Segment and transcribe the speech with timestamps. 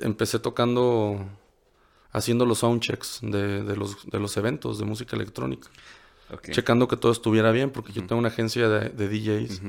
[0.00, 1.26] empecé tocando,
[2.12, 5.68] haciendo los soundchecks de, de, los, de los eventos de música electrónica.
[6.32, 6.50] Ok.
[6.50, 9.62] Checando que todo estuviera bien, porque yo tengo una agencia de, de DJs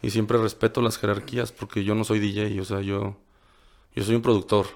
[0.00, 3.16] y siempre respeto las jerarquías, porque yo no soy DJ, o sea, yo,
[3.94, 4.66] yo soy un productor.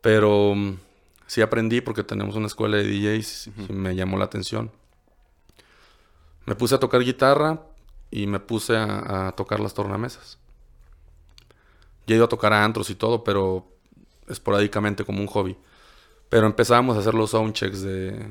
[0.00, 0.76] Pero mm,
[1.26, 4.70] sí aprendí porque tenemos una escuela de DJs y me llamó la atención.
[6.44, 7.62] Me puse a tocar guitarra
[8.10, 10.38] y me puse a, a tocar las tornamesas.
[12.06, 13.71] Ya he ido a tocar a antros y todo, pero
[14.28, 15.56] esporádicamente como un hobby.
[16.28, 18.28] Pero empezábamos a hacer los soundchecks de,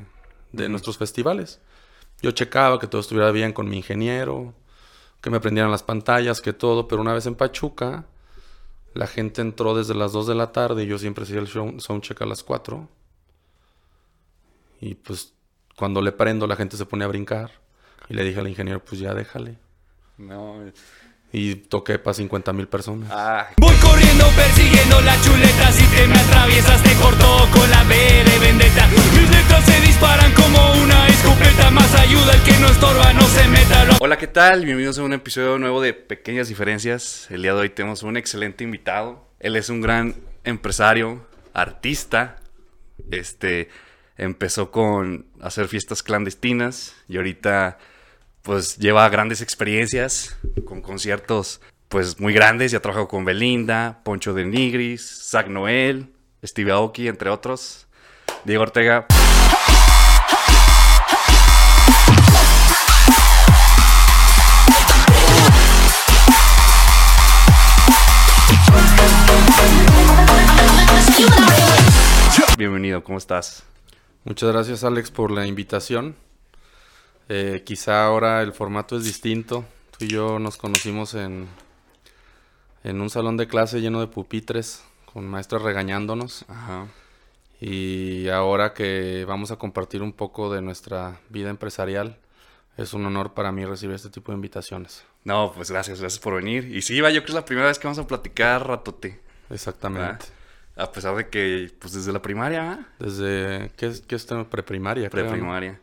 [0.52, 1.60] de nuestros festivales.
[2.22, 4.54] Yo checaba que todo estuviera bien con mi ingeniero,
[5.20, 8.06] que me prendieran las pantallas, que todo, pero una vez en Pachuca,
[8.94, 11.80] la gente entró desde las 2 de la tarde y yo siempre hacía el show-
[11.80, 12.88] soundcheck a las 4.
[14.80, 15.32] Y pues
[15.76, 17.52] cuando le prendo la gente se pone a brincar.
[18.08, 19.58] Y le dije al ingeniero, pues ya déjale.
[20.18, 20.72] No.
[21.34, 23.08] Y toqué para 50 mil personas.
[23.10, 27.94] Ah, Voy corriendo persiguiendo la chuleta Si te me atraviesas te corto con la B
[27.96, 33.12] de vendetta Mis letras se disparan como una escopeta Más ayuda el que no estorba,
[33.14, 34.64] no se meta lo- Hola, ¿qué tal?
[34.66, 37.26] Bienvenidos a un episodio nuevo de Pequeñas Diferencias.
[37.30, 39.26] El día de hoy tenemos un excelente invitado.
[39.40, 42.36] Él es un gran empresario, artista.
[43.10, 43.70] Este
[44.18, 47.78] empezó con hacer fiestas clandestinas y ahorita
[48.42, 52.72] pues lleva grandes experiencias con conciertos pues muy grandes.
[52.72, 56.12] Ya ha trabajado con Belinda, Poncho de Nigris, Zach Noel,
[56.44, 57.86] Steve Aoki, entre otros.
[58.44, 59.06] Diego Ortega.
[72.58, 73.64] Bienvenido, ¿cómo estás?
[74.24, 76.14] Muchas gracias Alex por la invitación.
[77.28, 79.64] Eh, quizá ahora el formato es distinto.
[79.96, 81.48] Tú y yo nos conocimos en,
[82.84, 86.44] en un salón de clase lleno de pupitres, con maestras regañándonos.
[86.48, 86.86] Ajá.
[87.60, 92.18] Y ahora que vamos a compartir un poco de nuestra vida empresarial,
[92.76, 95.04] es un honor para mí recibir este tipo de invitaciones.
[95.24, 96.74] No, pues gracias, gracias por venir.
[96.74, 99.20] Y sí, va, yo creo que es la primera vez que vamos a platicar ratote.
[99.48, 100.26] Exactamente.
[100.74, 102.88] A pesar de que, pues desde la primaria.
[102.98, 105.08] Desde, ¿qué es, qué es preprimaria?
[105.08, 105.78] Preprimaria.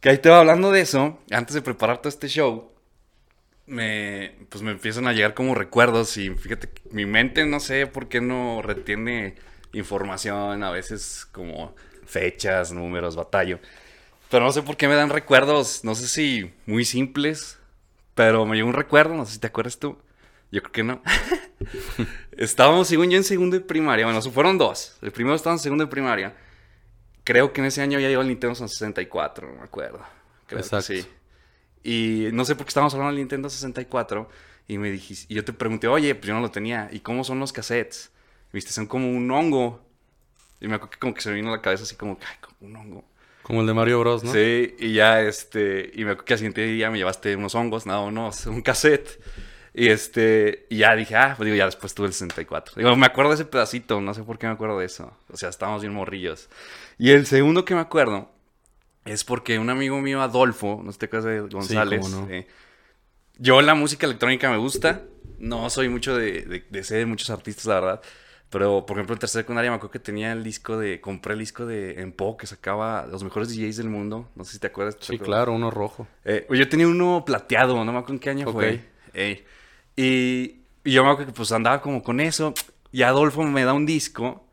[0.00, 2.72] Que ahí te va hablando de eso, antes de preparar todo este show,
[3.66, 8.08] me, pues me empiezan a llegar como recuerdos y fíjate, mi mente no sé por
[8.08, 9.36] qué no retiene
[9.72, 11.74] información, a veces como
[12.06, 13.60] fechas, números, batallo.
[14.30, 17.58] Pero no sé por qué me dan recuerdos, no sé si muy simples,
[18.14, 19.98] pero me llegó un recuerdo, no sé si te acuerdas tú.
[20.52, 21.02] Yo creo que no.
[22.36, 24.04] Estábamos, según yo, en segundo de primaria.
[24.04, 24.96] Bueno, fueron dos.
[25.00, 26.34] El primero estaba en segundo de primaria.
[27.24, 30.00] Creo que en ese año ya llegó el Nintendo 64, no me acuerdo.
[30.46, 30.88] Creo Exacto.
[30.88, 31.08] que sí.
[31.82, 34.28] Y no sé por qué estábamos hablando del Nintendo 64.
[34.68, 36.88] Y me dijiste, y yo te pregunté, oye, pues yo no lo tenía.
[36.92, 38.10] ¿Y cómo son los cassettes?
[38.52, 39.80] Viste, son como un hongo.
[40.60, 42.36] Y me acuerdo que como que se me vino a la cabeza así como, ay,
[42.40, 43.04] como un hongo.
[43.42, 44.32] Como el de Mario Bros, ¿no?
[44.32, 47.86] Sí, y ya este, y me acuerdo que al siguiente día me llevaste unos hongos,
[47.86, 49.20] no, unos, un cassette.
[49.72, 52.74] Y este, y ya dije, ah, pues digo, ya después tuve el 64.
[52.76, 55.12] Digo, me acuerdo de ese pedacito, no sé por qué me acuerdo de eso.
[55.32, 56.48] O sea, estábamos bien morrillos.
[56.98, 58.30] Y el segundo que me acuerdo
[59.04, 62.08] es porque un amigo mío, Adolfo, no sé acuerdas de González.
[62.08, 62.28] no.
[62.28, 62.46] eh,
[63.38, 65.02] yo la música electrónica me gusta.
[65.38, 68.02] No soy mucho de, de, de ser de muchos artistas, la verdad.
[68.50, 71.00] Pero, por ejemplo, en tercera secundaria me acuerdo que tenía el disco de...
[71.00, 74.28] Compré el disco de Empo que sacaba los mejores DJs del mundo.
[74.34, 74.96] No sé si te acuerdas.
[74.98, 76.08] ¿te Sí, claro, uno rojo.
[76.24, 78.84] Eh, yo tenía uno plateado, no me acuerdo en qué año fue.
[79.14, 79.44] Ey.
[80.00, 82.54] Y, y yo me acuerdo que pues andaba como con eso.
[82.90, 84.46] Y Adolfo me da un disco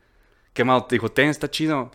[0.52, 1.90] que me dijo, ten, está chido.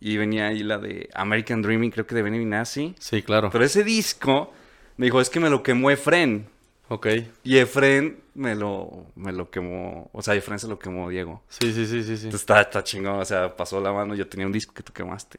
[0.00, 2.96] Y venía ahí la de American Dreaming, creo que de Benny Nazi.
[2.98, 3.50] Sí, claro.
[3.50, 4.52] Pero ese disco
[4.96, 6.48] me dijo, es que me lo quemó Efren.
[6.88, 7.06] Ok.
[7.44, 10.10] Y Efren me lo, me lo quemó.
[10.12, 11.42] O sea, Efren se lo quemó Diego.
[11.48, 12.24] Sí, sí, sí, sí, sí.
[12.24, 14.92] Entonces está, está chingón, o sea, pasó la mano, yo tenía un disco que tú
[14.92, 15.38] quemaste.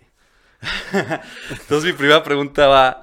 [1.49, 3.01] Entonces mi primera pregunta va,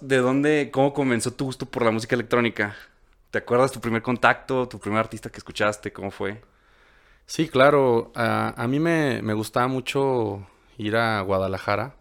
[0.00, 2.76] ¿de dónde, cómo comenzó tu gusto por la música electrónica?
[3.30, 6.42] ¿Te acuerdas tu primer contacto, tu primer artista que escuchaste, cómo fue?
[7.26, 8.12] Sí, claro.
[8.14, 10.46] A, a mí me, me gustaba mucho
[10.78, 11.96] ir a Guadalajara.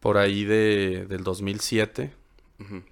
[0.00, 2.12] Por ahí de, del 2007.
[2.60, 2.82] Ujú.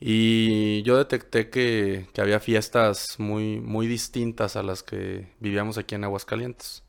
[0.00, 5.94] Y yo detecté que, que había fiestas muy, muy distintas a las que vivíamos aquí
[5.94, 6.82] en Aguascalientes.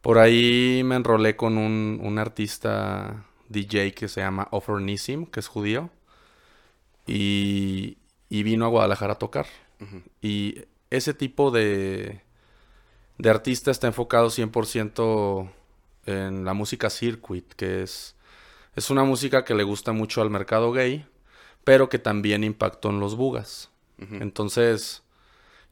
[0.00, 5.40] Por ahí me enrolé con un, un artista DJ que se llama Ofer Nissim, que
[5.40, 5.90] es judío.
[7.06, 7.98] Y,
[8.28, 9.46] y vino a Guadalajara a tocar.
[10.20, 12.20] Y ese tipo de,
[13.18, 15.50] de artista está enfocado 100%
[16.06, 18.16] en la música circuit, que es,
[18.74, 21.06] es una música que le gusta mucho al mercado gay,
[21.64, 23.70] pero que también impactó en los bugas.
[23.98, 25.02] Entonces,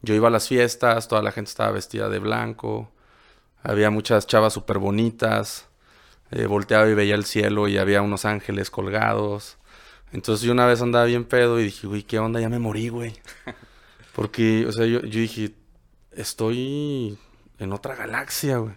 [0.02, 2.90] yo iba a las fiestas, toda la gente estaba vestida de blanco,
[3.62, 5.69] había muchas chavas súper bonitas,
[6.31, 9.58] eh, volteaba y veía el cielo y había unos ángeles colgados.
[10.12, 12.40] Entonces yo una vez andaba bien pedo y dije, güey, ¿qué onda?
[12.40, 13.14] Ya me morí, güey.
[14.14, 15.55] Porque, o sea, yo, yo dije,
[16.12, 17.19] estoy
[17.58, 18.75] en otra galaxia, güey.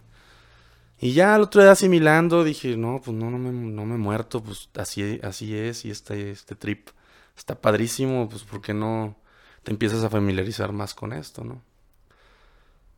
[1.01, 3.97] Y ya el otro día asimilando, dije, no, pues no, no me, no me he
[3.97, 6.89] muerto, pues así, así es, y este, este trip
[7.37, 9.15] está padrísimo, pues ¿por qué no
[9.63, 11.63] te empiezas a familiarizar más con esto, no?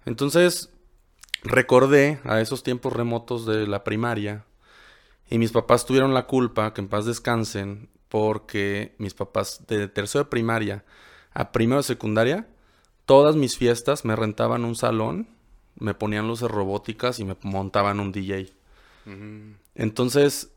[0.05, 0.71] Entonces,
[1.43, 4.45] recordé a esos tiempos remotos de la primaria,
[5.29, 10.25] y mis papás tuvieron la culpa, que en paz descansen, porque mis papás de tercero
[10.25, 10.83] de primaria
[11.33, 12.47] a primero de secundaria,
[13.05, 15.27] todas mis fiestas me rentaban un salón
[15.81, 18.53] me ponían luces robóticas y me montaban un DJ.
[19.73, 20.51] Entonces,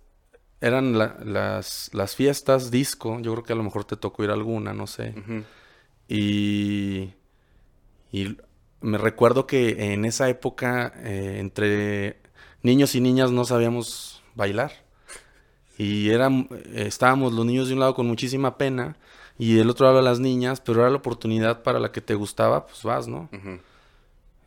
[0.61, 4.35] eran las, las, fiestas disco, yo creo que a lo mejor te tocó ir a
[4.35, 5.15] alguna, no sé.
[6.09, 7.15] Y,
[8.13, 8.37] y
[8.85, 12.19] me recuerdo que en esa época, eh, entre
[12.63, 14.73] niños y niñas no sabíamos bailar.
[15.79, 18.97] Y eran, estábamos los niños de un lado con muchísima pena
[19.39, 22.67] y del otro lado las niñas, pero era la oportunidad para la que te gustaba,
[22.67, 23.29] pues vas, ¿no?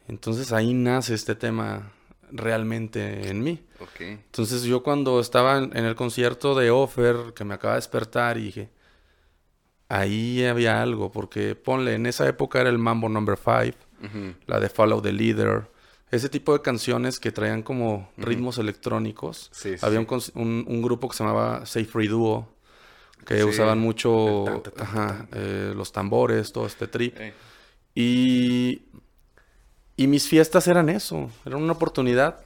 [0.07, 1.91] Entonces ahí nace este tema
[2.31, 3.59] realmente en mí.
[3.99, 8.43] Entonces yo cuando estaba en, el concierto de Offer, que me acaba de despertar, y
[8.43, 8.69] dije,
[9.89, 13.77] ahí había algo, porque ponle, en esa época era el Mambo Number 5,
[14.45, 15.69] la de Follow the Leader,
[16.11, 19.51] ese tipo de canciones que traían como ritmos electrónicos.
[19.81, 19.99] había
[20.35, 22.47] Un, grupo que se llamaba Safe Free Duo,
[23.25, 24.63] que usaban mucho
[25.33, 27.15] eh, los tambores, todo este trip.
[27.93, 28.83] Y
[29.99, 32.39] y mis fiestas eran eso, eran una oportunidad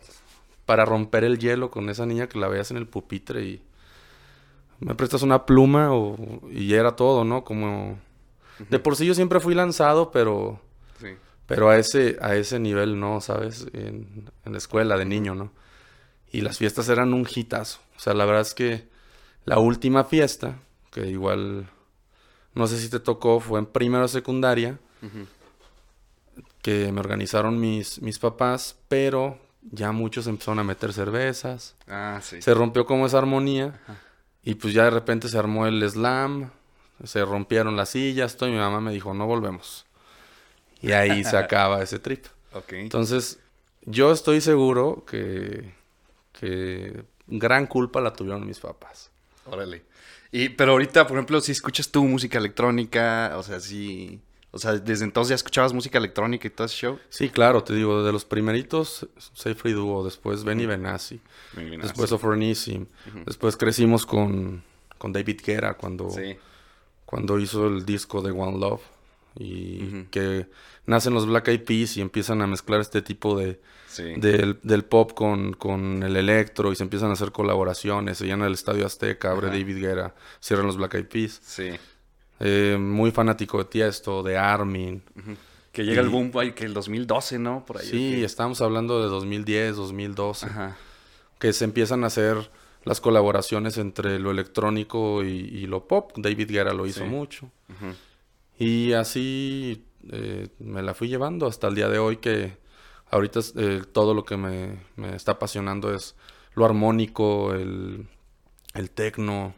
[0.65, 3.61] para romper el hielo con esa niña que la veías en el pupitre y
[4.79, 6.15] me prestas una pluma o,
[6.49, 7.43] y era todo, ¿no?
[7.43, 7.99] Como
[8.69, 10.61] de por sí yo siempre fui lanzado, pero
[11.47, 13.67] pero a ese a ese nivel no, ¿sabes?
[13.73, 15.51] En, en, la escuela de niño, ¿no?
[16.31, 17.79] Y las fiestas eran un hitazo.
[17.95, 18.87] O sea, la verdad es que
[19.45, 20.59] la última fiesta,
[20.91, 21.67] que igual
[22.53, 24.79] no sé si te tocó, fue en primero secundaria
[26.61, 29.39] que me organizaron mis, mis papás, pero
[29.71, 31.75] ya muchos empezaron a meter cervezas.
[31.87, 32.41] Ah, sí.
[32.41, 33.79] Se rompió como esa armonía.
[34.43, 36.51] Y pues ya de repente se armó el slam,
[37.03, 39.85] se rompieron las sillas, todo, y mi mamá me dijo, no volvemos.
[40.81, 42.25] Y ahí se acaba ese trip.
[42.53, 42.81] Okay.
[42.81, 43.39] Entonces,
[43.85, 45.73] yo estoy seguro que,
[46.33, 49.11] que gran culpa la tuvieron mis papás.
[49.45, 49.83] Órale.
[50.31, 54.21] Y, pero ahorita, por ejemplo, si escuchas tu música electrónica, o sea, si...
[54.53, 56.99] O sea, desde entonces ya escuchabas música electrónica y todo ese show.
[57.07, 61.21] Sí, claro, te digo, de los primeritos, Say Free Duo, después Benny Benassi,
[61.81, 62.85] después Ofrenissim,
[63.25, 64.61] después crecimos con,
[64.97, 66.09] con David Guerra cuando,
[67.05, 68.81] cuando hizo el disco de One Love
[69.35, 70.47] y que
[70.85, 73.59] nacen los Black Eyed Peas y empiezan a mezclar este tipo de
[73.97, 78.53] del, pop con, con, el electro y se empiezan a hacer colaboraciones, se llena el
[78.53, 81.41] Estadio Azteca, abre David Guerra, cierran los Black Eyed Peas.
[81.43, 81.71] Sí.
[82.39, 85.03] Eh, muy fanático de Tiesto, de Armin.
[85.71, 87.65] Que llega el boom que el 2012, ¿no?
[87.65, 87.87] Por ahí.
[87.87, 90.47] Sí, estamos hablando de 2010, 2012.
[91.39, 92.49] Que se empiezan a hacer
[92.83, 96.13] las colaboraciones entre lo electrónico y, lo pop.
[96.15, 97.51] David Guerra lo hizo mucho.
[98.61, 102.57] Y así eh, me la fui llevando hasta el día de hoy que
[103.09, 104.77] ahorita eh, todo lo que me,
[105.15, 106.15] está apasionando es
[106.53, 108.07] lo armónico, el,
[108.75, 109.55] el tecno.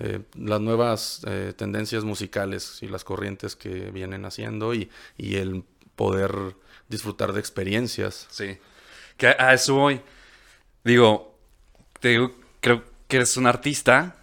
[0.00, 5.62] Eh, las nuevas eh, tendencias musicales y las corrientes que vienen haciendo y, el
[5.94, 6.56] poder
[6.88, 8.26] disfrutar de experiencias.
[8.28, 8.58] Sí.
[9.16, 10.00] Que a eso voy.
[10.82, 11.38] Digo,
[12.00, 14.16] te digo, creo que eres un artista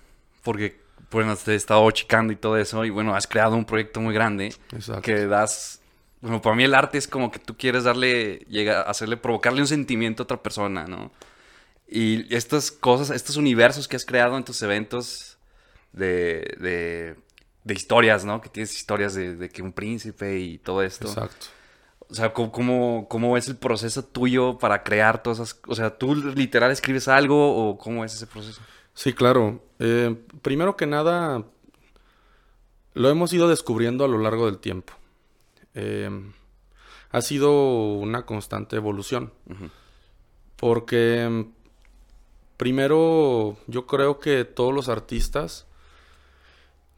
[0.43, 0.82] porque
[1.13, 4.13] bueno, te he estado chicando y todo eso y bueno, has creado un proyecto muy
[4.13, 5.01] grande Exacto.
[5.01, 5.79] que das
[6.23, 9.67] bueno, para mí el arte es como que tú quieres darle, llega, hacerle, provocarle un
[9.67, 11.11] sentimiento a otra persona, ¿no?
[11.85, 15.37] Y estas cosas, estos universos que has creado en tus eventos,
[15.91, 17.15] de,
[17.63, 18.39] de, historias, ¿no?
[18.39, 21.09] Que tienes historias de, que un príncipe y todo esto.
[21.09, 21.47] Exacto.
[22.09, 25.59] O sea, ¿cómo, ¿cómo, es el proceso tuyo para crear todas esas...
[25.67, 28.61] O sea, ¿tú literal escribes algo o cómo es ese proceso?
[28.93, 29.63] Sí, claro.
[29.79, 31.43] Eh, primero que nada,
[32.93, 34.93] lo hemos ido descubriendo a lo largo del tiempo.
[35.73, 36.09] Eh,
[37.11, 39.33] ha sido una constante evolución.
[40.55, 41.47] Porque
[42.57, 45.67] primero yo creo que todos los artistas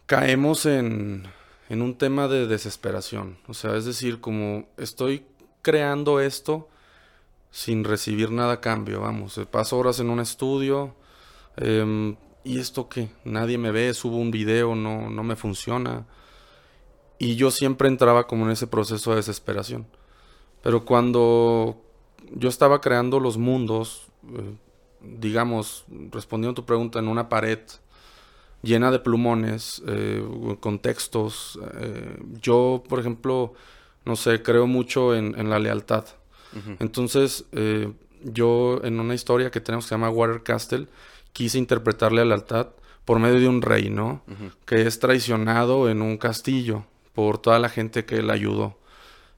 [0.05, 1.23] caemos en,
[1.69, 3.37] en un tema de desesperación.
[3.47, 5.25] O sea, es decir, como estoy
[5.61, 6.69] creando esto
[7.51, 10.95] sin recibir nada a cambio, vamos, paso horas en un estudio
[11.57, 16.05] em, y esto qué, nadie me ve, subo un video, no, no me funciona.
[17.17, 19.87] Y yo siempre entraba como en ese proceso de desesperación.
[20.61, 21.81] Pero cuando
[22.33, 24.55] yo estaba creando los mundos, eh,
[25.01, 27.59] digamos, respondiendo a tu pregunta, en una pared
[28.63, 30.25] llena de plumones, eh,
[30.59, 33.53] con textos, eh, yo, por ejemplo,
[34.05, 36.05] no sé, creo mucho en, la lealtad.
[36.79, 37.45] Entonces,
[38.23, 40.87] yo en una historia que tenemos que se llama Water Castle,
[41.35, 42.69] quise interpretarle la lealtad
[43.03, 44.23] por medio de un rey, ¿no?
[44.65, 48.79] Que es traicionado en un castillo por toda la gente que le ayudó.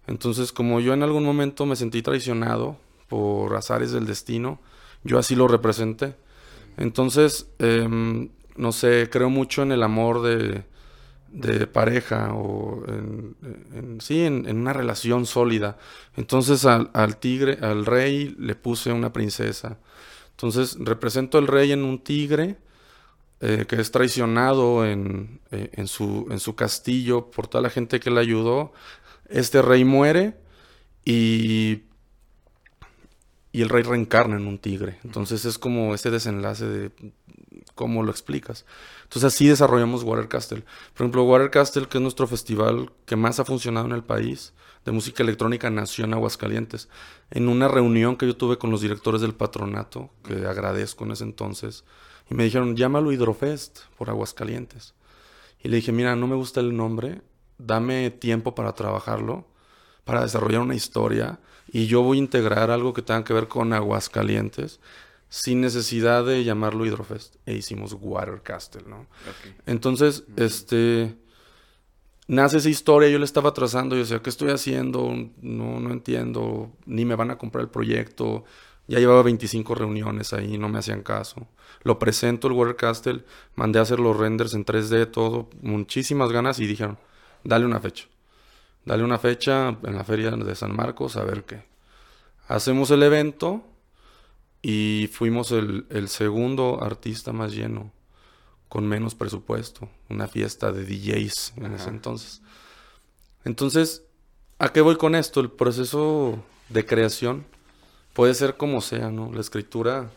[0.06, 2.78] Entonces, como yo en algún momento me sentí traicionado
[3.10, 4.60] por azares del destino,
[5.04, 6.16] yo así lo representé.
[6.78, 10.66] Entonces, em, no sé, creo mucho en el amor de,
[11.32, 15.78] de pareja o en, sí, en, una relación sólida.
[16.16, 19.78] Entonces al, tigre, al rey le puse una princesa.
[20.38, 22.58] Entonces represento al rey en un tigre
[23.42, 28.00] eh, que es traicionado en, eh, en, su, en su castillo por toda la gente
[28.00, 28.72] que le ayudó.
[29.30, 30.38] Este rey muere
[31.04, 31.86] y,
[33.52, 35.00] y el rey reencarna en un tigre.
[35.04, 36.92] Entonces es como ese desenlace de
[37.74, 38.64] cómo lo explicas.
[39.06, 40.62] Entonces así desarrollamos Water Castle.
[40.94, 44.54] Por ejemplo, Water Castle, que es nuestro festival que más ha funcionado en el país
[44.86, 46.90] de música electrónica, nació en Aguascalientes.
[47.30, 51.24] En una reunión que yo tuve con los directores del patronato, que agradezco en ese
[51.24, 51.84] entonces,
[52.30, 54.94] y me dijeron, llámalo Hidrofest por Aguascalientes.
[55.64, 57.22] Y le dije, mira, no me gusta el nombre,
[57.58, 59.48] dame tiempo para trabajarlo,
[60.04, 63.74] para desarrollar una historia, y yo voy a integrar algo que tenga que ver con
[63.74, 64.80] Aguascalientes
[65.30, 67.36] sin necesidad de llamarlo Hydrofest.
[67.46, 69.08] E hicimos Water Castle, ¿no?
[69.66, 71.18] Entonces, este.
[72.28, 75.14] Nace esa historia, yo le estaba trazando, yo decía, ¿qué estoy haciendo?
[75.42, 78.44] No, no entiendo, ni me van a comprar el proyecto.
[78.88, 81.48] Ya llevaba 25 reuniones ahí, no me hacían caso.
[81.84, 83.24] Lo presento el Water Castle,
[83.56, 86.98] mandé a hacer los renders en 3D, todo, muchísimas ganas y dijeron,
[87.44, 88.08] dale una fecha.
[88.86, 91.64] Dale una fecha en la feria de San Marcos, a ver qué.
[92.48, 93.64] Hacemos el evento,
[94.62, 97.92] y fuimos el, segundo artista más lleno,
[98.70, 102.42] con menos presupuesto, una fiesta de DJs en ese entonces.
[103.46, 104.04] Entonces,
[104.60, 105.40] ¿a qué voy con esto?
[105.40, 107.46] El proceso de creación
[108.14, 109.32] puede ser como sea, ¿no?
[109.32, 110.10] La escritura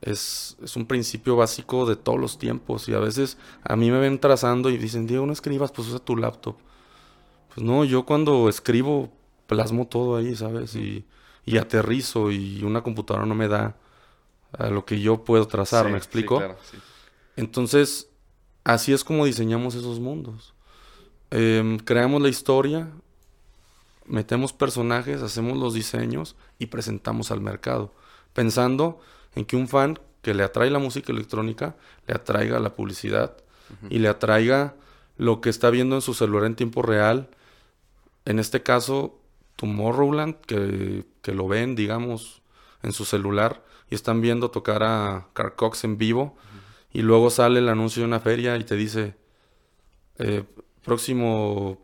[0.00, 3.98] es, es, un principio básico de todos los tiempos y a veces a mí me
[3.98, 6.56] ven trazando y dicen, Diego, no escribas, pues usa tu laptop.
[7.54, 9.10] Pues no, yo cuando escribo
[9.46, 10.74] plasmo todo ahí, ¿sabes?
[10.74, 11.04] Y
[11.44, 13.76] y aterrizo y una computadora no me da
[14.56, 16.42] a lo que yo puedo trazar, ¿me explico?
[17.36, 18.08] Entonces,
[18.64, 20.54] así es como diseñamos esos mundos.
[21.30, 22.90] Em, creamos la historia,
[24.06, 27.94] metemos personajes, hacemos los diseños y presentamos al mercado,
[28.34, 29.00] pensando
[29.34, 31.74] en que un fan que le atrae la música electrónica
[32.06, 33.36] le atraiga la publicidad
[33.88, 34.74] y le atraiga
[35.16, 37.30] lo que está viendo en su celular en tiempo real.
[38.24, 39.18] En este caso,
[39.56, 42.42] Tomorrowland, que, que lo ven, digamos,
[42.82, 46.36] en su celular y están viendo tocar a Carcox en vivo.
[46.92, 49.14] Y luego sale el anuncio de una feria y te dice,
[50.18, 50.44] eh,
[50.84, 51.78] próximo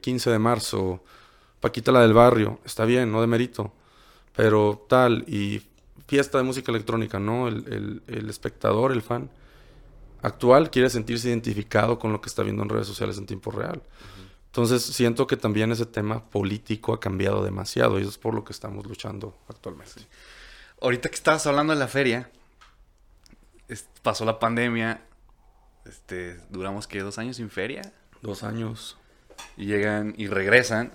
[0.00, 1.02] 15 eh, de marzo,
[1.60, 3.72] Paquita la del barrio, está bien, no de mérito,
[4.36, 5.62] pero tal, y
[6.06, 7.48] fiesta de música electrónica, ¿no?
[7.48, 9.30] El, el, espectador, el fan
[10.22, 13.82] actual quiere sentirse identificado con lo que está viendo en redes sociales en tiempo real.
[14.46, 18.44] Entonces siento que también ese tema político ha cambiado demasiado y eso es por lo
[18.44, 20.06] que estamos luchando actualmente.
[20.80, 22.30] Ahorita que estabas hablando de la feria,
[24.02, 25.00] pasó la pandemia,
[25.84, 27.92] este, duramos que dos años sin feria.
[28.22, 28.96] Dos años.
[29.56, 30.92] Y llegan y regresan,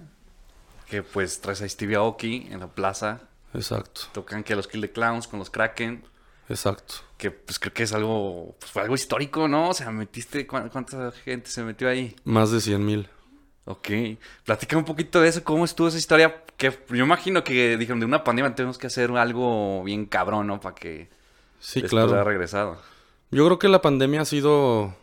[0.88, 3.22] que pues traes a Stevie Aoki en la plaza.
[3.54, 4.01] Exacto.
[4.13, 6.04] Tocan que los Kill the Clowns con los Kraken.
[6.50, 6.96] Exacto.
[7.18, 9.70] Que pues creo que es algo, pues, fue algo histórico, ¿no?
[9.70, 12.16] O sea, metiste, ¿cuánta gente se metió ahí?
[12.24, 13.10] Más de 100 mil.
[13.66, 13.90] Ok,
[14.44, 18.08] platica un poquito de eso, cómo estuvo esa historia, que yo imagino que dijeron de
[18.08, 20.60] una pandemia tenemos que hacer algo bien cabrón, ¿no?
[20.60, 21.10] Para que
[21.62, 22.12] sí, claro.
[22.13, 22.77] haya regresado.
[23.32, 24.94] Yo creo que la pandemia ha sido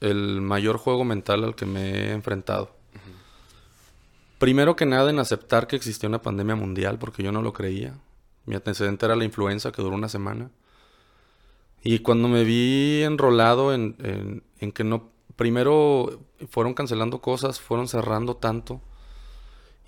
[0.00, 2.76] el mayor juego mental al que me he enfrentado.
[4.40, 7.94] Primero que nada en aceptar que existía una pandemia mundial, porque yo no lo creía.
[8.44, 10.50] Mi antecedente era la influenza, que duró una semana.
[11.82, 16.20] Y cuando me vi enrolado en, en que no primero
[16.50, 18.80] fueron cancelando cosas, fueron cerrando tanto.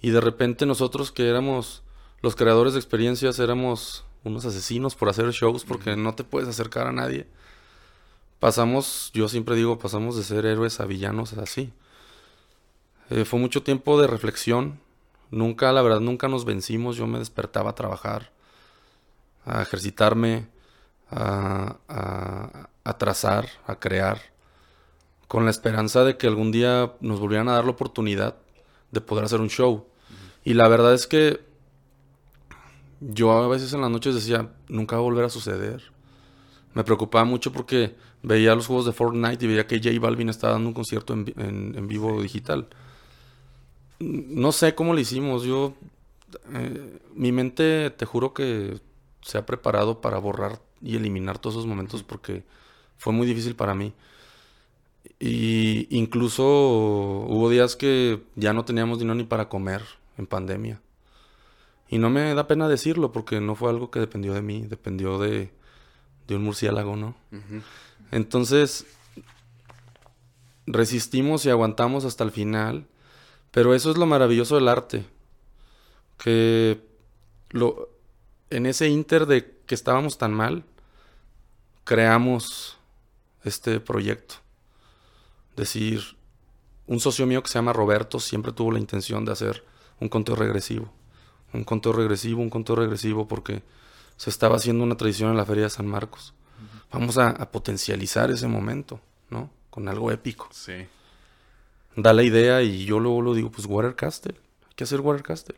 [0.00, 1.82] Y de repente nosotros que éramos
[2.22, 6.86] los creadores de experiencias éramos unos asesinos por hacer shows porque no te puedes acercar
[6.86, 7.26] a nadie.
[8.38, 11.72] Pasamos, yo siempre digo, pasamos de ser héroes a villanos así.
[13.10, 14.80] Eh, fue mucho tiempo de reflexión.
[15.30, 16.96] Nunca, la verdad, nunca nos vencimos.
[16.96, 18.32] Yo me despertaba a trabajar,
[19.44, 20.48] a ejercitarme,
[21.10, 21.76] a,
[22.84, 24.20] a trazar, a crear
[25.28, 28.36] con la esperanza de que algún día nos volvieran a dar la oportunidad
[28.90, 29.86] de poder hacer un show.
[30.44, 31.40] Y la verdad es que
[33.00, 35.82] yo a veces en las noches decía, nunca va a volver a suceder.
[36.74, 40.54] Me preocupaba mucho porque veía los juegos de Fortnite y veía que J Balvin estaba
[40.54, 42.68] dando un concierto en, vi- en- en vivo digital.
[43.98, 45.42] No sé cómo lo hicimos.
[45.44, 45.74] Yo,
[46.54, 48.80] eh, mi mente, te juro que
[49.22, 52.44] se ha preparado para borrar y eliminar todos esos momentos porque
[52.98, 53.92] fue muy difícil para mí.
[55.18, 59.82] Y incluso hubo días que ya no teníamos dinero ni para comer
[60.18, 60.80] en pandemia.
[61.92, 65.18] Y no me da pena decirlo porque no fue algo que dependió de mí, dependió
[65.18, 65.50] de,
[66.28, 67.16] de un murciélago, ¿no?
[68.12, 68.86] Entonces,
[70.66, 72.86] resistimos y aguantamos hasta el final.
[73.50, 75.04] Pero eso es lo maravilloso del arte.
[76.16, 76.80] Que
[77.50, 77.88] lo,
[78.50, 80.64] en ese inter de que estábamos tan mal,
[81.82, 82.78] creamos
[83.42, 84.36] este proyecto.
[85.56, 86.16] Decir,
[86.86, 89.64] un socio mío que se llama Roberto siempre tuvo la intención de hacer
[89.98, 90.92] un conteo regresivo.
[91.52, 93.62] Un conteo regresivo, un conteo regresivo, porque
[94.16, 96.34] se estaba haciendo una tradición en la Feria de San Marcos.
[96.92, 99.50] Vamos a, a potencializar ese momento, ¿no?
[99.70, 100.48] Con algo épico.
[100.52, 100.86] Sí.
[101.96, 104.34] Da la idea y yo luego lo digo, pues Water Castle.
[104.68, 105.56] Hay que hacer Water Castle.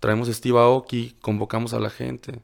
[0.00, 2.40] Traemos a Steve Aoki, convocamos a la gente.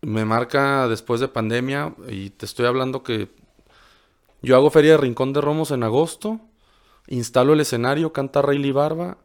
[0.00, 3.28] Me marca después de pandemia y te estoy hablando que
[4.40, 6.40] yo hago Feria de Rincón de Romos en agosto,
[7.08, 9.18] instalo el escenario, canta Rayleigh Barba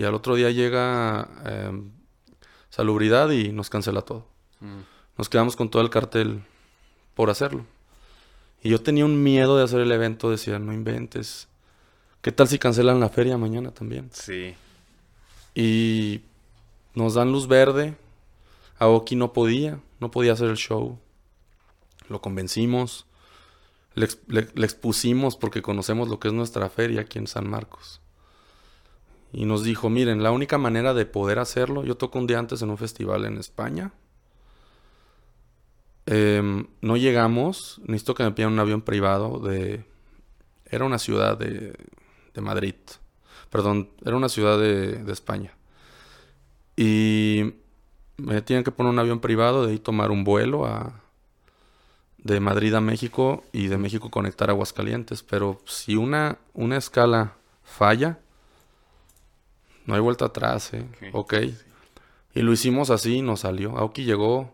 [0.00, 1.82] y al otro día llega eh,
[2.70, 4.26] Salubridad y nos cancela todo.
[4.60, 4.80] Mm.
[5.16, 6.42] Nos quedamos con todo el cartel
[7.14, 7.64] por hacerlo.
[8.62, 11.48] Y yo tenía un miedo de hacer el evento, decía, no inventes.
[12.20, 14.10] ¿Qué tal si cancelan la feria mañana también?
[14.12, 14.54] Sí.
[15.54, 16.22] Y
[16.94, 17.96] nos dan luz verde.
[18.78, 20.98] Aoki no podía, no podía hacer el show.
[22.08, 23.06] Lo convencimos.
[23.94, 27.48] Le, ex- le- le expusimos porque conocemos lo que es nuestra feria aquí en San
[27.48, 28.00] Marcos.
[29.32, 32.62] Y nos dijo, miren, la única manera de poder hacerlo, yo toco un día antes
[32.62, 33.92] en un festival en España.
[36.06, 39.84] Em, no llegamos, necesito que me pidan un avión privado de...
[40.70, 41.74] Era una ciudad de,
[42.34, 42.74] de Madrid.
[43.50, 45.52] Perdón, era una ciudad de, de España.
[46.76, 47.54] Y
[48.18, 50.66] me tienen que poner un avión privado, de ahí tomar un vuelo
[52.18, 55.22] de Madrid a México y de México conectar a Aguascalientes.
[55.22, 58.18] Pero si una, una escala falla,
[59.88, 60.86] no hay vuelta atrás, ¿eh?
[61.12, 61.32] Ok.
[61.32, 61.34] Ok.
[62.34, 63.76] Y lo hicimos así, nos salió.
[63.78, 64.52] Aoki llegó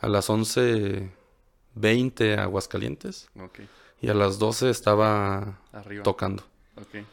[0.00, 3.60] a las 11.20 a Aguascalientes Ok.
[4.02, 6.02] y a las 12 estaba Arriba.
[6.02, 6.42] tocando.
[6.76, 6.94] Ok.
[6.94, 7.06] ¿Y cómo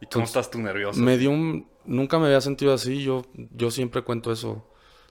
[0.00, 0.98] Entonces, estás tú nervioso?
[1.00, 1.68] Me dio un...
[1.84, 4.66] Nunca me había sentido así, yo, yo siempre cuento eso.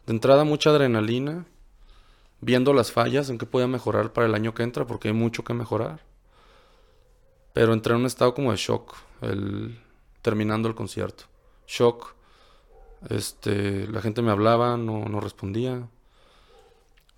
[0.07, 1.45] De entrada mucha adrenalina,
[2.41, 5.43] viendo las fallas, en qué podía mejorar para el año que entra, porque hay mucho
[5.43, 5.99] que mejorar.
[7.53, 9.79] Pero entré en un estado como de shock, el,
[10.23, 11.25] terminando el concierto.
[11.73, 12.13] Shock.
[13.09, 15.87] Este, la gente me hablaba, no, no respondía.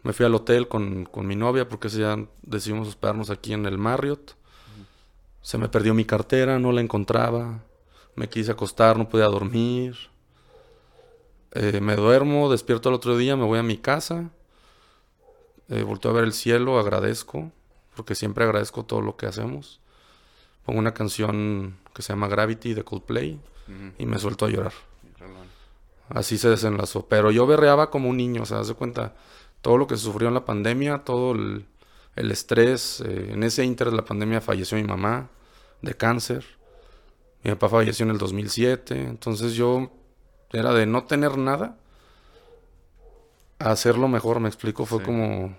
[0.01, 3.65] Me fui al hotel con, con mi novia, porque ese día decidimos hospedarnos aquí en
[3.65, 4.35] el Marriott.
[5.41, 7.63] Se me perdió mi cartera, no la encontraba.
[8.15, 9.97] Me quise acostar, no podía dormir.
[11.51, 14.29] Eh, me duermo, despierto el otro día, me voy a mi casa.
[15.67, 17.51] Eh, volteo a ver el cielo, agradezco,
[17.95, 19.81] porque siempre agradezco todo lo que hacemos.
[20.63, 23.39] Pongo una canción que se llama Gravity de Coldplay
[23.97, 24.73] Y me suelto a llorar.
[26.09, 27.07] Así se desenlazó.
[27.07, 29.15] Pero yo berreaba como un niño, o sea, de cuenta,
[29.61, 31.65] todo lo que se sufrió en la pandemia, todo el,
[32.15, 33.01] el estrés.
[33.01, 35.29] eh, en ese inter de la pandemia falleció mi mamá
[35.81, 36.45] de cáncer.
[37.43, 39.01] Mi papá falleció en el 2007.
[39.01, 39.91] Entonces yo
[40.51, 41.77] era de no tener nada
[43.59, 44.85] a hacerlo mejor, me explico.
[44.85, 45.05] Fue Sí.
[45.05, 45.55] como...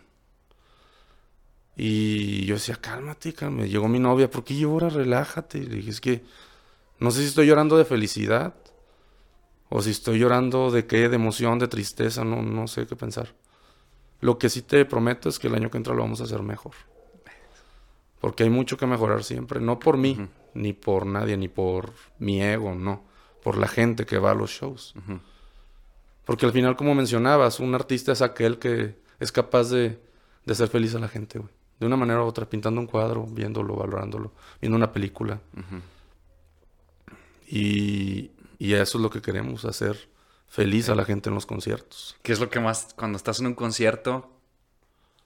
[1.77, 3.69] Y yo decía, cálmate, cálmate.
[3.69, 4.95] Llegó mi novia, ¿por qué lloras?
[4.95, 5.59] Relájate.
[5.59, 6.25] Le dije, es que
[6.98, 8.54] no sé si estoy llorando de felicidad
[9.68, 13.35] o si estoy llorando de qué, de emoción, de tristeza, no, no sé qué pensar.
[14.20, 16.42] Lo que sí te prometo es que el año que entra lo vamos a hacer
[16.42, 16.72] mejor.
[18.20, 19.61] Porque hay mucho que mejorar siempre.
[19.61, 23.04] No por mí, ni por nadie, ni por mi ego, no.
[23.42, 24.94] Por la gente que va a los shows.
[26.24, 30.00] Porque al final, como mencionabas, un artista es aquel que es capaz de,
[30.44, 31.50] de hacer feliz a la gente, güey.
[31.78, 35.38] De una manera u otra, pintando un cuadro, viéndolo, valorándolo, viendo una película.
[37.46, 40.09] Y, y eso es lo que queremos, hacer
[40.48, 42.16] feliz a la gente en los conciertos.
[42.22, 44.30] ¿Qué es lo que más cuando estás en un concierto?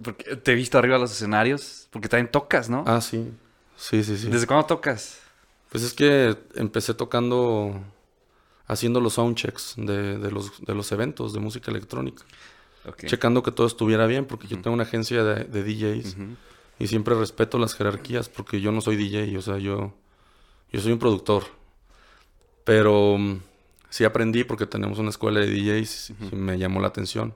[0.02, 2.84] Porque te he visto arriba de los escenarios, porque también tocas, ¿no?
[2.86, 3.30] Ah, sí.
[3.76, 4.28] Sí, sí, sí.
[4.28, 5.20] ¿Desde cuándo tocas?
[5.70, 7.80] Pues es que empecé tocando,
[8.66, 12.24] haciendo los soundchecks de, de los, de los eventos de música electrónica.
[13.06, 16.16] Checando que todo estuviera bien, porque yo tengo una agencia de, de DJs.
[16.78, 19.92] Y siempre respeto las jerarquías porque yo no soy DJ, o sea, yo,
[20.72, 21.44] yo soy un productor.
[22.64, 23.40] Pero mm,
[23.88, 27.34] sí aprendí porque tenemos una escuela de DJs y me llamó la atención.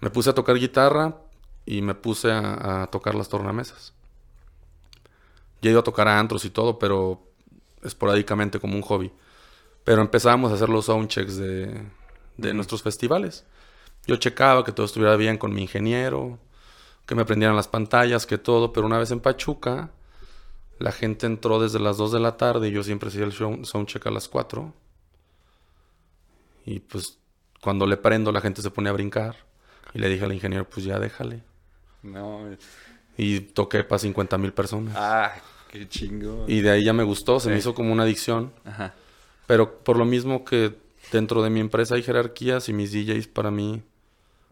[0.00, 1.16] Me puse a tocar guitarra
[1.64, 3.94] y me puse a, a tocar las tornamesas.
[5.60, 7.22] Ya ido a tocar a antros y todo, pero
[7.82, 9.12] esporádicamente como un hobby.
[9.84, 11.82] Pero empezábamos a hacer los soundchecks de,
[12.36, 13.44] de nuestros festivales.
[14.06, 16.38] Yo checaba que todo estuviera bien con mi ingeniero,
[17.06, 19.90] que me prendieran las pantallas, que todo, pero una vez en Pachuca,
[20.82, 23.64] la gente entró desde las 2 de la tarde y yo siempre hacía el show,
[23.64, 24.72] soundcheck a las 4.
[26.66, 27.18] Y pues
[27.60, 29.36] cuando le prendo la gente se pone a brincar.
[29.94, 31.42] Y le dije al ingeniero, pues ya déjale.
[32.02, 32.40] No.
[33.16, 34.94] Y toqué para 50 mil personas.
[34.96, 35.32] Ah,
[35.70, 36.44] qué chingo.
[36.48, 38.52] Y de ahí ya me gustó, se me hizo como una adicción.
[38.64, 38.94] Ajá.
[39.46, 40.74] Pero por lo mismo que
[41.10, 43.82] dentro de mi empresa hay jerarquías y mis DJs para mí,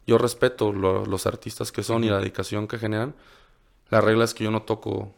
[0.06, 3.14] yo respeto lo- los artistas que son y la dedicación que generan.
[3.88, 5.14] La regla es que yo no toco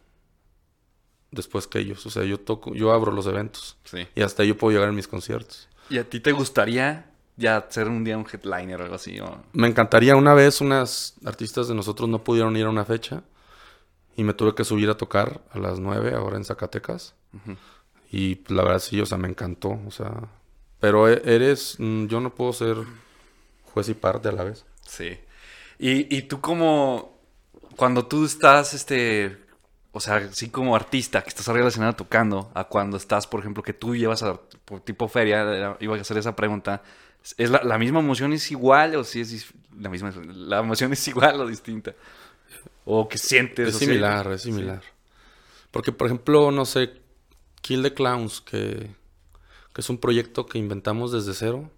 [1.32, 2.06] después que ellos.
[2.06, 3.76] O sea, yo toco, yo abro los eventos.
[3.84, 4.06] Sí.
[4.14, 5.68] Y hasta yo puedo llegar en mis conciertos.
[5.90, 9.18] ¿Y a ti te gustaría ya ser un día un headliner o algo así?
[9.20, 13.22] o- Me encantaría, una vez unas artistas de nosotros no pudieron ir a una fecha
[14.16, 17.14] y me tuve que subir a tocar a las 9 ahora en Zacatecas.
[18.10, 20.12] Y pues, la verdad sí, o sea, me encantó, o sea,
[20.80, 22.76] pero e- eres, mm, yo no puedo ser
[23.72, 24.66] juez y parte a la vez.
[24.86, 25.18] Sí.
[25.78, 27.18] Y, y tú como,
[27.76, 29.38] cuando tú estás, este,
[29.92, 33.26] o sea, así como artista, que estás arriba de la escena tocando, a cuando estás,
[33.26, 34.40] por ejemplo, que tú llevas a
[34.84, 36.82] tipo feria, iba a hacer esa pregunta,
[37.36, 41.06] ¿es la, la misma emoción es igual o si es la misma, la emoción es
[41.08, 41.94] igual o distinta?
[42.84, 43.68] ¿O que sientes?
[43.68, 44.82] Es sea, similar, es similar.
[45.70, 46.94] Porque, por ejemplo, no sé,
[47.60, 48.90] Kill the Clowns, que,
[49.72, 51.70] que es un proyecto que inventamos desde cero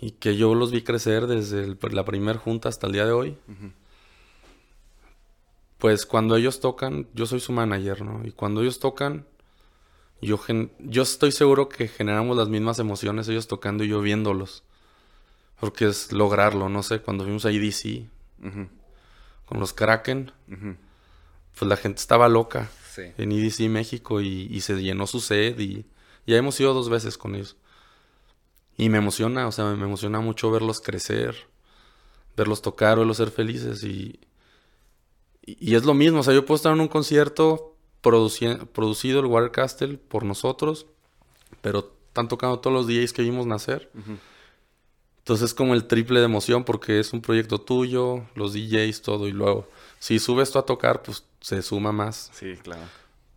[0.00, 3.12] y que yo los vi crecer desde el- la primer junta hasta el día de
[3.12, 3.36] hoy.
[5.80, 8.20] Pues cuando ellos tocan, yo soy su manager, ¿no?
[8.24, 9.26] Y cuando ellos tocan,
[10.20, 14.62] yo, gen- yo estoy seguro que generamos las mismas emociones ellos tocando y yo viéndolos.
[15.58, 18.06] Porque es lograrlo, no sé, cuando fuimos a EDC
[18.46, 18.68] Ujú.
[19.46, 20.32] con los Kraken,
[21.58, 23.02] pues la gente estaba loca Sí.
[23.18, 25.86] en EDC México y, y se llenó su sed y
[26.26, 27.56] ya hemos ido dos veces con ellos.
[28.76, 31.36] Y me emociona, o sea, me emociona mucho verlos crecer,
[32.36, 34.18] verlos tocar, verlos ser felices y,
[35.44, 39.20] y, y es lo mismo, o sea, yo puedo estar en un concierto produci- producido
[39.20, 40.86] el Water Castle por nosotros,
[41.60, 43.90] pero están tocando todos los DJs que vimos nacer.
[43.94, 44.16] Ujú.
[45.18, 49.28] Entonces es como el triple de emoción porque es un proyecto tuyo, los DJs, todo
[49.28, 52.30] y luego si subes tú a tocar, pues se suma más.
[52.32, 52.82] Sí, claro.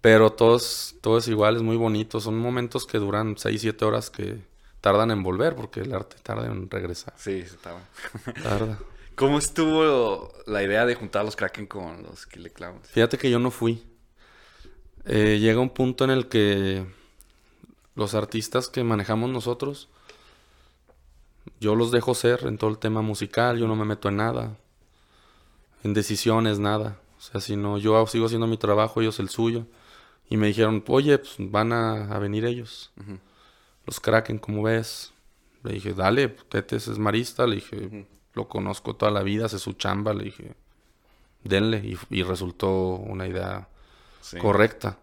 [0.02, 2.20] Pero todos, todo es igual, es muy bonito.
[2.20, 4.40] Son momentos que duran 6, 7 horas que
[4.82, 7.14] tardan en volver porque el arte tarda en regresar.
[7.18, 7.44] Sí.
[7.62, 8.80] Tarda.
[9.16, 12.88] ¿Cómo estuvo la idea de juntar a los Kraken con los Kill the Clowns?
[12.90, 13.84] Fíjate que yo no fui.
[15.06, 16.86] Eh, llega un punto en el que
[17.96, 19.90] los artistas que manejamos nosotros,
[21.60, 24.58] yo los dejo ser en todo el tema musical, yo no me meto en nada,
[25.84, 27.00] en decisiones, nada.
[27.18, 29.66] O sea, si no, yo sigo haciendo mi trabajo, ellos el suyo.
[30.30, 32.92] Y me dijeron, oye, pues van a, a venir ellos.
[33.86, 35.14] Los Kraken, ¿cómo ves?
[35.64, 37.46] Le dije, dale, Tetes es marista.
[37.46, 40.14] Le dije, lo conozco toda la vida, hace su chamba.
[40.14, 40.56] Le dije,
[41.44, 41.78] denle.
[41.84, 43.68] Y, y resultó una idea
[44.22, 44.38] Sí.
[44.38, 44.98] correcta.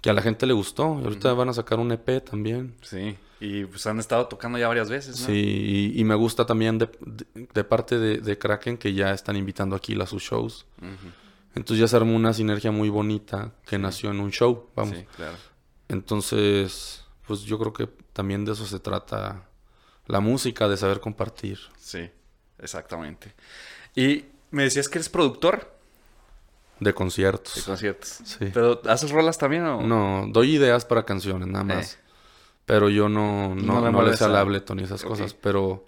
[0.00, 0.98] Que a la gente le gustó.
[1.00, 2.74] Y ahorita van a sacar un EP también.
[2.82, 3.16] Sí.
[3.40, 5.26] Y pues han estado tocando ya varias veces, ¿no?
[5.26, 9.12] Sí, y, y me gusta también de, de- de parte de, de Kraken que ya
[9.12, 10.64] están invitando aquí a sus shows.
[11.54, 14.96] Entonces ya se armó una sinergia muy bonita que nació en un show, vamos.
[14.96, 15.36] Sí, claro.
[15.88, 19.48] Entonces, pues yo creo que también de eso se trata
[20.06, 21.58] la música, de saber compartir.
[21.78, 22.08] Sí,
[22.60, 23.32] exactamente.
[23.94, 25.74] Y me decías que eres productor
[26.80, 27.62] De de conciertos.
[27.64, 28.20] conciertos.
[28.24, 28.50] Sí.
[28.52, 29.82] ¿Pero haces rolas también o...?
[29.82, 31.94] No, doy ideas para canciones, nada más.
[31.94, 31.98] Eh.
[32.66, 35.34] Pero yo no, No no, le no, les al Ableton y esas cosas.
[35.34, 35.86] Pero,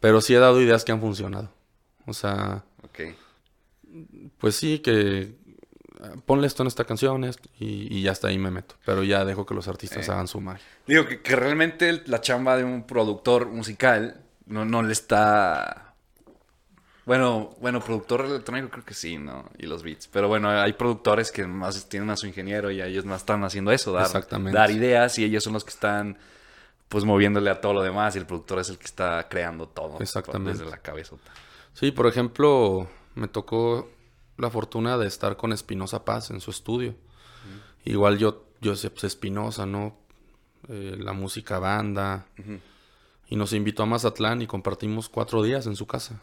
[0.00, 1.50] pero sí he dado ideas que han funcionado.
[2.06, 3.00] O sea, Ok.
[4.38, 5.34] pues sí, que
[6.26, 8.74] ponle esto en esta canción y, y ya hasta ahí me meto.
[8.84, 10.12] Pero ya dejo que los artistas Eh.
[10.12, 10.64] hagan su magia.
[10.86, 15.91] Digo que, que realmente la chamba de un productor musical no, no le está...
[17.04, 19.44] Bueno, bueno, productor electrónico creo que sí, ¿no?
[19.58, 20.06] Y los beats.
[20.06, 23.72] Pero bueno, hay productores que más tienen a su ingeniero y ellos más están haciendo
[23.72, 24.56] eso, dar, Exactamente.
[24.56, 26.16] dar ideas y ellos son los que están
[26.88, 29.98] pues moviéndole a todo lo demás y el productor es el que está creando todo.
[30.00, 30.58] Exactamente.
[30.58, 31.16] Desde la cabeza.
[31.72, 33.90] Sí, por ejemplo, me tocó
[34.36, 36.94] la fortuna de estar con Espinosa Paz en su estudio.
[37.84, 39.96] Igual yo, yo sé, pues Espinosa, ¿no?
[40.68, 42.26] Eh, la música banda.
[43.28, 46.20] Y nos invitó a Mazatlán y compartimos cuatro días en su casa.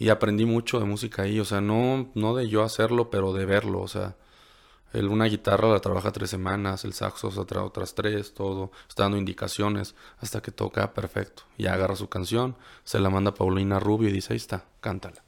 [0.00, 3.44] Y aprendí mucho de música ahí, o sea, no, no de yo hacerlo, pero de
[3.44, 4.16] verlo, o sea,
[4.92, 9.04] él una guitarra la trabaja tres semanas, el saxo se trae otras tres, todo, está
[9.04, 11.44] dando indicaciones hasta que toca perfecto.
[11.58, 15.22] Y agarra su canción, se la manda a Paulina Rubio y dice, ahí está, cántala.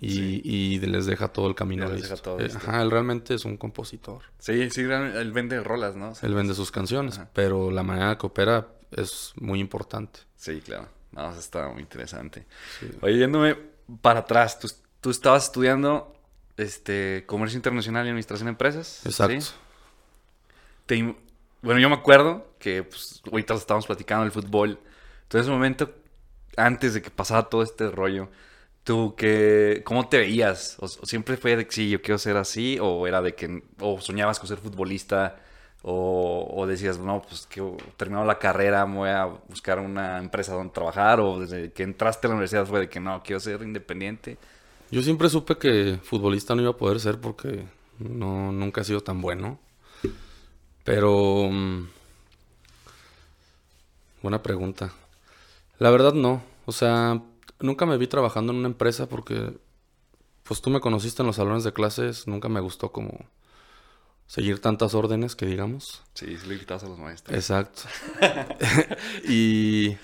[0.00, 0.40] Y, Sí.
[0.44, 2.10] y les deja todo el camino les listo.
[2.10, 2.58] deja todo Eh, listo.
[2.58, 4.22] Ajá, él realmente es un compositor.
[4.38, 6.10] Sí, sí, él vende rolas, ¿no?
[6.10, 7.30] O sea, Él vende sus canciones, Ajá.
[7.32, 10.20] pero la manera que opera es muy importante.
[10.36, 10.86] Sí, claro.
[11.12, 12.46] No, eso está muy interesante.
[12.80, 12.90] Sí.
[13.00, 13.56] Oye, yéndome
[14.02, 16.14] para atrás, tú, tú estabas estudiando
[16.56, 19.04] este, comercio internacional y administración de empresas.
[19.06, 19.40] Exacto.
[19.40, 19.52] ¿sí?
[20.86, 21.16] Te im-
[21.62, 24.78] bueno, yo me acuerdo que pues, ahorita estábamos platicando del fútbol.
[25.22, 25.94] Entonces, en ese momento,
[26.56, 28.28] antes de que pasara todo este rollo,
[28.84, 30.76] ¿tú que cómo te veías?
[30.80, 32.78] ¿O, o siempre fue de que sí, yo quiero ser así?
[32.80, 35.36] ¿O era de que o soñabas con ser futbolista?
[35.82, 37.62] O, decías, no, pues que
[37.96, 41.20] terminado la carrera, voy a buscar una empresa donde trabajar?
[41.20, 44.38] ¿O desde que entraste a la universidad fue de que no, quiero ser independiente?
[44.90, 47.66] Yo siempre supe que futbolista no iba a poder ser porque
[47.98, 49.58] no, nunca he sido tan bueno.
[50.84, 51.48] Pero...
[51.50, 51.88] mm,
[54.22, 54.92] buena pregunta.
[55.78, 56.42] La verdad no.
[56.66, 57.22] O sea,
[57.60, 59.56] nunca me vi trabajando en una empresa porque...
[60.42, 62.26] Pues tú me conociste en los salones de clases.
[62.26, 63.26] Nunca me gustó como
[64.28, 66.02] seguir tantas órdenes que digamos.
[66.14, 67.36] Sí, sí le a los maestros.
[67.36, 67.82] Exacto.
[69.28, 69.96] y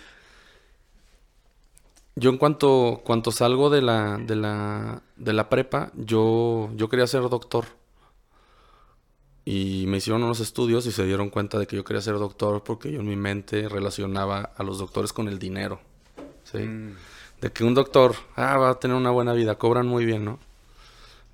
[2.17, 7.07] yo en cuanto, cuanto salgo de la, de la, de la prepa, yo, yo quería
[7.07, 7.67] ser doctor.
[9.45, 12.65] Y me hicieron unos estudios y se dieron cuenta de que yo quería ser doctor
[12.65, 15.81] porque yo en mi mente relacionaba a los doctores con el dinero.
[16.45, 16.59] ¿sí?
[16.59, 16.95] Mm,
[17.43, 20.39] De que un doctor, ah, va a tener una buena vida, cobran muy bien, ¿no?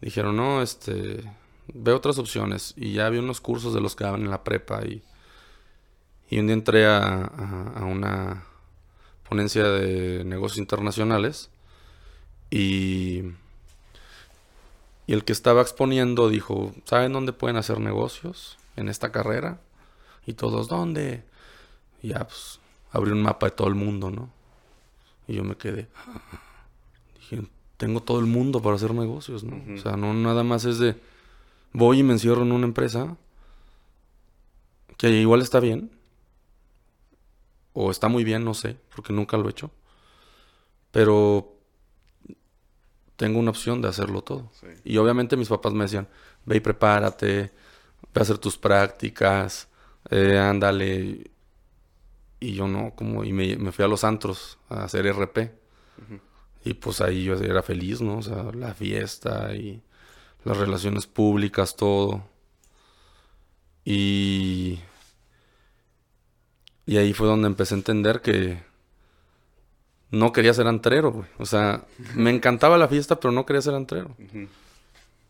[0.00, 1.22] Dijeron, no, este,
[1.74, 2.74] ve otras opciones.
[2.76, 5.02] Y ya había unos cursos de los que daban en la prepa y,
[6.30, 8.44] y un día entré a, a- a una
[9.28, 11.50] ponencia de negocios internacionales
[12.50, 13.22] y,
[15.06, 19.60] y el que estaba exponiendo dijo, ¿saben dónde pueden hacer negocios en esta carrera?
[20.26, 21.24] Y todos, ¿dónde?
[22.02, 22.60] Y ya, pues,
[22.92, 24.30] abrí un mapa de todo el mundo, ¿no?
[25.26, 25.88] Y yo me quedé.
[27.18, 27.42] Dije,
[27.76, 29.60] tengo todo el mundo para hacer negocios, ¿no?
[29.74, 30.96] O sea, no nada más es de
[31.72, 33.16] voy y me encierro en una empresa
[34.96, 35.90] que igual está bien.
[37.72, 39.70] O está muy bien, no sé, porque nunca lo he hecho.
[40.90, 41.56] Pero
[43.16, 44.50] tengo una opción de hacerlo todo.
[44.60, 44.66] sí.
[44.84, 46.08] Y obviamente mis papás me decían,
[46.44, 47.52] ve y prepárate,
[48.12, 49.68] ve a hacer tus prácticas,
[50.10, 51.30] eh, ándale.
[52.40, 55.52] Y yo no, como, y me, me fui a los antros a hacer RP.
[56.64, 58.18] Y pues ahí yo era feliz, ¿no?
[58.18, 59.82] O sea, la fiesta y
[60.44, 62.24] las relaciones públicas, todo.
[63.84, 64.80] Y...
[66.86, 68.62] Y ahí fue donde empecé a entender que
[70.10, 71.28] no quería ser antrero, güey.
[71.38, 74.16] O sea, me encantaba la fiesta, pero no quería ser antrero.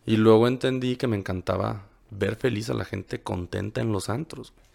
[0.06, 4.52] Y luego entendí que me encantaba ver feliz a la gente contenta en los antros.
[4.52, 4.66] güey.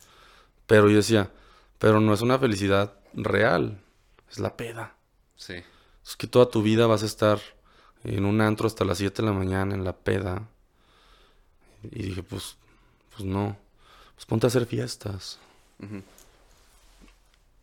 [0.68, 1.32] Pero yo decía,
[1.80, 3.82] pero no es una felicidad real,
[4.30, 4.96] es la peda.
[5.36, 5.56] Sí.
[6.06, 7.40] Es que toda tu vida vas a estar
[8.06, 10.48] en un antro hasta las 7 de la mañana en la peda.
[11.84, 12.58] Y dije, pues,
[13.16, 13.58] pues no.
[14.16, 15.40] Pues ponte a hacer fiestas.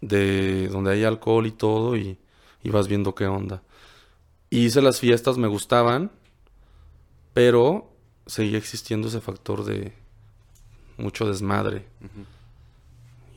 [0.00, 2.18] De donde hay alcohol y todo y,
[2.62, 3.62] y vas viendo qué onda.
[4.50, 6.10] Hice las fiestas, me gustaban,
[7.32, 7.90] pero
[8.26, 9.94] seguía existiendo ese factor de
[10.96, 11.86] mucho desmadre.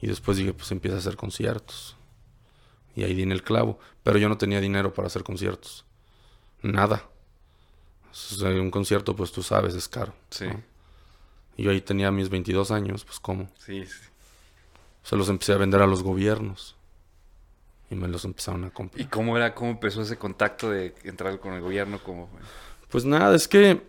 [0.01, 1.95] Y después dije, pues empieza a hacer conciertos.
[2.95, 3.79] Y ahí di en el clavo.
[4.03, 5.85] Pero yo no tenía dinero para hacer conciertos.
[6.61, 7.03] Nada.
[8.41, 10.13] Un concierto, pues tú sabes, es caro.
[10.29, 10.45] Sí.
[10.47, 10.61] ¿no?
[11.57, 13.49] Y yo ahí tenía mis 22 años, pues ¿cómo?
[13.57, 13.93] Sí, sí.
[15.03, 16.75] Se los empecé a vender a los gobiernos.
[17.91, 19.09] Y me los empezaron a ¿Y comprar.
[19.09, 21.99] cómo era, cómo empezó ese contacto de entrar con el gobierno?
[22.03, 22.39] ¿Cómo fue?
[22.89, 23.81] Pues nada, es que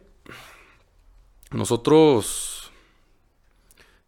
[1.51, 2.71] nosotros...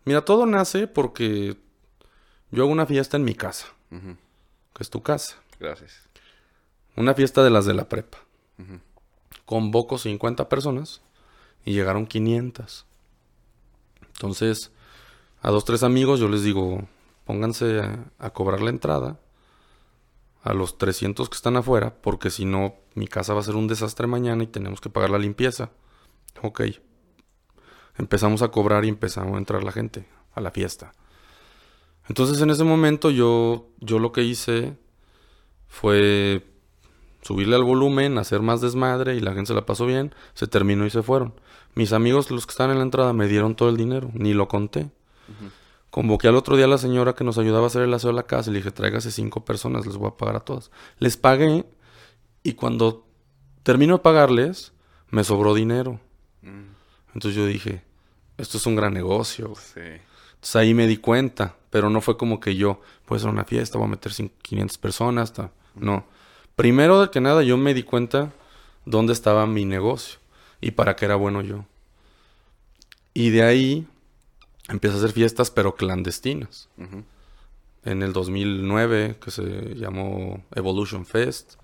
[0.04, 1.56] Mira, todo nace porque
[2.50, 5.36] yo hago una fiesta en mi casa, que es tu casa.
[5.60, 6.02] Gracias.
[6.96, 8.18] Una fiesta de las de la prepa.
[9.44, 11.00] Convoco 50 personas
[11.64, 12.86] y llegaron 500.
[14.14, 14.72] Entonces,
[15.40, 16.86] a dos, tres amigos yo les digo,
[17.24, 19.18] pónganse a, a cobrar la entrada
[20.42, 23.68] a los 300 que están afuera, porque si no, mi casa va a ser un
[23.68, 25.70] desastre mañana y tenemos que pagar la limpieza.
[26.42, 26.62] Ok.
[27.96, 30.92] Empezamos a cobrar y empezamos a entrar la gente a la fiesta.
[32.08, 34.76] Entonces en ese momento yo, yo lo que hice
[35.66, 36.46] fue
[37.28, 40.86] subirle al volumen, hacer más desmadre y la gente se la pasó bien, se terminó
[40.86, 41.34] y se fueron.
[41.74, 44.48] Mis amigos, los que estaban en la entrada, me dieron todo el dinero, ni lo
[44.48, 44.90] conté.
[45.90, 48.16] Convoqué al otro día a la señora que nos ayudaba a hacer el aseo de
[48.16, 50.70] la casa y le dije, tráigase cinco personas, les voy a pagar a todas.
[50.98, 51.64] Les pagué
[52.42, 53.06] Y cuando
[53.62, 54.72] termino de pagarles,
[55.10, 56.00] me sobró dinero.
[56.42, 56.64] Mm,
[57.14, 57.82] Entonces yo dije,
[58.38, 59.52] esto es un gran negocio.
[59.56, 59.80] sí.
[59.80, 63.76] Entonces ahí me di cuenta, pero no fue como que yo, puede ser una fiesta,
[63.76, 65.34] voy a meter cin- 500 personas.
[65.74, 66.04] No.
[66.58, 68.32] Primero que nada, yo me di cuenta
[68.84, 70.18] dónde estaba mi negocio
[70.60, 71.64] y para qué era bueno yo.
[73.14, 73.86] Y de ahí
[74.68, 76.68] empecé a hacer fiestas, pero clandestinas.
[77.84, 81.54] En el 2009, que se llamó Evolution Fest,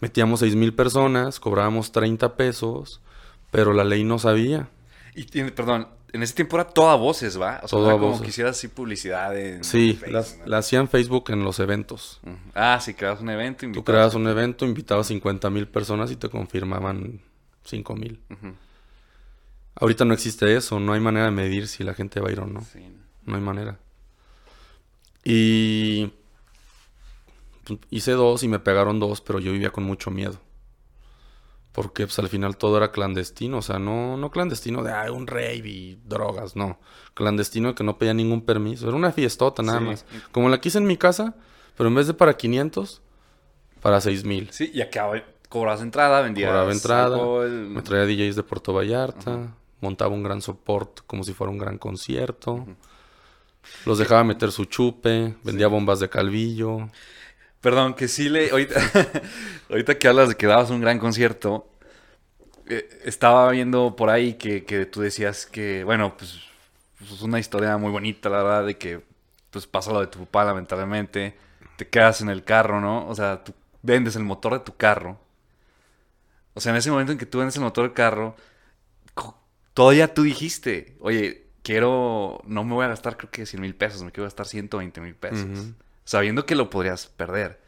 [0.00, 3.00] metíamos 6 mil personas, cobrábamos 30 pesos,
[3.50, 4.68] pero la ley no sabía.
[5.14, 7.56] Y tiene- perdón, en ese tiempo era toda voces, ¿va?
[7.62, 8.22] O sea, Todo era como voces.
[8.22, 10.46] que hicieras así publicidad en Sí, Facebook, las- ¿no?
[10.46, 12.20] la hacían Facebook en los eventos.
[12.54, 13.60] Ah, sí, creabas un evento.
[13.60, 17.20] Tú invitabas creabas a- un evento, invitabas 50 mil personas y te confirmaban
[17.64, 18.20] 5 mil.
[19.74, 22.40] Ahorita no existe eso, no hay manera de medir si la gente va a ir
[22.40, 22.60] o no.
[22.60, 22.80] Sí.
[23.24, 23.78] No hay manera.
[25.24, 26.12] Y
[27.90, 30.38] hice dos y me pegaron dos, pero yo vivía con mucho miedo.
[31.72, 35.26] Porque pues, al final todo era clandestino, o sea, no, no clandestino de "Ay, un
[35.26, 36.78] rave y drogas, no.
[37.14, 38.86] Clandestino de que no pedía ningún permiso.
[38.86, 39.84] Era una fiestota nada Sí.
[39.86, 40.04] más.
[40.32, 41.34] Como la quise en mi casa,
[41.76, 43.00] pero en vez de para 500,
[43.80, 44.50] para 6 mil.
[44.50, 45.08] Sí, y acá
[45.48, 47.50] cobrabas entrada, vendías Cobraba entrada, alcohol.
[47.70, 51.78] me traía DJs de Puerto Vallarta, montaba un gran soporte como si fuera un gran
[51.78, 52.66] concierto.
[53.86, 56.90] Los dejaba meter su chupe, vendía bombas de calvillo.
[57.62, 58.50] Perdón, que sí le.
[59.70, 61.70] Ahorita, que hablas de que dabas un gran concierto,
[62.66, 66.40] eh, estaba viendo por ahí que, que tú decías que, bueno, pues,
[66.98, 69.00] pues, es una historia muy bonita, la verdad, de que
[69.50, 71.36] pues pasa lo de tu papá, lamentablemente.
[71.76, 73.06] Te quedas en el carro, ¿no?
[73.08, 75.18] O sea, tú vendes el motor de tu carro.
[76.54, 78.36] O sea, en ese momento en que tú vendes el motor del carro,
[79.74, 84.02] todavía tú dijiste, oye, quiero, no me voy a gastar creo que 100 mil pesos,
[84.02, 85.44] me quiero gastar 120 mil pesos.
[85.44, 85.74] Ujú.
[86.04, 87.60] Sabiendo que lo podrías perder.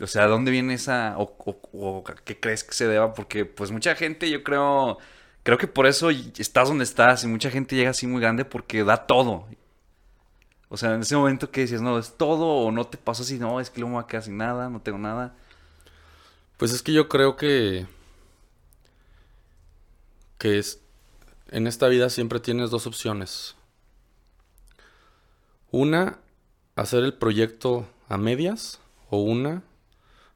[0.00, 3.14] O sea, ¿dónde viene esa, o, qué crees que se deba?
[3.14, 4.98] Porque pues mucha gente, yo creo,
[5.42, 8.84] creo que por eso estás donde estás y mucha gente llega así muy grande porque
[8.84, 9.46] da todo.
[10.68, 13.38] O sea, en ese momento que decías, no, es todo o no te pasó así,
[13.38, 15.34] no, es que luego me a quedar sin nada, no tengo nada.
[16.56, 17.86] Pues es que yo creo que.
[20.38, 20.80] que es.
[21.50, 23.56] En esta vida siempre tienes dos opciones.
[25.70, 26.20] Una,
[26.82, 28.80] hacer el proyecto a medias.
[29.10, 29.62] O una,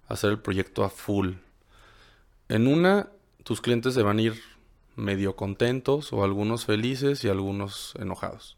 [0.06, 1.34] hacer el proyecto a full.
[2.48, 3.08] En una,
[3.42, 4.42] tus clientes se van a ir
[4.96, 8.56] medio contentos, o algunos felices y algunos enojados.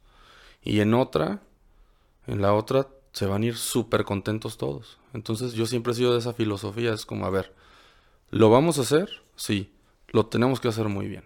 [0.63, 1.41] Y en otra,
[2.27, 4.99] en la otra, se van a ir súper contentos todos.
[5.15, 7.55] Entonces yo siempre he sido de esa filosofía, es como, a ver,
[8.31, 9.09] ¿lo vamos a hacer?
[9.37, 9.73] Sí,
[10.09, 11.25] lo tenemos que hacer muy bien.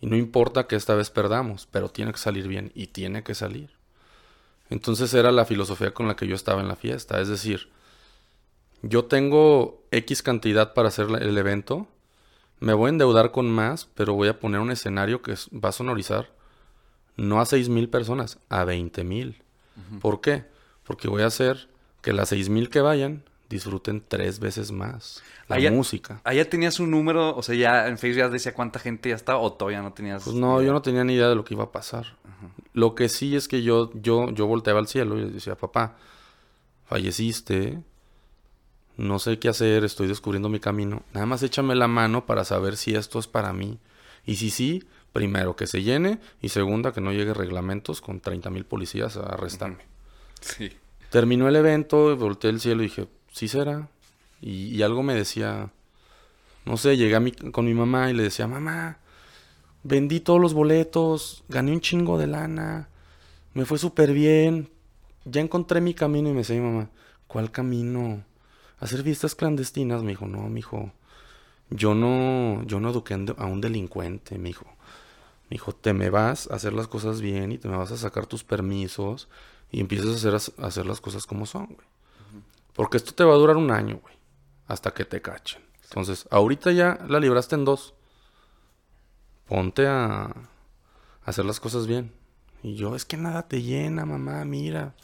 [0.00, 3.34] Y no importa que esta vez perdamos, pero tiene que salir bien y tiene que
[3.34, 3.81] salir.
[4.72, 7.68] Entonces era la filosofía con la que yo estaba en la fiesta, es decir,
[8.80, 11.86] yo tengo X cantidad para hacer el evento,
[12.58, 15.72] me voy a endeudar con más, pero voy a poner un escenario que va a
[15.72, 16.30] sonorizar
[17.18, 19.42] no a 6 mil personas, a 20 mil.
[20.00, 20.44] ¿Por qué?
[20.84, 21.68] Porque voy a hacer
[22.00, 26.22] que las 6 mil que vayan disfruten tres veces más la música.
[26.32, 29.38] Ya tenías un número, o sea, ya en Facebook ya decía cuánta gente ya estaba
[29.38, 30.24] o todavía no tenías.
[30.24, 32.16] Pues no, yo no tenía ni idea de lo que iba a pasar.
[32.74, 35.96] Lo que sí es que yo, yo, yo volteaba al cielo y le decía, papá,
[36.86, 37.82] falleciste,
[38.96, 41.02] no sé qué hacer, estoy descubriendo mi camino.
[41.12, 43.78] Nada más échame la mano para saber si esto es para mí.
[44.26, 48.50] Y si sí, primero que se llene y segunda que no llegue reglamentos con 30
[48.50, 49.84] mil policías a arrestarme.
[50.40, 50.70] Sí.
[51.10, 53.88] Terminó el evento, volteé al cielo y dije, sí será.
[54.40, 55.70] Y, y algo me decía,
[56.64, 58.98] no sé, llegué a mi- con mi mamá y le decía, mamá,
[59.82, 62.88] vendí todos los boletos, gané un chingo de lana,
[63.54, 64.70] me fue súper bien,
[65.24, 66.90] ya encontré mi camino y me decía mi mamá,
[67.26, 68.24] ¿cuál camino?
[68.80, 70.92] Hacer fiestas clandestinas, me dijo, no, mi hijo,
[71.70, 74.66] yo no, yo no eduqué a un delincuente, me dijo.
[75.44, 77.96] Me dijo, te me vas a hacer las cosas bien y te me vas a
[77.96, 79.28] sacar tus permisos
[79.70, 81.86] y empiezas a hacer, a hacer las cosas como son, güey.
[82.74, 84.14] Porque esto te va a durar un año, güey.
[84.66, 85.60] Hasta que te cachen.
[85.84, 87.94] Entonces, ahorita ya la libraste en dos.
[89.52, 90.32] Ponte a, a
[91.26, 92.10] hacer las cosas bien.
[92.62, 94.94] Y yo, es que nada te llena, mamá, mira.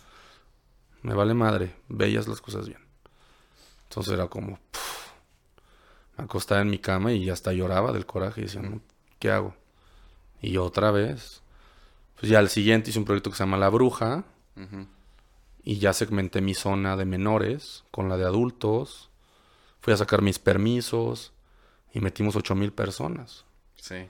[1.03, 2.81] Me vale madre, bellas las cosas bien.
[3.83, 5.11] Entonces era como, puf,
[6.17, 8.81] me acostaba en mi cama y hasta lloraba del coraje y decía, "No,
[9.19, 9.55] ¿qué hago?
[10.41, 11.43] Y otra vez.
[12.19, 14.25] Pues ya al siguiente hice un proyecto que se llama La Bruja.
[15.63, 19.11] Y ya segmenté mi zona de menores con la de adultos.
[19.83, 21.35] Fui a sacar mis permisos.
[21.93, 23.45] Y metimos ocho mil personas.
[23.77, 24.09] Sí.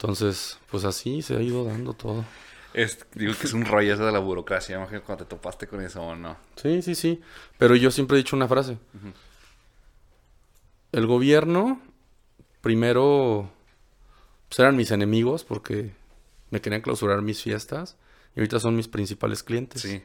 [0.00, 2.24] Entonces, pues así se ha ido dando todo.
[2.72, 4.76] Es- digo que es un rollo eso de la burocracia.
[4.76, 6.38] Imagino cuando te topaste con eso o no.
[6.56, 7.20] Sí, sí, sí.
[7.58, 8.78] Pero yo siempre he dicho una frase.
[10.92, 11.82] El gobierno,
[12.62, 13.50] primero,
[14.48, 15.92] pues eran mis enemigos porque
[16.48, 17.96] me querían clausurar mis fiestas
[18.34, 19.82] y ahorita son mis principales clientes.
[19.82, 20.02] Sí.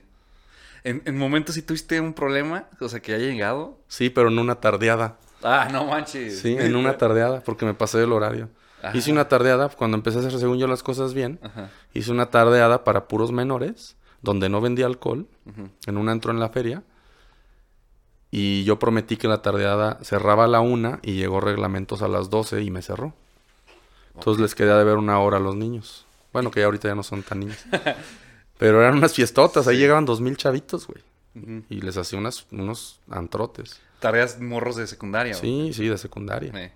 [0.83, 2.67] ¿En, en momentos sí tuviste un problema?
[2.81, 3.79] O sea, que haya llegado.
[3.87, 5.17] Sí, pero en una tardeada.
[5.41, 6.39] Ah, no manches.
[6.41, 8.49] Sí, en una tardeada porque me pasé del horario.
[8.85, 8.97] Ajá.
[8.97, 11.39] Hice una tardeada cuando empecé a hacer según yo las cosas bien.
[11.41, 11.69] Ajá.
[11.93, 15.27] Hice una tardeada para puros menores donde no vendía alcohol
[15.85, 16.83] en un antro en la feria.
[18.31, 22.29] Y yo prometí que la tardeada cerraba a la una y llegó reglamentos a las
[22.29, 23.13] 12 y me cerró.
[24.13, 26.05] Entonces les quedé de ver una hora a los niños.
[26.33, 27.65] Bueno, que ya ahorita ya no son tan niños.
[28.57, 31.03] Pero eran unas fiestotas, ahí llegaban dos mil chavitos, güey.
[31.69, 33.81] Y les hacía unos antrotes.
[33.99, 35.33] Tareas morros de secundaria.
[35.33, 36.51] Sí, sí, de secundaria.
[36.55, 36.71] Eh.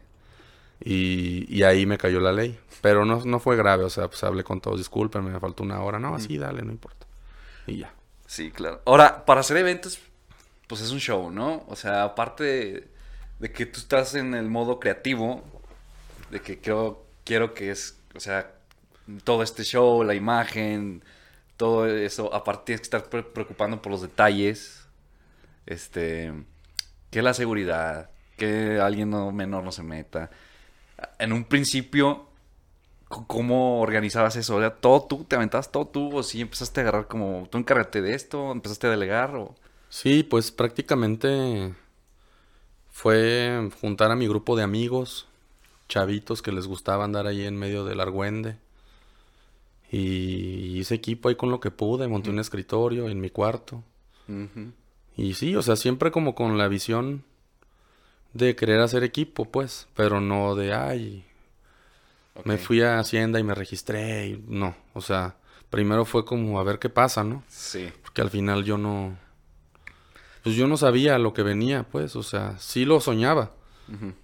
[0.81, 2.57] Y, y ahí me cayó la ley.
[2.81, 5.81] Pero no, no fue grave, o sea, pues hablé con todos, discúlpenme, me faltó una
[5.81, 5.99] hora.
[5.99, 7.05] No, así, dale, no importa.
[7.67, 7.93] Y ya.
[8.25, 8.81] Sí, claro.
[8.85, 9.99] Ahora, para hacer eventos,
[10.67, 11.65] pues es un show, ¿no?
[11.67, 12.87] O sea, aparte de,
[13.39, 15.43] de que tú estás en el modo creativo,
[16.31, 18.51] de que creo, quiero que es, o sea,
[19.23, 21.03] todo este show, la imagen,
[21.57, 24.85] todo eso, aparte tienes que estar pre- preocupando por los detalles,
[25.65, 26.31] este,
[27.11, 30.29] que la seguridad, que alguien no- menor no se meta.
[31.19, 32.29] En un principio,
[33.09, 34.59] ¿Cómo organizabas eso?
[34.59, 35.23] ¿Era todo tú?
[35.23, 36.15] ¿Te aventabas todo tú?
[36.15, 37.47] ¿O sí empezaste a agarrar como...
[37.49, 38.51] ¿Tú encárgate de esto?
[38.51, 39.35] ¿Empezaste a delegar?
[39.35, 39.55] O...
[39.89, 41.73] Sí, pues prácticamente
[42.91, 45.27] fue juntar a mi grupo de amigos,
[45.87, 48.57] chavitos que les gustaba andar ahí en medio del argüende.
[49.91, 53.83] Y hice equipo ahí con lo que pude, monté un escritorio en mi cuarto.
[55.17, 57.23] Y sí, o sea, siempre como con la visión
[58.33, 61.25] de querer hacer equipo, pues, pero no de, ay,
[62.45, 65.35] me fui a Hacienda y me registré, y no, o sea,
[65.69, 67.43] primero fue como a ver qué pasa, ¿no?
[67.47, 67.91] Sí.
[68.01, 69.17] Porque al final yo no,
[70.43, 73.51] pues yo no sabía lo que venía, pues, o sea, sí lo soñaba,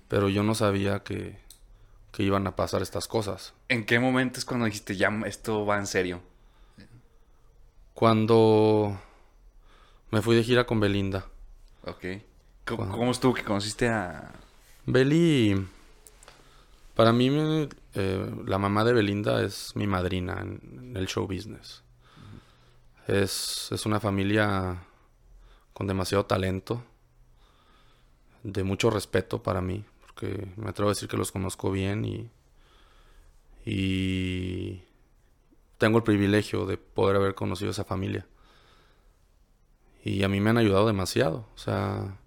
[0.07, 1.39] pero yo no sabía que,
[2.11, 3.53] que iban a pasar estas cosas.
[3.67, 6.21] ¿En qué momento es cuando dijiste, ya, esto va en serio?
[7.95, 8.99] Cuando
[10.11, 11.25] me fui de gira con Belinda.
[11.83, 12.05] Ok.
[12.65, 14.31] ¿Cómo, estuvo que conociste a...?
[14.87, 15.67] Beli,
[16.95, 17.29] para mí
[17.93, 21.83] eh, la mamá de Belinda es mi madrina en, en el show business.
[23.07, 24.83] Es, es una familia
[25.73, 26.83] con demasiado talento,
[28.43, 32.29] de mucho respeto para mí, porque me atrevo a decir que los conozco bien y,
[33.65, 34.83] y
[35.77, 38.25] tengo el privilegio de poder haber conocido esa familia.
[40.03, 42.17] Y a mí me han ayudado demasiado, o sea,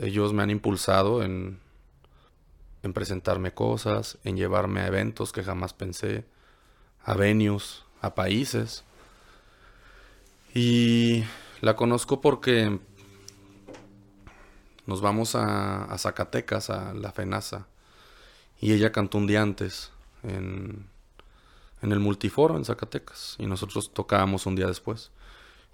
[0.00, 1.60] ellos me han impulsado en,
[2.82, 6.24] en presentarme cosas, en llevarme a eventos que jamás pensé,
[7.04, 8.84] a venues, a países.
[10.54, 11.24] Y
[11.60, 12.78] la conozco porque
[14.86, 17.66] nos vamos a, Zacatecas, a la FENASA,
[18.60, 20.86] y ella cantó un día antes en,
[21.82, 25.10] en el multiforo en Zacatecas, y nosotros tocábamos un día después.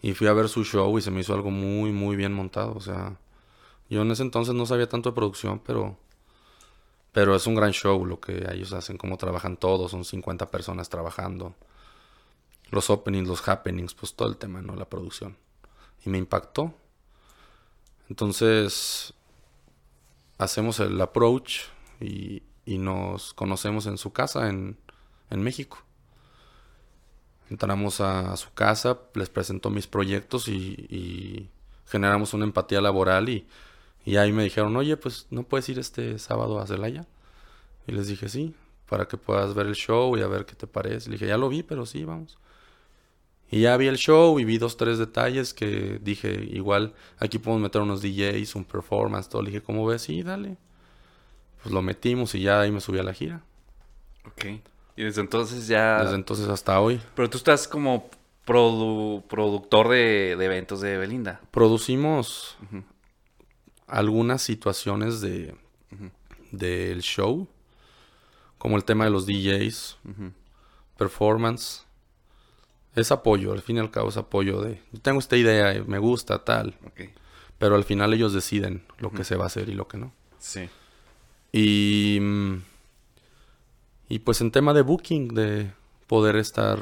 [0.03, 2.75] Y fui a ver su show y se me hizo algo muy, muy bien montado,
[2.75, 3.17] o sea...
[3.89, 5.97] Yo en ese entonces no sabía tanto de producción, pero
[7.17, 10.91] pero es un gran show lo que ellos hacen, cómo trabajan todos, son 50 personas
[10.91, 11.55] trabajando.
[12.71, 14.77] Los openings, los happenings, pues todo el tema, ¿no?
[14.77, 15.35] La producción.
[16.05, 16.75] Y me impactó.
[18.11, 19.15] Entonces,
[20.37, 21.61] hacemos el approach
[22.03, 24.77] y, y nos conocemos en su casa en,
[25.31, 25.79] en México.
[27.49, 31.49] Entramos a, su casa, les presento mis proyectos y
[31.87, 33.47] generamos una empatía laboral y,
[34.07, 37.05] y ahí me dijeron, oye, pues no puedes ir este sábado a Celaya.
[37.87, 38.55] Y les dije, sí,
[38.89, 41.11] para que puedas ver el show y a ver qué te parece.
[41.11, 42.39] Le dije, ya lo vi, pero sí, vamos.
[43.51, 47.63] Y ya vi el show y vi dos, tres detalles que dije, igual, aquí podemos
[47.63, 49.43] meter unos DJs, un performance, todo.
[49.43, 50.03] Le dije, ¿cómo ves?
[50.03, 50.57] Sí, dale.
[51.63, 53.43] Pues lo metimos y ya ahí me subí a la gira.
[54.25, 54.45] Ok.
[54.97, 56.03] Y desde entonces ya...
[56.03, 57.01] Desde entonces hasta hoy.
[57.15, 58.09] Pero tú estás como
[58.47, 61.41] produ- productor de, de eventos de Belinda.
[61.51, 62.57] Producimos.
[63.87, 65.55] Algunas situaciones de
[66.53, 67.49] del show,
[68.59, 69.99] como el tema de los DJs,
[70.97, 71.85] performance.
[72.95, 75.83] Es apoyo, al fin y al cabo es apoyo de, yo tengo esta idea, y
[75.83, 76.75] me gusta, tal,
[77.59, 80.13] pero al final ellos deciden lo que se va a hacer y lo que no.
[80.39, 80.71] Sí.
[81.53, 82.19] Y,
[84.09, 85.73] y pues en tema de booking, de
[86.07, 86.79] poder estar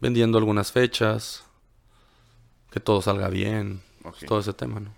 [0.00, 1.44] vendiendo algunas fechas,
[2.70, 4.26] que todo salga bien, Ok.
[4.26, 4.94] todo ese tema, ¿no?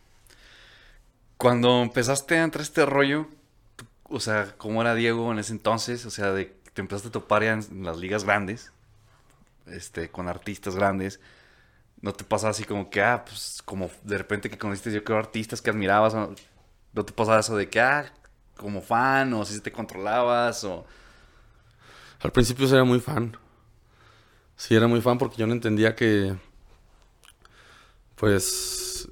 [1.37, 3.29] Cuando empezaste a entrar este rollo,
[4.05, 6.07] o sea, ¿cómo era Diego en ese entonces?
[6.07, 8.71] O sea, de te empezaste a topar en, las ligas grandes,
[9.67, 11.21] este, con artistas grandes.
[12.03, 15.19] ¿No te pasaba así como que, ah, pues, como de repente que conociste yo creo
[15.19, 16.15] artistas que admirabas?
[16.15, 18.13] ¿No te pasaba eso de que, ah,
[18.57, 20.87] como fan, o si te controlabas, o...
[22.21, 23.37] Al principio era muy fan.
[24.57, 26.37] Sí, era muy fan porque yo no entendía que.
[28.17, 29.09] Pues.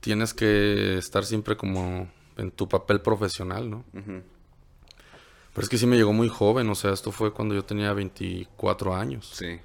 [0.00, 3.84] Tienes que estar siempre como en tu papel profesional, ¿no?
[3.92, 7.92] Pero es que sí me llegó muy joven, o sea, esto fue cuando yo tenía
[7.92, 9.30] 24 años.
[9.34, 9.60] Sí.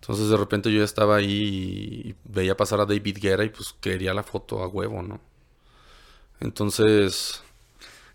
[0.00, 3.72] Entonces de repente yo ya estaba ahí y veía pasar a David Guerra y pues
[3.80, 5.20] quería la foto a huevo, ¿no?
[6.40, 7.40] Entonces,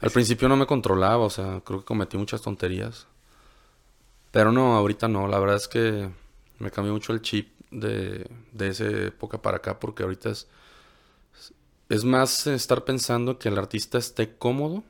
[0.01, 3.07] al principio no me controlaba, o sea, creo que cometí muchas tonterías.
[4.31, 6.09] Pero no, ahorita no, la verdad es que
[6.59, 10.47] me cambió mucho el chip de, de esa época para acá porque ahorita es,
[11.89, 14.83] es más estar pensando que el artista esté cómodo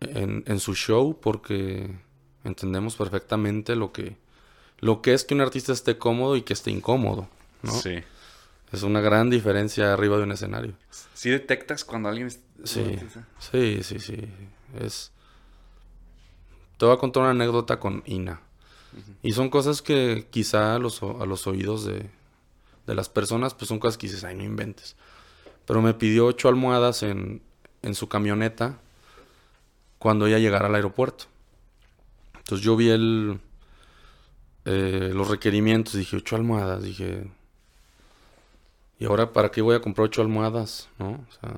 [0.00, 1.90] en, en su show porque
[2.44, 4.16] entendemos perfectamente lo que,
[4.78, 7.28] lo que es que un artista esté cómodo y que esté incómodo,
[7.62, 7.72] ¿no?
[7.72, 7.98] Sí.
[8.72, 10.74] Es una gran diferencia arriba de un escenario.
[11.14, 12.28] ¿Sí detectas cuando alguien...
[12.28, 12.82] es- Sí,
[13.40, 14.28] sí, sí, sí.
[14.78, 15.10] Es...
[16.78, 18.40] Te voy a contar una anécdota con Ina.
[19.22, 22.10] Y son cosas que quizá a los, a los oídos de,
[22.86, 24.96] de las personas, pues son cosas que dices, ay, no inventes.
[25.70, 27.42] Pero me pidió ocho almohadas en,
[27.82, 28.80] en su camioneta
[30.00, 31.26] cuando ella llegara al aeropuerto.
[32.38, 33.38] Entonces yo vi el,
[34.64, 37.30] eh, los requerimientos, dije, ocho almohadas, dije...
[38.98, 40.88] ¿Y ahora para qué voy a comprar ocho almohadas?
[40.98, 41.10] ¿No?
[41.10, 41.54] O sea,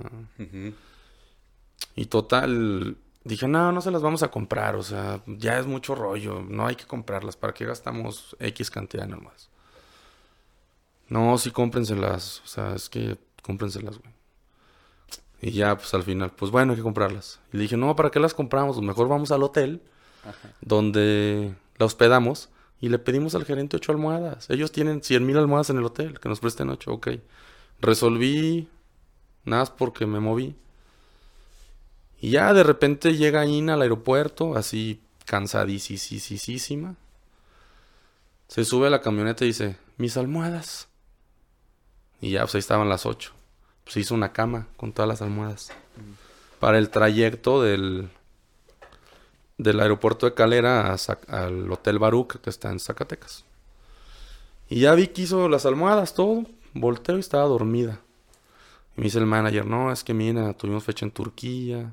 [1.97, 5.95] y total, dije, no, no se las vamos a comprar, o sea, ya es mucho
[5.95, 9.49] rollo, no hay que comprarlas, ¿para qué gastamos X cantidad en almohadas?
[11.09, 14.12] No, sí, cómprenselas, o sea, es que cómprenselas, güey.
[15.40, 17.40] Y ya, pues al final, pues bueno, hay que comprarlas.
[17.53, 18.76] Y le dije, no, ¿para qué las compramos?
[18.76, 19.82] Pues mejor vamos al hotel
[20.61, 22.49] donde la hospedamos
[22.80, 24.49] y le pedimos al gerente ocho almohadas.
[24.51, 27.09] Ellos tienen cien mil almohadas en el hotel, que nos presten ocho, ok.
[27.80, 28.68] Resolví,
[29.45, 30.55] nada más porque me moví.
[32.20, 36.95] Y ya de repente llega Ina al aeropuerto, así cansadísima.
[38.47, 40.86] Se sube a la camioneta y dice, mis almohadas.
[42.23, 43.33] Y ya, pues ahí estaban las ocho.
[43.85, 45.70] Pues hizo una cama con todas las almohadas.
[46.59, 48.09] Para el trayecto del,
[49.59, 50.97] del aeropuerto de Calera
[51.29, 53.45] al Hotel Baruch, que está en Zacatecas.
[54.70, 56.47] Y ya vi que hizo las almohadas, todo.
[56.73, 58.01] Volteo y estaba dormida.
[58.97, 61.93] Y me dice el manager, no, es que mira, tuvimos fecha en Turquía.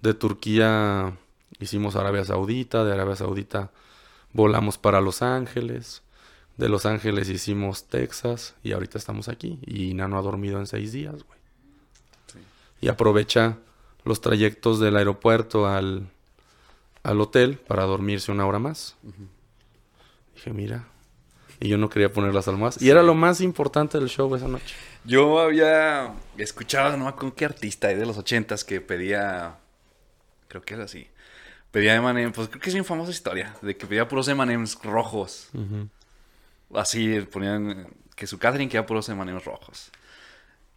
[0.00, 1.16] De Turquía
[1.58, 3.72] hicimos Arabia Saudita, de Arabia Saudita
[4.32, 6.02] volamos para Los Ángeles.
[6.56, 9.58] De Los Ángeles hicimos Texas y ahorita estamos aquí.
[9.66, 11.38] Y Ina no ha dormido en seis días, güey.
[12.80, 13.58] Y aprovecha
[14.04, 16.08] los trayectos del aeropuerto al,
[17.02, 18.96] al hotel para dormirse una hora más.
[20.34, 20.88] Dije, mira.
[21.60, 22.82] Y yo no quería poner las almohadas.
[22.82, 24.74] Y era lo más importante del show esa noche.
[25.04, 29.58] Yo había escuchado, no acuerdo qué artista de los ochentas que pedía,
[30.48, 31.06] creo que era así,
[31.70, 35.50] pedía M&M's, pues creo que es una famosa historia, de que pedía puros M&M's rojos.
[36.74, 39.90] Así ponían que su catering quería puros M&M's rojos.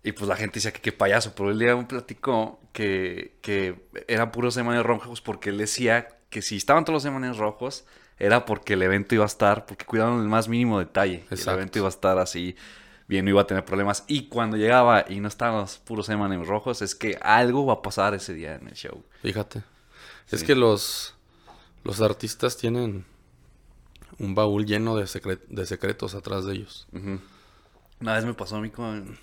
[0.03, 4.31] Y pues la gente decía que qué payaso, pero él día platicó que, que eran
[4.31, 7.85] puros M&M's rojos porque él decía que si estaban todos los M&M's rojos
[8.17, 11.25] era porque el evento iba a estar, porque cuidaban el más mínimo detalle.
[11.29, 12.55] El evento iba a estar así
[13.07, 14.03] bien, no iba a tener problemas.
[14.07, 17.81] Y cuando llegaba y no estaban los puros M&M's rojos, es que algo va a
[17.81, 19.03] pasar ese día en el show.
[19.21, 19.63] Fíjate.
[20.31, 21.15] Es que los,
[21.83, 23.05] los artistas tienen
[24.19, 26.87] un baúl lleno de, secre- de secretos atrás de ellos.
[26.91, 27.19] Ujú.
[28.01, 29.17] Una vez me pasó a mí con...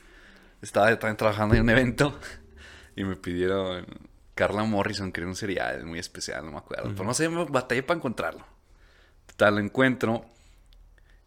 [0.60, 2.18] Estaba también trabajando en un evento
[2.96, 3.86] y me pidieron...
[4.34, 6.90] Carla Morrison quería un cereal muy especial, no me acuerdo.
[6.92, 8.46] Pero no sé, me batallé para encontrarlo.
[9.36, 10.24] Tal, lo encuentro.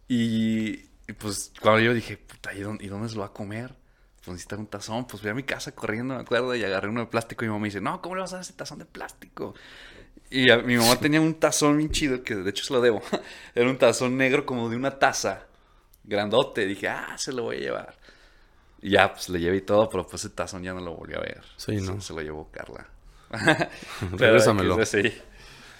[0.08, 0.72] Y,
[1.08, 3.76] y pues cuando yo dije, puta, ¿y dónde, y dónde se lo va a comer?
[4.18, 5.06] Pues necesita un tazón.
[5.06, 7.44] Pues fui a mi casa corriendo, me acuerdo, y agarré uno de plástico.
[7.46, 9.54] Y mi mamá me dice, no, ¿cómo le vas a dar ese tazón de plástico?
[10.30, 13.02] Y a- mi mamá tenía un tazón bien chido, que de hecho se lo debo.
[13.56, 15.44] Era un tazón negro como de una taza,
[16.04, 16.66] grandote.
[16.66, 17.96] Dije, ah, se lo voy a llevar.
[18.82, 21.14] Y ya, pues le llevé y todo, pero pues ese tazón ya no lo volví
[21.16, 21.44] a ver.
[21.58, 22.00] Sí, ¿no?
[22.02, 22.88] Se, se lo llevó Carla.
[24.12, 24.84] Regrésamelo.
[24.86, 25.14] Sí.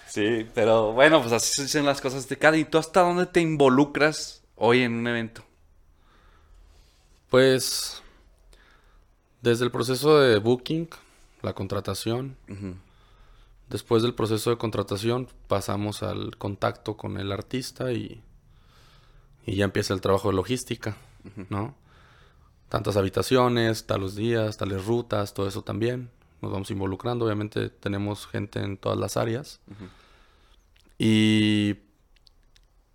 [0.08, 2.56] Sí, pero bueno, pues así se dicen las cosas de cada.
[2.56, 5.44] ¿Y tú hasta dónde te involucras hoy en un evento?
[7.30, 8.02] Pues,
[9.42, 10.88] desde el proceso de booking,
[11.42, 12.74] la contratación, Ujú.
[13.68, 18.22] Después del proceso de contratación pasamos al contacto con el artista y,
[19.44, 20.96] y ya empieza el trabajo de logística,
[21.48, 21.74] ¿no?
[22.68, 26.10] Tantas habitaciones, tales días, tales rutas, todo eso también.
[26.42, 29.60] Nos vamos involucrando, obviamente tenemos gente en todas las áreas.
[30.98, 31.76] Y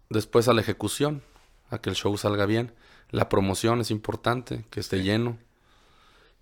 [0.09, 1.21] después a la ejecución,
[1.69, 2.73] a que el show salga bien.
[3.11, 5.37] La promoción es importante, que esté lleno.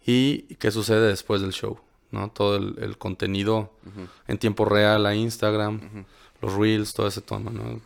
[0.05, 1.79] y qué sucede después del show,
[2.11, 2.29] ¿no?
[2.31, 3.71] Todo el, el contenido
[4.27, 6.05] en tiempo real a Instagram,
[6.41, 7.79] los reels, todo ese tono, ¿no?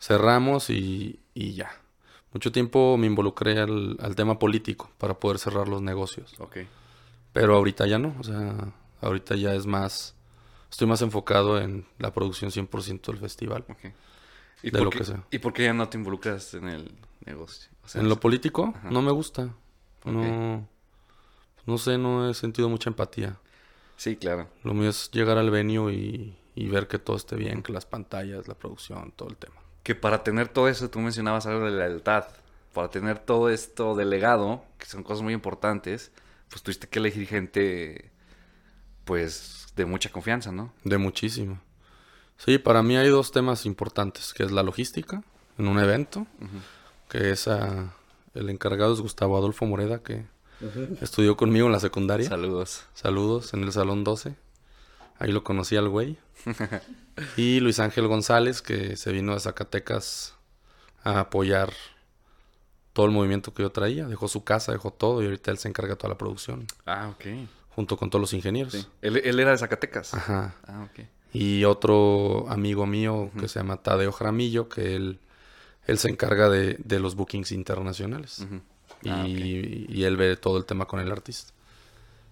[0.00, 1.70] Cerramos y, y ya.
[2.32, 6.34] Mucho tiempo me involucré al, al tema político para poder cerrar los negocios.
[6.38, 6.58] Ok.
[7.32, 10.14] Pero ahorita ya no, o sea, ahorita ya es más,
[10.70, 13.64] estoy más enfocado en la producción 100% del festival.
[13.68, 13.92] ok.
[14.62, 15.24] ¿Y De por lo qué- que sea.
[15.30, 16.92] ¿Y por qué ya no te involucras en el
[17.24, 17.70] negocio?
[17.84, 18.90] O sea, En lo político Ajá.
[18.90, 19.48] no me gusta,
[20.04, 20.68] no,
[21.68, 23.36] no sé, no he sentido mucha empatía.
[23.96, 24.48] Sí, claro.
[24.62, 27.84] Lo mío es llegar al venue y, y ver que todo esté bien, que las
[27.84, 29.56] pantallas, la producción, todo el tema.
[29.82, 32.24] Que para tener todo eso, tú mencionabas algo de lealtad.
[32.72, 36.10] Para tener todo esto delegado, que son cosas muy importantes,
[36.48, 38.10] pues tuviste que elegir gente,
[39.04, 40.72] pues, de mucha confianza, ¿no?
[40.84, 41.60] De muchísimo.
[42.38, 45.22] Sí, para mí hay dos temas importantes, que es la logística
[45.58, 46.26] en un evento,
[47.10, 50.24] que es el encargado es Gustavo Adolfo Moreda, que
[51.00, 52.28] estudió conmigo en la secundaria.
[52.28, 52.84] Saludos.
[52.94, 54.34] Saludos en el Salón 12.
[55.18, 56.16] Ahí lo conocí al güey.
[57.36, 60.34] y Luis Ángel González, que se vino de Zacatecas
[61.02, 61.72] a apoyar
[62.92, 64.06] todo el movimiento que yo traía.
[64.06, 67.12] Dejó su casa, dejó todo y ahorita él se encarga de toda la producción, Ah,
[67.14, 67.24] ok.
[67.70, 68.72] junto con todos los ingenieros.
[68.72, 68.86] Sí.
[69.02, 70.14] Él, él era de Zacatecas.
[70.14, 70.54] Ajá.
[70.66, 71.04] Ah, ok.
[71.32, 75.20] Y otro amigo mío que se llama Tadeo Jaramillo, que él,
[75.86, 78.38] él se encarga de, de los bookings internacionales.
[78.40, 78.60] Ujú.
[79.02, 81.52] Y, Ah, y él ve todo el tema con el artista.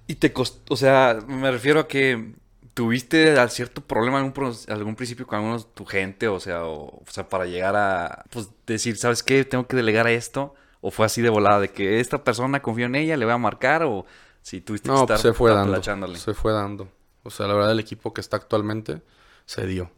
[0.06, 2.32] Y te costó, o sea, me refiero a que
[2.74, 7.28] tuviste cierto problema algún, algún principio con algunos tu gente, o sea, o, o sea,
[7.28, 9.44] para llegar a, pues, decir, ¿sabes qué?
[9.44, 12.86] Tengo que delegar a esto, o fue así de volada, de que esta persona confío
[12.86, 14.04] en ella, le voy a marcar, o
[14.42, 15.82] si tuviste que No, estar pues se fue dando.
[16.18, 16.88] Se fue dando.
[17.22, 19.02] O sea, la verdad el equipo que está actualmente
[19.46, 19.90] se dio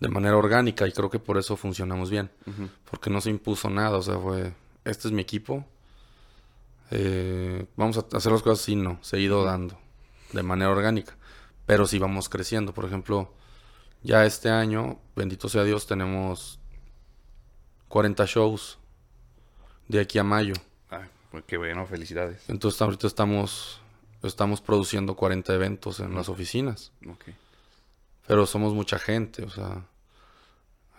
[0.00, 2.28] de manera orgánica y creo que por eso funcionamos bien.
[2.90, 4.52] Porque no se impuso nada, o sea, fue,
[4.84, 5.64] este es mi equipo.
[6.94, 9.78] Eh, vamos a hacer las cosas así, no, se ha ido dando
[10.32, 11.16] de manera orgánica.
[11.64, 12.74] Pero sí vamos creciendo.
[12.74, 13.32] Por ejemplo,
[14.02, 16.60] ya este año, bendito sea Dios, tenemos
[17.88, 18.78] 40 shows
[19.88, 20.54] de aquí a mayo.
[20.90, 22.48] Ah, pues qué bueno, felicidades.
[22.48, 23.80] Entonces ahorita estamos,
[24.22, 26.92] estamos produciendo 40 eventos en las oficinas.
[27.08, 27.24] Ok.
[28.26, 29.86] Pero somos mucha gente, o sea,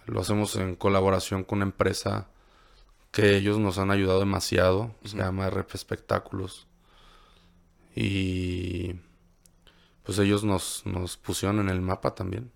[0.07, 2.27] lo hacemos en colaboración con una empresa
[3.14, 4.93] que ellos nos han ayudado demasiado.
[5.05, 6.68] Se llama RP Espectáculos.
[7.95, 8.95] Y
[10.03, 12.51] pues ellos nos, nos pusieron en el mapa también.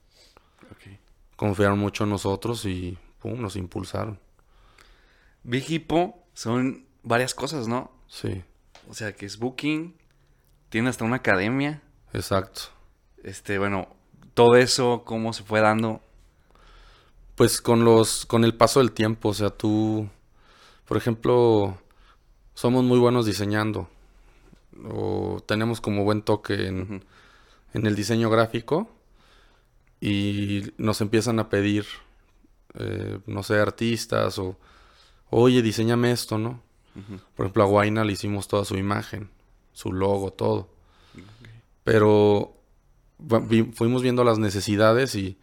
[0.72, 0.98] ok.
[1.36, 4.20] Confiaron mucho en nosotros y pum, nos impulsaron.
[5.44, 7.92] Big Hippo son varias cosas, ¿no?
[8.08, 8.44] Sí,
[8.90, 9.96] O sea, que es booking,
[10.70, 11.84] tiene hasta una academia,
[12.14, 12.62] exacto.
[13.24, 13.96] este, bueno,
[14.34, 16.02] todo eso, cómo se fue dando.
[17.36, 20.10] Pues con los, con el paso del tiempo, o sea, tú,
[20.88, 21.78] por ejemplo,
[22.54, 23.90] somos muy buenos diseñando.
[24.90, 27.04] O tenemos como buen toque en,
[27.74, 28.90] el diseño gráfico.
[30.00, 31.86] Y nos empiezan a pedir,
[32.76, 34.56] eh, no sé, artistas o,
[35.32, 36.62] oye, diseñame esto, ¿no?
[37.36, 39.30] Por ejemplo, a Guayna le hicimos toda su imagen,
[39.74, 40.70] su logo, todo.
[41.84, 42.56] Pero
[43.20, 45.38] vi- fuimos viendo las necesidades y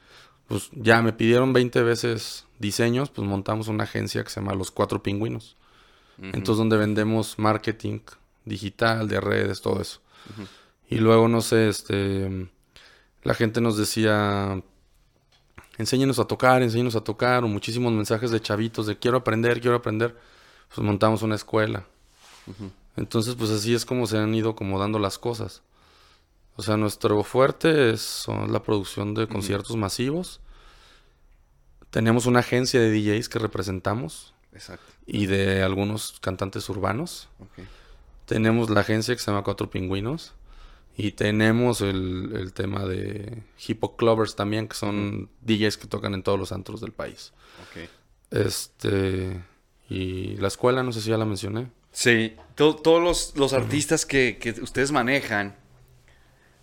[0.48, 4.70] pues ya me pidieron 20 veces diseños, pues montamos una agencia que se llama Los
[4.70, 5.56] Cuatro Pingüinos.
[6.18, 7.98] Entonces donde vendemos marketing
[8.44, 10.00] digital, de redes, todo eso.
[10.88, 12.48] Y luego, no sé, este,
[13.22, 14.62] la gente nos decía,
[15.78, 19.76] enséñenos a tocar, enséñenos a tocar, o muchísimos mensajes de chavitos de quiero aprender, quiero
[19.76, 20.16] aprender.
[20.74, 21.86] Pues montamos una escuela.
[22.96, 25.62] Entonces, pues así es como se han ido como dando las cosas.
[26.56, 30.40] O sea, nuestro fuerte es son la producción de conciertos masivos.
[31.94, 34.84] Tenemos una agencia de DJs que representamos Exacto.
[35.06, 37.28] y de algunos cantantes urbanos.
[37.38, 37.64] ok.
[38.26, 40.32] Tenemos la agencia que se llama Cuatro Pingüinos.
[40.96, 46.22] Y tenemos el, el tema de Hippo Clubbers también, que son DJs que tocan en
[46.24, 47.32] todos los antros del país.
[47.62, 47.88] Ok.
[48.30, 49.40] Este.
[49.88, 51.70] Y la escuela, no sé si ya la mencioné.
[51.92, 55.54] Sí, to- todos los, los artistas que, que ustedes manejan,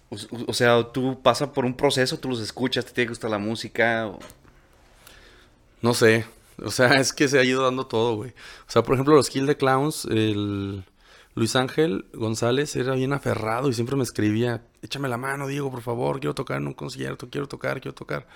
[0.09, 0.17] o,
[0.47, 3.38] o sea, tú pasas por un proceso, tú los escuchas, te tiene que gustar la
[3.38, 4.07] música.
[4.07, 4.19] o-
[5.82, 6.25] No sé.
[6.63, 8.32] O sea, es que se ha ido dando todo, güey.
[8.67, 10.84] O sea, por ejemplo, los Kill the Clowns, el
[11.34, 15.82] Luis Ángel González era bien aferrado y siempre me escribía, échame la mano, Diego, por
[15.82, 18.27] favor, quiero tocar en un concierto, quiero tocar, quiero tocar.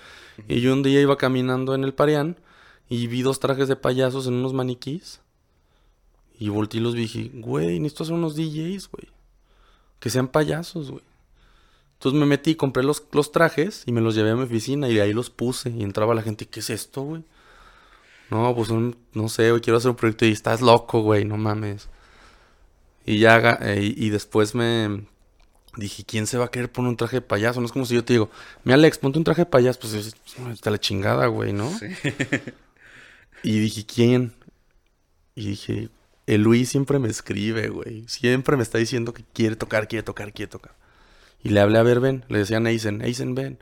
[0.48, 2.36] Y yo un día iba caminando en el Parián
[2.88, 5.20] y vi dos trajes de payasos en unos maniquís.
[6.38, 9.08] Y volteé y los vi y dije, güey, necesito hacer unos DJs, güey.
[10.00, 11.02] Que sean payasos, güey.
[11.94, 15.00] Entonces me metí, compré los, los trajes y me los llevé a mi oficina y
[15.00, 15.70] ahí los puse.
[15.70, 17.24] Y entraba la gente, ¿qué es esto, güey?
[18.30, 21.36] No, pues un- no sé, güey, quiero hacer un proyecto y estás loco, güey, no
[21.36, 21.88] mames.
[23.04, 25.06] Y ya, eh, y, y después me
[25.76, 27.60] dije, ¿quién se va a querer poner un traje de payaso?
[27.60, 28.30] No es como si yo te digo,
[28.64, 29.78] mi Alex, ponte un traje de payaso.
[29.80, 30.16] Pues es-
[30.52, 31.70] está la chingada, güey, ¿no?
[33.42, 34.32] Y dije, ¿quién?
[35.36, 35.88] Y dije,
[36.26, 38.04] el Luis siempre me escribe, güey.
[38.08, 40.74] Siempre me está diciendo que quiere tocar, quiere tocar, quiere tocar.
[41.44, 42.24] Y le hablé a ver, ven.
[42.28, 43.58] Le decían a Eisen, Eisen, ven.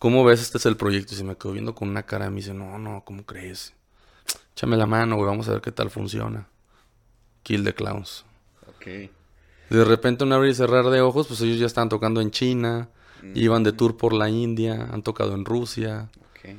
[0.00, 0.40] ¿Cómo ves?
[0.42, 1.14] Este es el proyecto.
[1.14, 2.30] Y se me quedó viendo con una cara.
[2.30, 3.74] Me dice, no, no, ¿cómo crees?
[4.54, 5.26] Échame la mano, güey.
[5.26, 6.48] Vamos a ver qué tal funciona.
[7.42, 8.24] Kill the Clowns.
[8.68, 8.86] Ok.
[9.70, 12.88] De repente, un abrir y cerrar de ojos, pues ellos ya están tocando en China.
[13.34, 14.88] Iban de tour por la India.
[14.92, 16.10] Han tocado en Rusia.
[16.30, 16.56] Ok.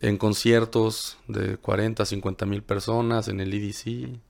[0.00, 3.28] En conciertos de 40, 50 mil personas.
[3.28, 4.20] En el EDC.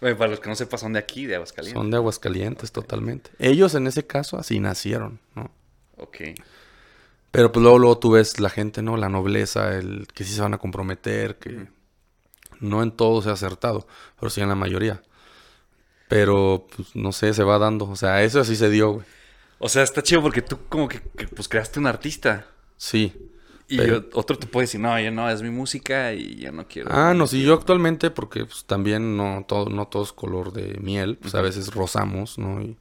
[0.00, 1.80] Para los que no sepan, son de aquí, de Aguascalientes.
[1.80, 3.30] Son de Aguascalientes totalmente.
[3.38, 5.50] Ellos en ese caso así nacieron, ¿no?
[5.96, 6.18] Ok.
[7.30, 8.96] Pero pues luego, luego tú ves la gente, ¿no?
[8.96, 11.66] La nobleza, el que sí se van a comprometer, que
[12.60, 13.86] no en todo se ha acertado,
[14.18, 15.02] pero sí en la mayoría.
[16.08, 17.86] Pero, pues, no sé, se va dando.
[17.86, 19.06] O sea, eso así se dio, güey.
[19.58, 22.46] O sea, está chido porque tú como que, que, pues creaste un artista.
[22.76, 23.12] Sí.
[23.68, 26.68] Y Pero- otro te puede decir, no, ya no, es mi música y ya no
[26.68, 26.90] quiero.
[26.92, 30.78] Ah, no, sí, yo actualmente, porque pues, también no todo, no todo es color de
[30.80, 32.60] miel, pues a veces rozamos, ¿no?
[32.62, 32.76] Y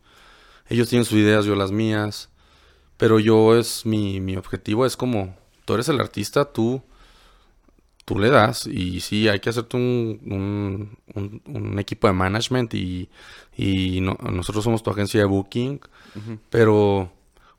[0.68, 2.30] ellos tienen sus ideas, yo las mías,
[2.98, 6.84] pero yo es, mi, mi objetivo es como, tú eres el artista, tú,
[8.06, 12.74] tú le das, y sí, hay que hacerte un, un, un- un equipo de management
[12.76, 13.10] y,
[13.58, 15.80] y no- nosotros somos tu agencia de booking,
[16.50, 17.12] pero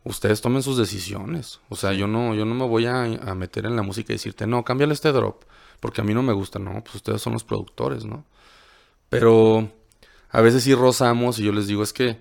[0.05, 1.61] ustedes tomen sus decisiones.
[1.69, 4.17] O sea, yo no, yo no me voy a, a meter en la música y
[4.17, 5.45] decirte, no, cámbiale este drop,
[5.81, 6.59] porque a mí no me gusta.
[6.59, 8.25] No, pues ustedes son los productores, ¿no?
[9.11, 9.71] Pero
[10.31, 12.21] a veces sí rozamos y yo les digo, es que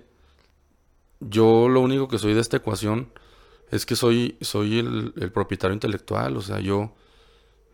[1.20, 3.08] yo lo único que soy de esta ecuación
[3.70, 6.36] es que soy, soy el, el propietario intelectual.
[6.36, 6.92] O sea, yo,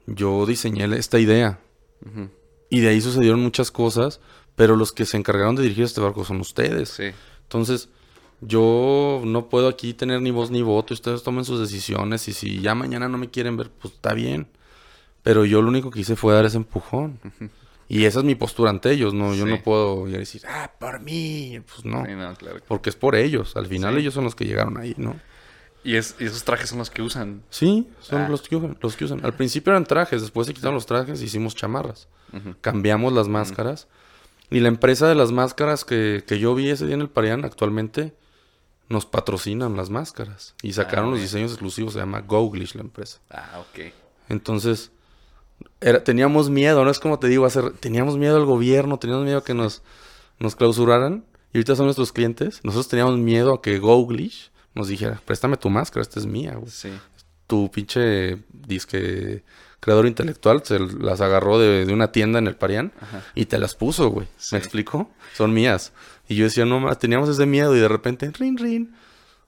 [0.06, 1.60] yo diseñé esta idea.
[2.70, 4.20] Y de ahí sucedieron muchas cosas,
[4.56, 6.88] pero los que se encargaron de dirigir este barco son ustedes.
[6.88, 7.10] Sí.
[7.42, 7.88] Entonces,
[8.40, 10.94] yo no puedo aquí tener ni voz ni voto.
[10.94, 12.26] Ustedes tomen sus decisiones.
[12.28, 14.48] Y si ya mañana no me quieren ver, pues está bien.
[15.22, 17.20] Pero yo lo único que hice fue dar ese empujón.
[17.88, 19.14] Y esa es mi postura ante ellos.
[19.14, 21.60] No, yo no puedo ir a decir, ah, por mí.
[21.66, 22.04] Pues no.
[22.04, 22.58] Sí, no, claro.
[22.66, 23.54] Porque es por ellos.
[23.54, 25.14] Al final ellos son los que llegaron ahí, ¿no?
[25.84, 27.42] Y, es, y esos trajes son los que usan.
[27.50, 28.28] Sí, son Ah.
[28.28, 29.24] los, que usan, los que usan.
[29.24, 32.08] Al principio eran trajes, después se quitaron los trajes y hicimos chamarras.
[32.60, 33.88] Cambiamos las máscaras.
[34.50, 37.44] Y la empresa de las máscaras que, que yo vi ese día en el Parián
[37.44, 38.14] actualmente
[38.88, 40.54] nos patrocinan las máscaras.
[40.62, 41.26] Y sacaron Ah, los bien.
[41.26, 43.18] diseños exclusivos, se llama Googlish la empresa.
[43.30, 43.92] Ah, ok.
[44.28, 44.92] Entonces,
[45.80, 46.90] era, teníamos miedo, ¿no?
[46.90, 49.82] Es como te digo, hacer, teníamos miedo al gobierno, teníamos miedo a que nos,
[50.38, 51.24] nos clausuraran.
[51.52, 52.60] Y ahorita son nuestros clientes.
[52.62, 56.70] Nosotros teníamos miedo a que Googlish nos dijera, préstame tu máscara, esta es mía, güey
[56.70, 56.90] Sí.
[57.46, 59.42] tu pinche disque
[59.80, 63.22] creador intelectual se las agarró de, de una tienda en el Parián Ajá.
[63.34, 64.28] y te las puso, güey.
[64.38, 64.54] Sí.
[64.54, 65.10] ¿Me explico?
[65.34, 65.92] Son mías.
[66.28, 68.94] Y yo decía, no más, teníamos ese miedo y de repente, rin, rin.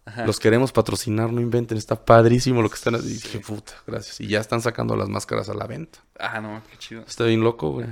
[0.07, 0.27] Ajá.
[0.27, 3.11] Los queremos patrocinar, no inventen, está padrísimo lo que están haciendo.
[3.19, 4.21] Y dije, puta, gracias.
[4.21, 6.01] Y ya están sacando las máscaras a la venta.
[6.19, 7.03] Ah, no, qué chido.
[7.07, 7.87] Está bien loco, güey.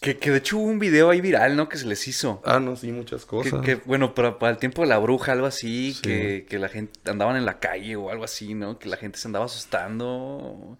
[0.00, 1.68] Que, que de hecho hubo un video ahí viral, ¿no?
[1.68, 2.42] Que se les hizo.
[2.44, 3.60] Ah, no, sí, muchas Que, cosas.
[3.64, 6.02] que, bueno, para, para el tiempo de la bruja, algo así, Sí.
[6.02, 8.80] que, que la gente andaban en la calle o algo así, ¿no?
[8.80, 10.76] Que la gente se andaba asustando.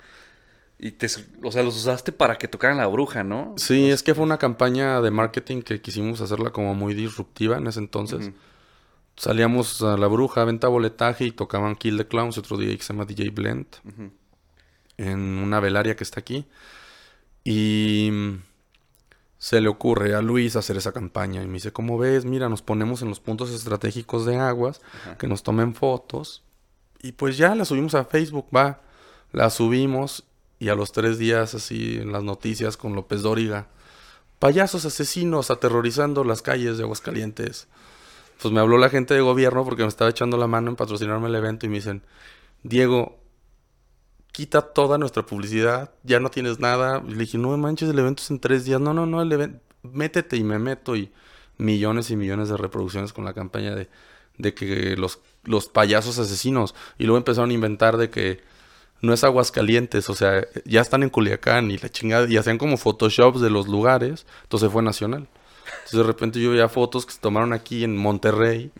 [0.79, 1.07] Y te,
[1.43, 3.55] o sea, los usaste para que tocaran la bruja, ¿no?
[3.57, 7.67] Sí, es que fue una campaña de marketing que quisimos hacerla como muy disruptiva en
[7.67, 8.29] ese entonces.
[8.29, 8.37] Ujú.
[9.17, 12.93] Salíamos a la bruja, venta boletaje y tocaban Kill the Clowns, otro DJ que se
[12.93, 13.67] llama DJ Blend,
[14.99, 16.47] en una velaria que está aquí.
[17.45, 18.11] Y
[19.39, 21.43] se le ocurre a Luis hacer esa campaña.
[21.43, 22.25] Y me dice, ¿cómo ves?
[22.25, 25.17] Mira, nos ponemos en los puntos estratégicos de aguas, Ajá.
[25.19, 26.43] que nos tomen fotos.
[27.03, 28.81] Y pues ya la subimos a Facebook, va.
[29.33, 30.25] La subimos
[30.59, 33.69] y a los tres días así en las noticias con López Dóriga.
[34.39, 37.69] Payasos asesinos aterrorizando las calles de Aguascalientes.
[38.41, 41.28] Pues me habló la gente de gobierno porque me estaba echando la mano en patrocinarme
[41.28, 42.03] el evento y me dicen,
[42.62, 43.18] Diego,
[44.32, 47.03] quita toda nuestra publicidad, ya no tienes nada.
[47.07, 48.80] Y le dije, no me manches, el evento es en tres días.
[48.80, 50.97] No, no, no, el evento, métete y me meto.
[50.97, 51.11] Y
[51.59, 53.89] millones y millones de reproducciones con la campaña de,
[54.39, 56.74] de que los, los payasos asesinos.
[56.99, 58.43] Y luego empezaron a inventar de que
[59.01, 62.76] no es Aguascalientes, o sea, ya están en Culiacán y la chingada, y hacían como
[62.76, 65.28] photoshops de los lugares, entonces fue nacional.
[65.75, 68.73] Entonces de repente yo veía fotos que se tomaron aquí en Monterrey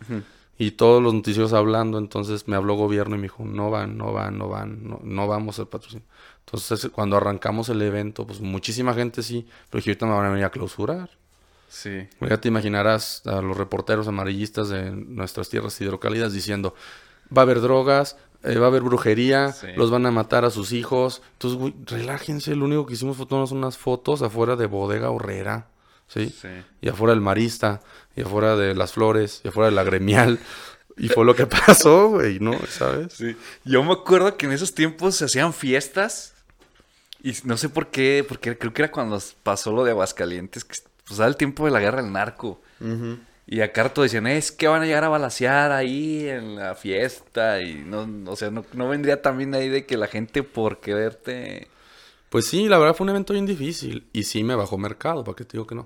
[0.57, 4.11] y todos los noticieros hablando, entonces me habló gobierno y me dijo, no van, no
[4.13, 6.05] van, no van, no, no vamos al patrocinio.
[6.45, 10.29] Entonces cuando arrancamos el evento, pues muchísima gente sí, pero dije, ahorita me van a
[10.29, 11.09] venir a clausurar.
[11.69, 12.07] Sí.
[12.21, 16.73] Ya te imaginarás a los reporteros amarillistas de nuestras tierras hidrocálidas diciendo,
[17.35, 19.67] va a haber drogas, eh, va a haber brujería, Sí.
[19.75, 21.21] los van a matar a sus hijos.
[21.33, 25.67] Entonces, güey, relájense, lo único que hicimos fue tomarnos unas fotos afuera de Bodega Horrera.
[26.07, 26.29] ¿Sí?
[26.29, 26.49] Sí.
[26.81, 27.81] Y afuera del Marista,
[28.15, 30.39] y afuera de Las Flores, y afuera de la Gremial.
[30.97, 32.57] Y fue lo que pasó, güey, ¿no?
[32.67, 33.13] ¿Sabes?
[33.13, 33.35] Sí.
[33.63, 36.33] Yo me acuerdo que en esos tiempos se hacían fiestas.
[37.21, 40.77] Y no sé por qué, porque creo que era cuando pasó lo de Aguascalientes, que
[41.07, 42.61] pues era el tiempo de la guerra del narco.
[43.49, 47.61] Y acá rato decían, es que van a llegar a balasear ahí en la fiesta.
[47.61, 51.69] Y no, o sea, no, no vendría también ahí de que la gente por quererte.
[52.29, 54.07] Pues sí, la verdad fue un evento bien difícil.
[54.13, 55.85] Y sí me bajó mercado, ¿para qué te digo que no?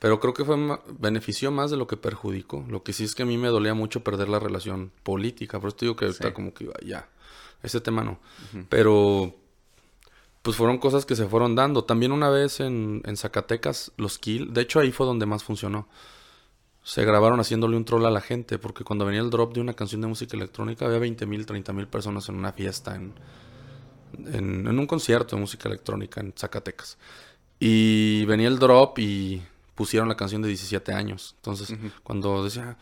[0.00, 0.56] Pero creo que fue
[0.98, 2.64] benefició más de lo que perjudicó.
[2.68, 5.60] Lo que sí es que a mí me dolía mucho perder la relación política.
[5.60, 6.24] Por eso te digo que Sí.
[6.34, 7.08] como que iba, ya,
[7.62, 8.18] ese tema no.
[8.68, 9.34] Pero
[10.42, 11.84] pues fueron cosas que se fueron dando.
[11.84, 15.88] También una vez en, en Zacatecas, los Kill, de hecho ahí fue donde más funcionó.
[16.82, 19.72] Se grabaron haciéndole un troll a la gente, porque cuando venía el drop de una
[19.72, 23.14] canción de música electrónica había 20 mil, 30 mil personas en una fiesta, en,
[24.32, 26.98] en, en un concierto de música electrónica en Zacatecas.
[27.58, 29.42] Y venía el drop y
[29.74, 31.34] pusieron la canción de 17 años.
[31.36, 32.76] Entonces, cuando decía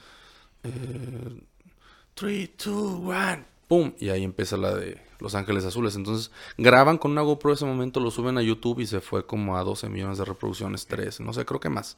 [2.14, 3.92] 3, 2, 1, ¡pum!
[3.98, 5.96] Y ahí empieza la de Los Ángeles Azules.
[5.96, 9.56] Entonces, graban con una GoPro ese momento, lo suben a YouTube y se fue como
[9.56, 11.96] a 12 millones de reproducciones, 13, no sé, creo que más.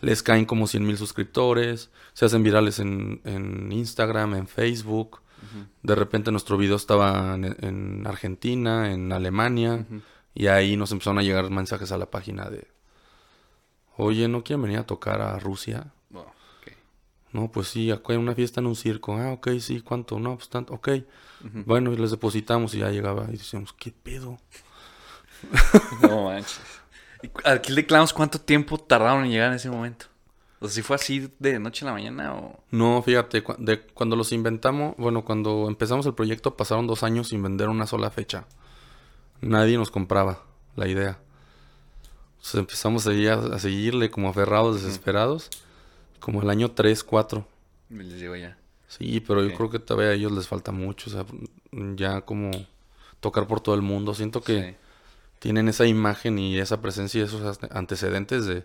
[0.00, 5.20] Les caen como 100 mil suscriptores, se hacen virales en, en Instagram, en Facebook.
[5.82, 9.84] De repente nuestro video estaba en, en Argentina, en Alemania,
[10.34, 12.66] y ahí nos empezaron a llegar mensajes a la página de,
[13.96, 15.92] oye, ¿no quieren venir a tocar a Rusia?
[16.60, 16.72] Ok.
[17.32, 19.16] No, pues sí, acá hay una fiesta en un circo.
[19.16, 20.18] Ah, ok, sí, ¿cuánto?
[20.18, 20.88] No, pues tanto, ok.
[21.66, 24.38] Bueno, y les depositamos y ya llegaba y decíamos, ¿qué pedo?
[26.02, 26.60] No manches.
[27.22, 30.06] ¿Y cu- al Kill the Clowns cuánto tiempo tardaron en llegar en ese momento?
[30.60, 32.60] O sea, si fue así de noche a la mañana o...
[32.70, 37.28] No, fíjate, cu- de, cuando los inventamos, bueno, cuando empezamos el proyecto pasaron dos años
[37.28, 38.46] sin vender una sola fecha.
[39.42, 40.42] Nadie nos compraba
[40.74, 41.18] la idea.
[42.36, 43.10] Entonces empezamos a,
[43.54, 45.50] a seguirle como aferrados, desesperados,
[46.20, 47.46] como el año 3, 4.
[47.88, 48.56] Me les llegó ya.
[48.88, 51.26] Sí, pero yo creo que todavía a ellos les falta mucho, o sea,
[51.96, 52.50] ya como
[53.20, 54.14] tocar por todo el mundo.
[54.14, 54.76] Siento que Sí.
[55.40, 58.64] tienen esa imagen y esa presencia y esos ante- antecedentes de,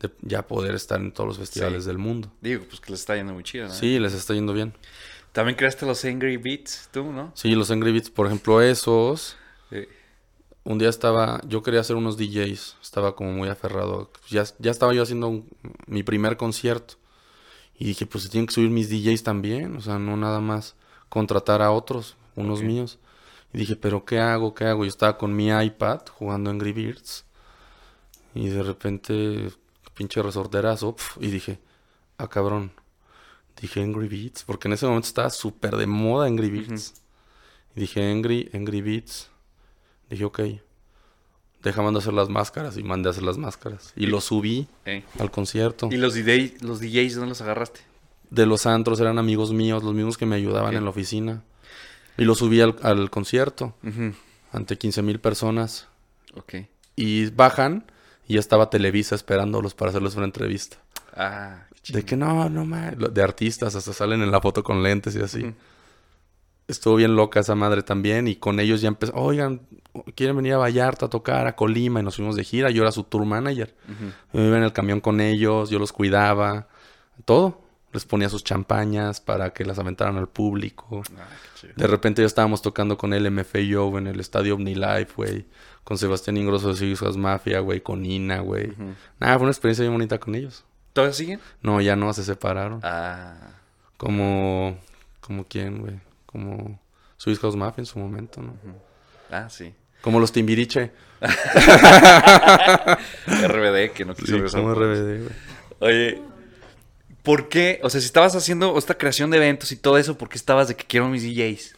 [0.00, 1.88] de ya poder estar en todos los festivales Sí.
[1.88, 2.30] del mundo.
[2.40, 3.74] Digo, pues que les está yendo muy chido, ¿no?
[3.74, 4.72] Sí, les está yendo bien.
[5.32, 7.32] También creaste los Angry Beats, tú, ¿no?
[7.34, 9.36] Sí, los Angry Beats, por ejemplo, esos.
[9.70, 9.78] Sí.
[10.64, 14.10] Un día estaba, yo quería hacer unos DJs, estaba como muy aferrado.
[14.30, 15.48] Ya, ya estaba yo haciendo un-
[15.86, 16.94] mi primer concierto.
[17.78, 20.74] Y dije, pues se tienen que subir mis DJs también, o sea, no nada más
[21.08, 22.98] contratar a otros, unos míos.
[23.52, 24.54] Y dije, pero ¿qué hago?
[24.54, 24.84] ¿Qué hago?
[24.84, 27.24] Yo estaba con mi iPad jugando Angry Birds.
[28.34, 29.50] Y de repente,
[29.94, 31.58] pinche resorterazo, pf, y dije,
[32.18, 32.72] ah, cabrón.
[33.60, 36.94] Dije Angry Beats, porque en ese momento estaba súper de moda Angry Beats.
[37.76, 39.28] Y dije Angry, Angry Beats.
[40.10, 40.40] Dije, ok.
[41.62, 42.76] Deja mandar a hacer las máscaras.
[42.76, 43.92] Y mandé a hacer las máscaras.
[43.96, 45.04] Y lo subí Eh.
[45.18, 45.88] al concierto.
[45.90, 47.80] ¿Y los, DJ, los DJs dónde los agarraste?
[48.30, 51.42] De los antros eran amigos míos, los mismos que me ayudaban en la oficina.
[52.18, 53.74] Y lo subí al, al concierto
[54.52, 55.86] ante 15 mil personas.
[56.34, 56.54] Ok.
[56.96, 57.86] Y bajan
[58.26, 60.76] y ya estaba Televisa esperándolos para hacerles una entrevista.
[61.16, 62.94] Ah, De que no, no más.
[63.12, 65.54] De artistas, hasta salen en la foto con lentes y así.
[66.66, 68.26] Estuvo bien loca esa madre también.
[68.26, 69.12] Y con ellos ya empezó.
[69.14, 69.60] Oigan,
[70.14, 72.00] quieren venir a Vallarta a tocar, a Colima.
[72.00, 72.70] Y nos fuimos de gira.
[72.70, 73.74] Yo era su tour manager.
[73.86, 74.38] Ujú.
[74.38, 76.68] Yo iba en el camión con ellos, yo los cuidaba.
[77.24, 77.60] Todo.
[77.92, 81.02] Les ponía sus champañas para que las aventaran al público.
[81.16, 81.28] Ah.
[81.76, 85.46] De repente ya estábamos tocando con LMFAO en el estadio OmniLife, güey.
[85.84, 87.80] Con Sebastián Ingrosso de Siguas Mafia, güey.
[87.80, 88.70] Con Ina, güey.
[88.70, 88.94] Ujú.
[89.20, 90.64] Nada, fue una experiencia bien bonita con ellos.
[90.92, 91.40] ¿Todavía siguen?
[91.62, 92.80] No, ya no, se separaron.
[92.82, 93.52] Ah.
[93.96, 94.78] Como...
[95.20, 96.00] Como quién, güey.
[96.26, 96.80] Como...
[97.16, 98.54] Swiss House Mafia en su momento, ¿no?
[99.30, 99.72] Ah, sí.
[100.00, 100.90] Como los Timbiriche.
[101.20, 101.30] RBD,
[103.92, 105.32] que no quiso Sí, regresar como RBD, güey.
[105.80, 106.22] Oye,
[107.22, 107.80] ¿por qué?
[107.82, 110.68] O sea, si estabas haciendo esta creación de eventos y todo eso, ¿por qué estabas
[110.68, 111.76] de que quiero mis DJs?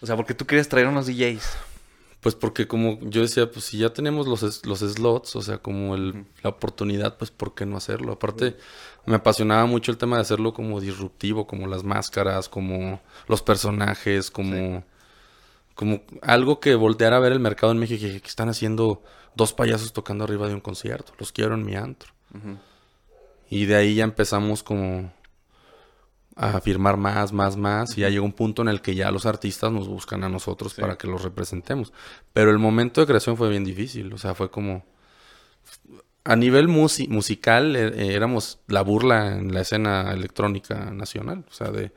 [0.00, 1.56] O sea, ¿por qué tú querías traer unos DJs?
[2.24, 5.94] Pues porque como yo decía, pues si ya tenemos los, los slots, o sea, como
[5.94, 8.12] el, la oportunidad, pues ¿por qué no hacerlo?
[8.12, 8.56] Aparte,
[9.04, 14.30] me apasionaba mucho el tema de hacerlo como disruptivo, como las máscaras, como los personajes,
[14.30, 14.84] como,
[15.74, 19.02] como algo que volteara a ver el mercado en México y dije, que están haciendo
[19.34, 22.10] dos payasos tocando arriba de un concierto, los quiero en mi antro.
[23.50, 25.12] Y de ahí ya empezamos como
[26.36, 27.96] a firmar más, más, más.
[27.96, 30.72] Y ya llegó un punto en el que ya los artistas nos buscan a nosotros
[30.72, 30.80] Sí.
[30.80, 31.92] para que los representemos.
[32.32, 34.12] Pero el momento de creación fue bien difícil.
[34.12, 34.84] O sea, fue como...
[36.26, 41.44] A nivel musi- musical eh, eh, éramos la burla en la escena electrónica nacional.
[41.50, 41.90] O sea, de...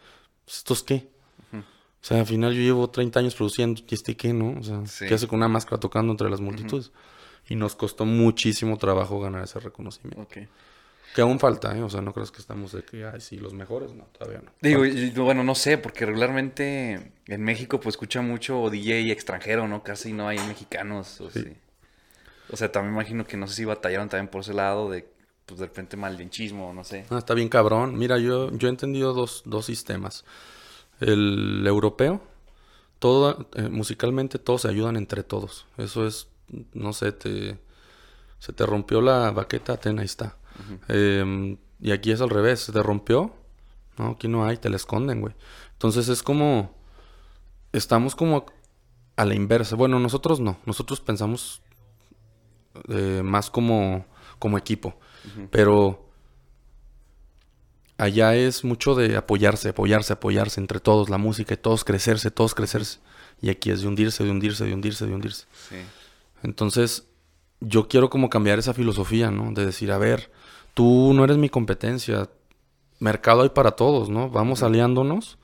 [0.43, 1.09] pues, ¿Estos qué?
[1.53, 3.81] O sea, al final yo llevo 30 años produciendo.
[3.87, 4.59] ¿Y este qué, no?
[4.59, 5.05] O sea, Sí.
[5.07, 6.91] ¿qué hace con una máscara tocando entre las multitudes?
[7.49, 10.21] Y nos costó muchísimo trabajo ganar ese reconocimiento.
[10.21, 10.37] Ok.
[11.15, 11.81] Que aún falta, ¿eh?
[11.81, 13.91] O sea, no crees que estamos de que, ay, sí, los mejores.
[13.93, 14.51] No, todavía no.
[14.61, 19.83] Digo, y- bueno, no sé, porque regularmente en México pues escucha mucho DJ extranjero, ¿no?
[19.83, 21.19] Casi no hay mexicanos.
[21.21, 21.41] O, Sí.
[21.43, 21.53] sí.
[22.51, 25.09] o sea, también imagino que no sé si batallaron también por ese lado de,
[25.45, 27.05] pues de repente maldinchismo, no sé.
[27.09, 27.97] Ah, está bien cabrón.
[27.97, 30.23] Mira, yo, yo he entendido dos, dos sistemas.
[30.99, 32.21] El europeo,
[32.99, 35.65] todo, eh, musicalmente todos se ayudan entre todos.
[35.77, 36.27] Eso es,
[36.73, 37.57] no sé, te,
[38.39, 40.37] se te rompió la baqueta, ten, ahí está.
[40.87, 43.33] Eh, y aquí es al revés, se te rompió,
[43.97, 45.33] no, aquí no hay, te la esconden, güey.
[45.73, 46.75] Entonces es como,
[47.71, 48.45] estamos como
[49.15, 49.75] a la inversa.
[49.75, 51.61] Bueno, nosotros no, nosotros pensamos
[52.89, 54.05] eh, más como,
[54.39, 54.97] como equipo.
[55.51, 56.09] Pero
[57.97, 62.55] allá es mucho de apoyarse, apoyarse, apoyarse entre todos, la música y todos crecerse, todos
[62.55, 62.99] crecerse.
[63.41, 65.45] Y aquí es de hundirse, de hundirse, de hundirse, de hundirse.
[65.69, 65.75] Sí.
[66.43, 67.07] Entonces,
[67.59, 69.51] yo quiero como cambiar esa filosofía, ¿no?
[69.51, 70.31] De decir, a ver,
[70.77, 72.29] tú no eres mi competencia.
[72.99, 74.29] Mercado hay para todos, ¿no?
[74.29, 75.39] Vamos aliándonos,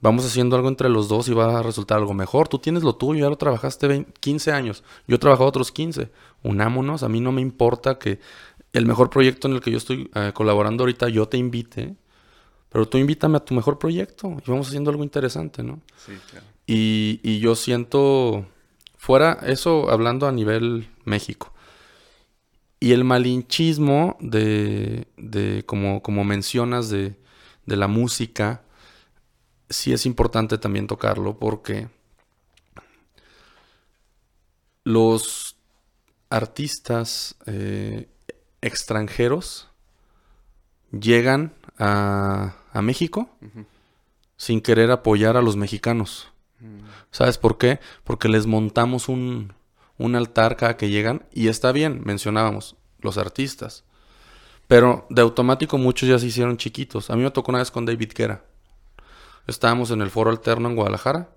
[0.00, 2.48] vamos haciendo algo entre los dos y va a resultar algo mejor.
[2.48, 4.82] Tú tienes lo tuyo, ya lo trabajaste 20 15 años.
[5.06, 6.10] Yo he trabajado otros 15.
[6.42, 8.18] Unámonos, a mí no me importa que
[8.72, 11.94] el mejor proyecto en el que yo estoy eh, colaborando ahorita yo te invite,
[12.68, 15.80] pero tú invítame a tu mejor proyecto y vamos haciendo algo interesante, ¿no?
[16.04, 16.46] Sí, claro.
[16.66, 18.44] Y, y yo siento,
[18.96, 21.52] fuera eso hablando a nivel México,
[22.80, 27.16] y el malinchismo de, de como, como mencionas, de,
[27.66, 28.62] de la música,
[29.68, 31.88] sí es importante también tocarlo porque
[34.84, 35.56] los
[36.30, 38.08] artistas eh,
[38.60, 39.68] extranjeros
[40.92, 43.28] llegan a, a México
[44.36, 46.28] sin querer apoyar a los mexicanos.
[47.10, 47.80] ¿Sabes por qué?
[48.04, 49.52] Porque les montamos un,
[49.98, 53.84] un altar cada que llegan y está bien, mencionábamos, los artistas.
[54.66, 57.10] Pero de automático muchos ya se hicieron chiquitos.
[57.10, 58.44] A mí me tocó una vez con David Guerra.
[59.46, 61.30] Estábamos en el foro alterno en Guadalajara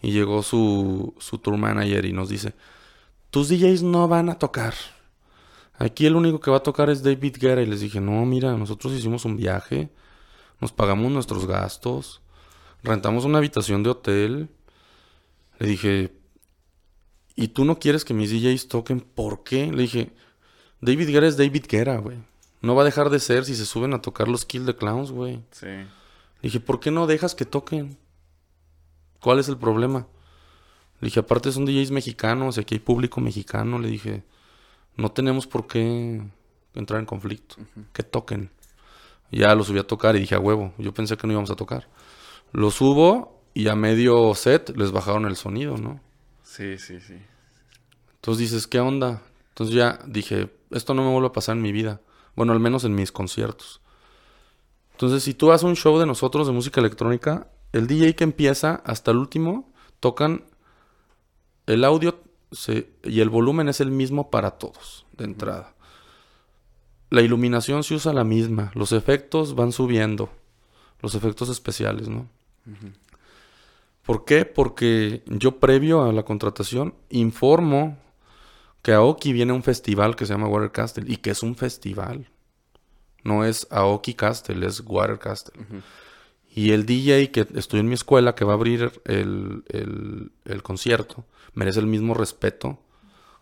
[0.00, 2.54] y llegó su, su tour manager y nos dice,
[3.30, 4.74] tus DJs no van a tocar.
[5.78, 7.62] Aquí el único que va a tocar es David Guerra.
[7.62, 9.90] Y les dije, no, mira, nosotros hicimos un viaje,
[10.60, 12.22] nos pagamos nuestros gastos,
[12.82, 14.48] rentamos una habitación de hotel.
[15.58, 16.21] Le dije,
[17.42, 19.00] ¿y tú no quieres que mis DJs toquen?
[19.00, 19.72] ¿Por qué?
[19.72, 20.12] Le dije,
[20.80, 22.18] David Guerra es David Guerra, güey.
[22.60, 25.10] No va a dejar de ser si se suben a tocar los Kill the Clowns,
[25.10, 25.42] güey.
[25.50, 25.66] Sí.
[25.66, 25.88] Le
[26.40, 27.98] dije, ¿por qué no dejas que toquen?
[29.20, 30.06] ¿Cuál es el problema?
[31.00, 33.80] Le dije, aparte son DJs mexicanos, aquí hay público mexicano.
[33.80, 34.22] Le dije,
[34.96, 36.22] no tenemos por qué
[36.74, 37.56] entrar en conflicto.
[37.92, 38.50] Que toquen.
[39.32, 40.72] Ya lo subí a tocar y dije, a huevo.
[40.78, 41.88] Yo pensé que no íbamos a tocar.
[42.52, 46.00] Lo subo y a medio set les bajaron el sonido, ¿no?
[46.44, 47.16] Sí, sí, sí.
[48.22, 49.20] Entonces dices, ¿qué onda?
[49.48, 52.00] Entonces ya dije, esto no me vuelve a pasar en mi vida.
[52.36, 53.80] Bueno, al menos en mis conciertos.
[54.92, 58.76] Entonces, si tú haces un show de nosotros de música electrónica, el DJ que empieza
[58.86, 59.68] hasta el último,
[59.98, 60.44] tocan
[61.66, 62.20] el audio
[62.52, 65.74] se- y el volumen es el mismo para todos, de entrada.
[67.10, 70.30] La iluminación se usa la misma, los efectos van subiendo,
[71.00, 72.28] los efectos especiales, ¿no?
[74.06, 74.44] ¿Por qué?
[74.44, 77.98] Porque yo previo a la contratación informo
[78.82, 81.54] que a Oki viene un festival que se llama Water Castle y que es un
[81.56, 82.28] festival.
[83.24, 85.54] No es Aoki Castle, es Water Castle.
[86.54, 90.62] Y el DJ que estoy en mi escuela, que va a abrir el, el- el
[90.62, 91.24] concierto,
[91.54, 92.80] merece el mismo respeto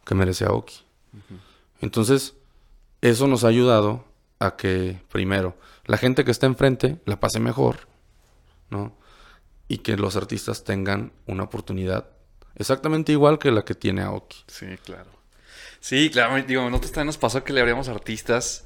[0.04, 0.80] que merece Aoki.
[1.80, 2.34] Entonces,
[3.00, 4.04] eso nos ha ayudado
[4.38, 7.88] a que, primero, la gente que está enfrente la pase mejor,
[8.68, 8.92] ¿no?
[9.68, 12.10] Y que los artistas tengan una oportunidad
[12.56, 14.44] exactamente igual que la que tiene Aoki.
[14.46, 15.10] Sí, claro.
[15.80, 18.64] Sí, claro, digo, nosotros también nos pasó que le abríamos artistas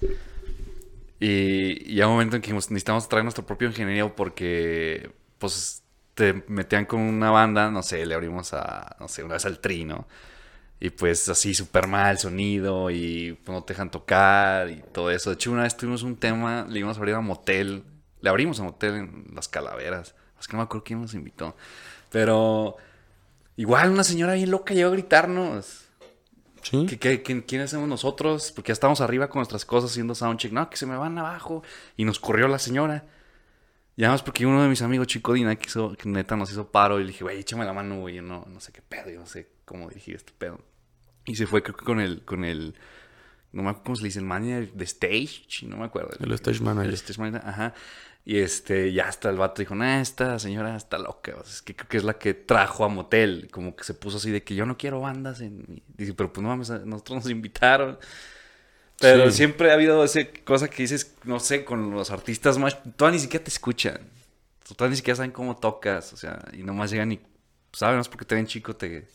[1.20, 5.82] y, y hay un momento en que necesitamos traer nuestro propio ingeniero porque, pues,
[6.14, 9.58] te metían con una banda, no sé, le abrimos a, no sé, una vez al
[9.60, 10.06] Trino
[10.80, 15.30] y pues así súper mal sonido y pues, no te dejan tocar y todo eso.
[15.30, 17.84] De hecho, una vez tuvimos un tema, le íbamos a abrir a motel,
[18.20, 21.56] le abrimos a motel en Las Calaveras, es que no me acuerdo quién nos invitó,
[22.10, 22.76] pero
[23.56, 25.84] igual una señora bien loca llegó a gritarnos.
[26.64, 26.86] ¿Sí?
[26.88, 28.52] ¿Qué, qué, qué- quiénes somos nosotros?
[28.52, 30.50] Porque ya estamos arriba con nuestras cosas haciendo soundcheck.
[30.52, 31.62] No, que se me van abajo.
[31.96, 33.04] Y nos corrió la señora.
[33.96, 36.70] Y además porque uno de mis amigos, Chico Dina, que, hizo, que neta nos hizo
[36.72, 36.98] paro.
[36.98, 38.16] Y le dije, güey, échame la mano, güey.
[38.16, 40.60] Yo no, no sé qué pedo, yo no sé cómo dirigir este pedo.
[41.26, 42.74] Y se fue, creo que con el, con el
[43.52, 46.10] no me acuerdo cómo se le dice, el manager de stage, no me acuerdo.
[46.18, 46.88] El stage manager.
[46.88, 47.74] El stage manager, ajá.
[48.26, 51.32] Y este, ya hasta el vato dijo, nah, esta señora está loca.
[51.38, 53.48] O sea, es que creo que es la que trajo a Motel.
[53.50, 55.40] Como que se puso así de que yo no quiero bandas.
[55.40, 55.58] En...
[55.68, 55.82] mi-".
[55.88, 57.98] Dice, pero pues no mames, nosotros nos invitaron.
[59.00, 59.38] Pero Sí.
[59.38, 62.78] siempre ha habido esa cosa que dices, no sé, con los artistas más.
[62.96, 64.00] Todavía ni siquiera te escuchan.
[64.76, 66.12] Todavía ni siquiera saben cómo tocas.
[66.12, 67.20] O sea, y nomás llegan y
[67.72, 69.06] saben, no es porque te ven chico, te,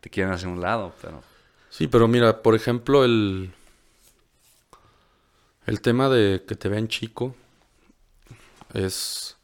[0.00, 0.94] te quieren hacia un lado.
[1.02, 1.22] Pero
[1.70, 3.52] Sí, pero mira, por ejemplo, el,
[5.66, 7.34] el tema de que te vean chico
[8.76, 9.36] es,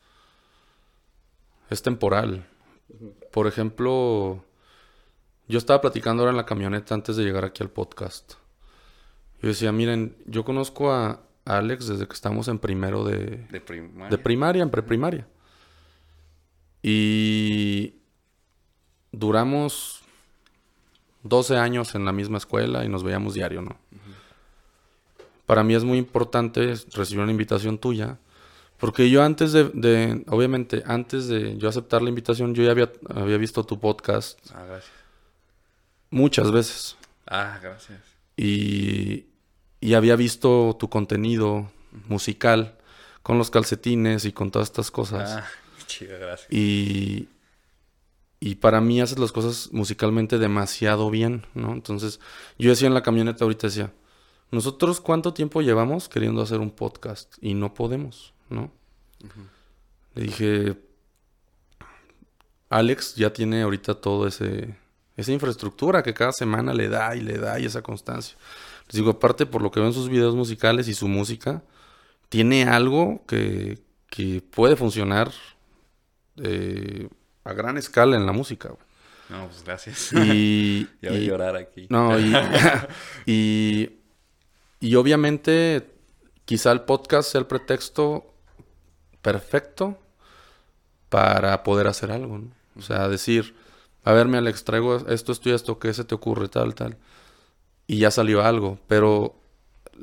[1.70, 2.46] es temporal.
[3.32, 4.44] Por ejemplo,
[5.48, 8.34] yo estaba platicando ahora en la camioneta antes de llegar aquí al podcast.
[9.40, 14.08] Yo decía, miren, yo conozco a Alex desde que estamos en primero de, de primaria.
[14.10, 15.26] de primaria, en preprimaria.
[16.82, 17.94] Y
[19.10, 20.02] duramos
[21.22, 23.76] 12 años en la misma escuela y nos veíamos diario, ¿no?
[25.46, 28.18] Para mí es muy importante recibir una invitación tuya,
[28.82, 32.90] porque yo antes de, de- obviamente, antes de yo aceptar la invitación, yo ya había,
[33.14, 34.92] había visto tu podcast Ah, gracias.
[36.10, 38.00] muchas veces Ah, gracias.
[38.36, 39.26] y,
[39.80, 41.70] y había visto tu contenido
[42.08, 42.76] musical
[43.22, 45.30] con los calcetines y con todas estas cosas.
[45.30, 45.46] Ah,
[45.86, 46.52] chido, gracias.
[46.52, 47.28] Y,
[48.40, 51.72] y para mí haces las cosas musicalmente demasiado bien, ¿no?
[51.72, 52.18] Entonces,
[52.58, 53.92] yo decía en la camioneta ahorita, decía,
[54.50, 58.70] nosotros cuánto tiempo llevamos queriendo hacer un podcast y no podemos, ¿no?
[60.14, 60.76] Le dije,
[62.68, 64.76] Alex ya tiene ahorita todo ese
[65.16, 68.36] esa infraestructura que cada semana le da y le da y esa constancia.
[68.86, 71.62] Les digo, aparte por lo que veo en sus videos musicales y su música,
[72.28, 73.78] tiene algo que,
[74.08, 75.30] que puede funcionar
[76.42, 77.08] eh,
[77.44, 78.68] a gran escala en la música.
[78.68, 78.80] güey.
[79.28, 80.12] No, pues gracias.
[80.12, 81.86] Y, ya voy a llorar aquí.
[81.90, 82.32] no, y,
[83.26, 83.90] y,
[84.80, 85.90] y obviamente
[86.44, 88.34] quizá el podcast sea el pretexto
[89.22, 89.98] perfecto
[91.08, 92.48] para poder hacer algo, ¿no?
[92.78, 93.54] O sea, decir,
[94.04, 96.48] a ver, me Alex, traigo esto, esto y esto, ¿qué se te ocurre?
[96.48, 96.96] Tal, tal.
[97.86, 98.78] Y ya salió algo.
[98.88, 99.34] Pero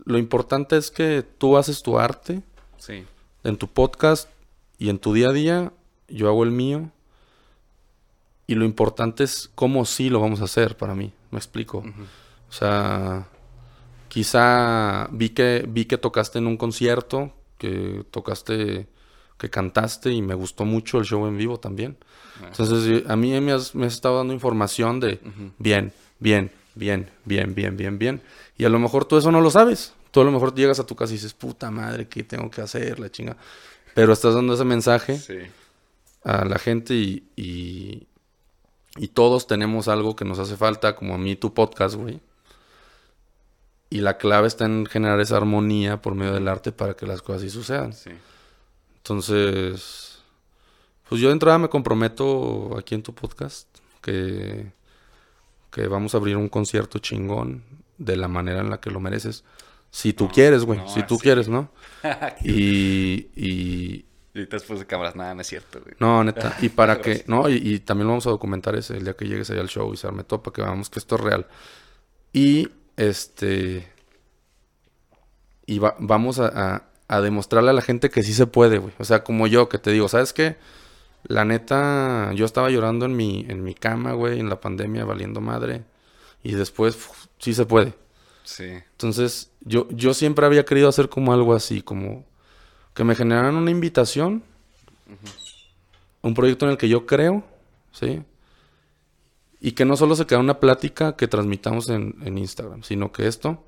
[0.05, 2.41] lo importante es que tú haces tu arte
[2.77, 3.05] Sí.
[3.43, 4.29] en tu podcast
[4.77, 5.73] y en tu día a día,
[6.07, 6.91] yo hago el mío.
[8.47, 11.11] Y lo importante es cómo sí lo vamos a hacer para mí.
[11.31, 11.79] Me explico.
[12.49, 13.27] O sea,
[14.07, 18.87] quizá vi que, vi que tocaste en un concierto, que tocaste,
[19.39, 21.97] que cantaste y me gustó mucho el show en vivo también.
[22.45, 25.19] Entonces, yo- a mí me has, me has estado dando información de
[25.57, 28.21] bien, bien, bien, bien, bien, bien, bien.
[28.57, 29.93] Y a lo mejor tú eso no lo sabes.
[30.11, 32.61] Tú a lo mejor llegas a tu casa y dices, puta madre, ¿qué tengo que
[32.61, 32.99] hacer?
[32.99, 33.37] La chinga.
[33.93, 35.37] Pero estás dando ese mensaje Sí.
[36.23, 38.07] a la gente y, y,
[38.97, 42.19] y todos tenemos algo que nos hace falta, como a mí tu podcast, güey.
[43.89, 47.21] Y la clave está en generar esa armonía por medio del arte para que las
[47.21, 47.93] cosas sí sucedan.
[47.93, 48.11] Sí.
[49.13, 50.19] Entonces,
[51.09, 53.67] pues yo de entrada me comprometo aquí en tu podcast
[54.03, 54.71] que,
[55.71, 57.63] que vamos a abrir un concierto chingón
[57.97, 59.43] de la manera en la que lo mereces.
[59.89, 60.77] Si tú No, quieres, güey.
[60.77, 61.71] no, si tú quieres, ¿no?
[62.43, 64.05] Y, y,
[64.35, 65.95] Y después de cámaras, nada, no es cierto, güey.
[65.99, 66.55] no, neta.
[66.61, 69.25] Y para que, no, y, y también lo vamos a documentar ese, el día que
[69.27, 71.47] llegues allá al show y se arme todo para que veamos que esto es real.
[72.31, 73.91] Y este.
[75.65, 78.93] Y va- vamos a, a- a demostrarle a la gente que sí se puede, güey.
[78.99, 80.57] O sea, como yo, que te digo, ¿sabes qué?
[81.23, 85.41] La neta, yo estaba llorando en mi, en mi cama, güey, en la pandemia, valiendo
[85.41, 85.83] madre.
[86.43, 87.95] Y después, uf, sí se puede.
[88.43, 88.65] Sí.
[88.91, 92.25] Entonces, yo, yo siempre había querido hacer como algo así, como
[92.93, 94.43] que me generaran una invitación,
[96.21, 97.43] un proyecto en el que yo creo,
[97.91, 98.21] ¿sí?
[99.59, 103.27] Y que no solo se quede una plática que transmitamos en, en Instagram, sino que
[103.27, 103.65] esto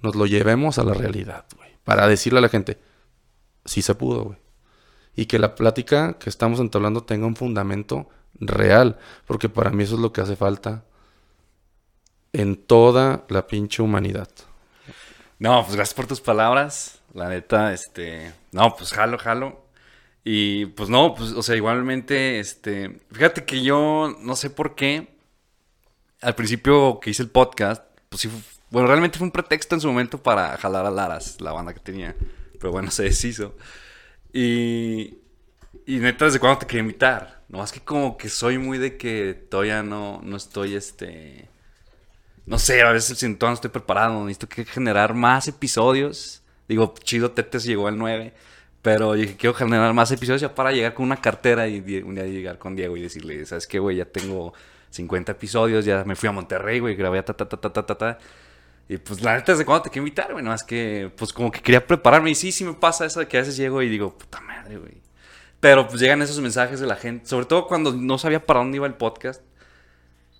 [0.00, 1.71] nos lo llevemos a la realidad, güey.
[1.84, 2.78] Para decirle a la gente,
[3.64, 4.38] sí se pudo, güey.
[5.14, 9.96] Y que la plática que estamos entablando tenga un fundamento real, porque para mí eso
[9.96, 10.84] es lo que hace falta
[12.32, 14.28] en toda la pinche humanidad.
[15.38, 17.00] No, pues gracias por tus palabras.
[17.14, 18.32] La neta, este.
[18.52, 19.66] No, pues jalo, jalo.
[20.24, 23.00] Y pues no, pues, o sea, igualmente, este.
[23.10, 25.08] Fíjate que yo no sé por qué.
[26.20, 28.30] Al principio que hice el podcast, pues sí,
[28.72, 31.80] bueno, realmente fue un pretexto en su momento para jalar a Laras, la banda que
[31.80, 32.16] tenía.
[32.58, 33.54] Pero bueno, se deshizo.
[34.32, 35.18] Y.
[35.86, 37.42] Y neta, ¿desde cuándo te quería invitar?
[37.48, 41.48] No, es que como que soy muy de que todavía no, no estoy, este
[42.46, 46.42] no sé, a veces siento que no estoy preparado, necesito que generar más episodios.
[46.68, 48.32] Digo, chido, Tetes llegó al 9,
[48.82, 52.24] pero dije, quiero generar más episodios ya para llegar con una cartera y un día
[52.24, 53.96] llegar con Diego y decirle, ¿sabes qué, güey?
[53.96, 54.54] Ya tengo
[54.90, 57.94] 50 episodios, ya me fui a Monterrey, güey, grabé ta, ta, ta, ta, ta, ta,
[57.98, 58.18] ta.
[58.88, 60.44] Y pues la neta, ¿desde cuándo te quiero invitar, güey?
[60.44, 62.30] No, es que, pues como que quería prepararme.
[62.30, 64.76] Y sí, sí me pasa eso de que a veces llego y digo, puta madre,
[64.76, 65.00] güey.
[65.60, 68.76] Pero pues llegan esos mensajes de la gente, sobre todo cuando no sabía para dónde
[68.76, 69.42] iba el podcast,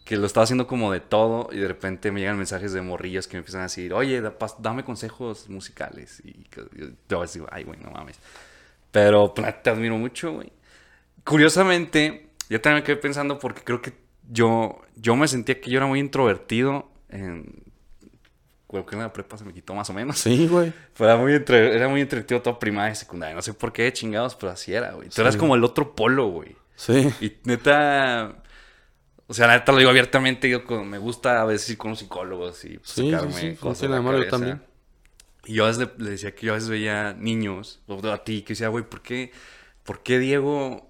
[0.05, 3.29] que lo estaba haciendo como de todo y de repente me llegan mensajes de morrillos
[3.29, 6.21] que me empiezan a decir, oye, da- dame consejos musicales.
[6.25, 6.45] Y
[7.09, 8.19] yo, a veces digo, ay, güey, no mames.
[8.91, 10.53] Pero pues, te admiro mucho, güey.
[11.25, 13.93] Curiosamente, yo también me quedé pensando porque creo que
[14.29, 17.62] yo, yo me sentía que yo era muy introvertido en...
[18.73, 20.19] Creo que en la prepa se me quitó más o menos.
[20.19, 20.73] Sí, güey.
[20.97, 23.37] Pero era muy, entre- era muy introvertido toda primaria y secundaria.
[23.37, 25.09] No sé por qué, chingados, pero así era, güey.
[25.11, 26.57] Tú eras como el otro polo, güey.
[26.75, 27.09] Sí.
[27.21, 28.35] Y neta...
[29.29, 30.49] O sea, la neta lo digo abiertamente.
[30.51, 33.33] Yo con- me gusta a veces ir con los psicólogos y pues, Sí, sí, sacarme
[33.33, 34.63] sí, no cosas la yo también.
[35.45, 38.25] Y yo a veces le, le decía que yo a veces veía niños, o a
[38.25, 39.33] ti, que decía, güey, ¿por qué,
[39.85, 40.89] ¿por qué Diego,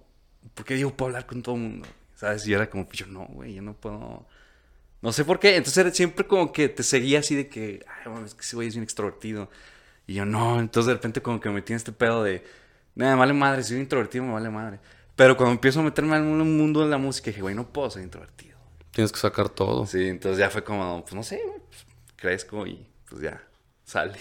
[0.55, 1.89] por qué Diego puede hablar con todo el mundo?
[2.15, 2.47] ¿Sabes?
[2.47, 4.27] Y yo era como, yo no, güey, yo no puedo...
[5.03, 5.57] No sé por qué.
[5.57, 8.57] Entonces era siempre como que te seguía así de que, ay, bueno, es que ese
[8.57, 9.51] güey es bien extrovertido.
[10.07, 12.45] Y yo no, entonces de repente como que me metí en este pedo de,
[12.95, 14.81] nada, me vale madre, si soy introvertido me vale madre.
[15.15, 17.91] Pero cuando empiezo a meterme en un mundo de la música, dije, güey, no puedo
[17.91, 18.57] ser introvertido.
[18.93, 19.87] Tienes que sacar todo.
[19.87, 23.43] Sí, entonces ya fue como, pues no sé, güey, pues, crezco y pues ya
[23.85, 24.19] sale.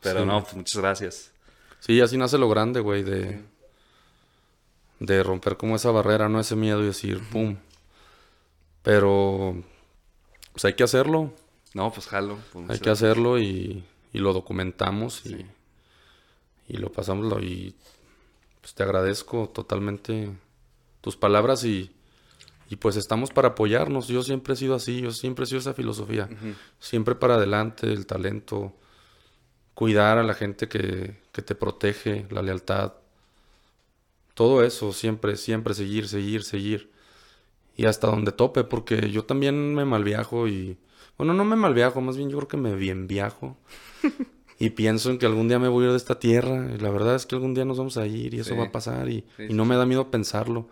[0.00, 0.26] Pero Sí.
[0.26, 1.32] no, pues muchas gracias.
[1.80, 3.40] Sí, así nace lo grande, güey, de,
[5.00, 7.56] de romper como esa barrera, no ese miedo y decir, pum.
[8.82, 9.62] Pero,
[10.52, 11.32] pues hay que hacerlo,
[11.74, 12.38] No, pues jalo.
[12.52, 15.46] pues, hay que hacerlo y, y lo documentamos y, Sí.
[16.68, 17.74] y lo pasamos y
[18.60, 20.30] pues te agradezco totalmente
[21.00, 21.90] tus palabras y,
[22.70, 24.06] y pues estamos para apoyarnos.
[24.08, 26.28] Yo siempre he sido así, yo siempre he sido esa filosofía.
[26.78, 28.72] Siempre para adelante, el talento,
[29.74, 32.92] cuidar a la gente que, que te protege, la lealtad.
[34.34, 36.91] Todo eso, siempre, siempre seguir, seguir, seguir.
[37.76, 40.76] Y hasta donde tope, porque yo también me malviajo y...
[41.18, 43.56] Bueno, no me malviajo, más bien yo creo que me bien viajo.
[44.58, 46.68] y pienso en que algún día me voy a ir de esta tierra.
[46.74, 48.56] Y la verdad es que algún día nos vamos a ir y eso Sí.
[48.56, 49.08] va a pasar.
[49.08, 50.68] Y, Sí, y no me da miedo pensarlo.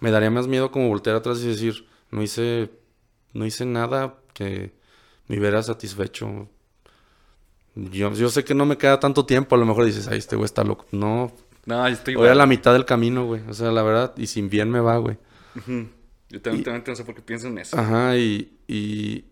[0.00, 2.70] Me daría más miedo como voltear atrás y decir, no hice,
[3.32, 4.72] no hice nada que
[5.28, 6.48] me hubiera satisfecho.
[7.74, 10.36] Yo, yo sé que no me queda tanto tiempo, a lo mejor dices, ay, este
[10.36, 10.86] güey está loco.
[10.92, 11.32] No,
[11.66, 13.42] No, yo estoy voy a la mitad del camino, güey.
[13.48, 15.18] O sea, la verdad, y sin bien me va, güey.
[16.28, 17.78] Yo también, también no sé por qué pienso en eso.
[17.78, 19.26] Ajá, y, y,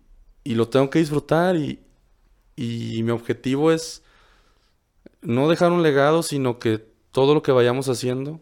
[0.45, 1.81] y lo tengo que disfrutar y,
[2.57, 4.03] y mi objetivo es
[5.23, 8.41] no dejar un legado, sino que todo lo que vayamos haciendo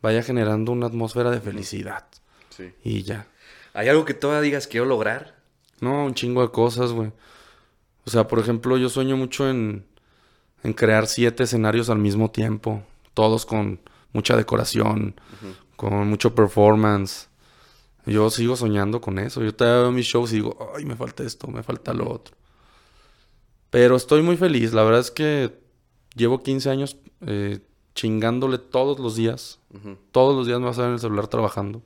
[0.00, 2.06] vaya generando una atmósfera de felicidad.
[2.50, 2.72] Sí.
[2.82, 3.26] Y ya.
[3.74, 5.36] ¿Hay algo que todavía digas quiero lograr?
[5.80, 7.12] No, un chingo de cosas, güey.
[8.04, 9.86] O sea, por ejemplo, yo sueño mucho en,
[10.62, 12.82] en crear siete escenarios al mismo tiempo.
[13.14, 13.80] Todos con
[14.12, 15.14] mucha decoración,
[15.76, 17.28] con mucho performance.
[18.06, 19.42] Yo sigo soñando con eso.
[19.42, 22.36] Yo te veo mis shows y digo, ay, me falta esto, me falta lo otro.
[23.70, 24.72] Pero estoy muy feliz.
[24.72, 25.58] La verdad es que
[26.14, 26.96] llevo 15 años
[27.26, 27.60] eh,
[27.94, 29.60] chingándole todos los días.
[30.10, 31.82] Todos los días me vas a ver en el celular trabajando.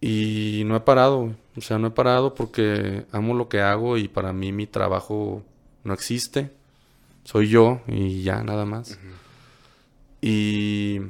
[0.00, 1.34] Y no he parado.
[1.56, 5.42] O sea, no he parado porque amo lo que hago y para mí mi trabajo
[5.84, 6.50] no existe.
[7.24, 8.98] Soy yo y ya, nada más.
[10.20, 11.00] Y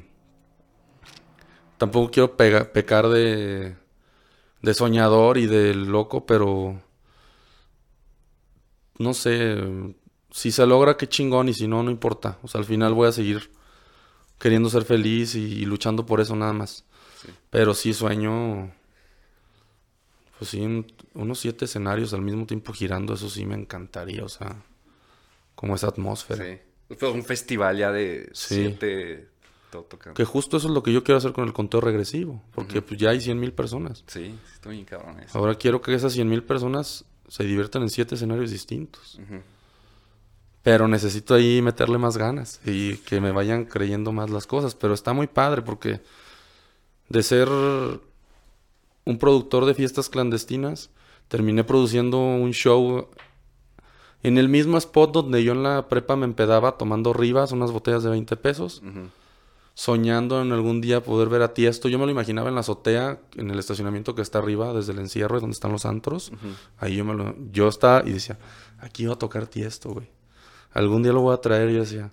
[1.82, 3.74] tampoco quiero pega- pecar de,
[4.62, 6.80] de soñador y de loco, pero
[8.98, 9.56] no sé,
[10.30, 12.38] si se logra, qué chingón, y si no, no importa.
[12.44, 13.50] O sea, al final voy a seguir
[14.38, 16.84] queriendo ser feliz y, y luchando por eso nada más.
[17.50, 18.72] Pero sí sueño,
[20.38, 24.28] pues sí, un- unos siete escenarios al mismo tiempo girando, eso sí me encantaría, o
[24.28, 24.62] sea,
[25.56, 26.44] como esa atmósfera.
[26.44, 26.94] Sí.
[26.96, 28.54] Fue un festival ya de Sí.
[28.54, 29.31] siete...
[29.72, 30.14] Todo tocando.
[30.14, 33.00] Que justo eso es lo que yo quiero hacer con el conteo regresivo, porque pues
[33.00, 34.04] ya hay 100 mil personas.
[34.06, 35.38] Sí, estoy bien cabrón eso.
[35.38, 39.18] Ahora quiero que esas 100 mil personas se diviertan en siete escenarios distintos.
[40.62, 44.74] Pero necesito ahí meterle más ganas y que me vayan creyendo más las cosas.
[44.74, 46.02] Pero está muy padre porque
[47.08, 50.90] de ser un productor de fiestas clandestinas,
[51.28, 53.08] terminé produciendo un show
[54.22, 58.02] en el mismo spot donde yo en la prepa me empedaba tomando ribas, unas botellas
[58.02, 59.08] de 20 pesos, Ujú.
[59.74, 61.88] Soñando en algún día poder ver a Tiesto.
[61.88, 64.98] Yo me lo imaginaba en la azotea, en el estacionamiento que está arriba, desde el
[64.98, 66.32] encierro, donde están los antros.
[66.78, 67.34] Ahí yo me lo...
[67.52, 68.38] Yo estaba y decía,
[68.80, 70.08] aquí iba a tocar Tiesto, güey.
[70.72, 72.10] Algún día lo voy a traer, yo decía.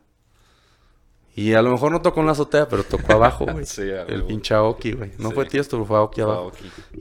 [1.36, 3.65] Y a lo mejor no tocó en la azotea, pero tocó abajo, güey.
[3.65, 5.11] Sí, el pinche Aoki, güey.
[5.18, 5.36] No Sí.
[5.36, 6.52] fue Tiesto, pero fue Aoki abajo.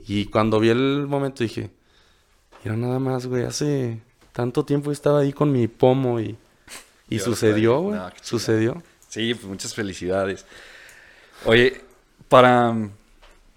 [0.07, 1.71] Y cuando vi el momento dije,
[2.63, 3.99] mira nada más, güey, hace
[4.31, 6.37] tanto tiempo estaba ahí con mi pomo y,
[7.09, 7.95] y sucedió, güey.
[7.99, 8.81] No, sucedió.
[9.09, 10.45] Sí, pues muchas felicidades.
[11.45, 11.81] Oye,
[12.29, 12.73] para...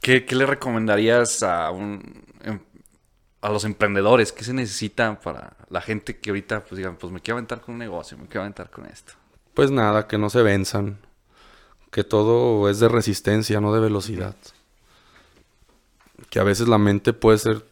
[0.01, 2.24] ¿Qué, qué le recomendarías a un...
[2.43, 2.61] em-
[3.43, 7.20] a los emprendedores, ¿qué se necesita para la gente que ahorita, pues digan, pues me
[7.20, 9.15] quiero aventar con un negocio, me quiero aventar con esto?
[9.53, 10.99] Pues nada, que no se venzan.
[11.91, 14.37] Que todo es de resistencia, no de velocidad.
[16.31, 17.66] Que a veces la mente puede ser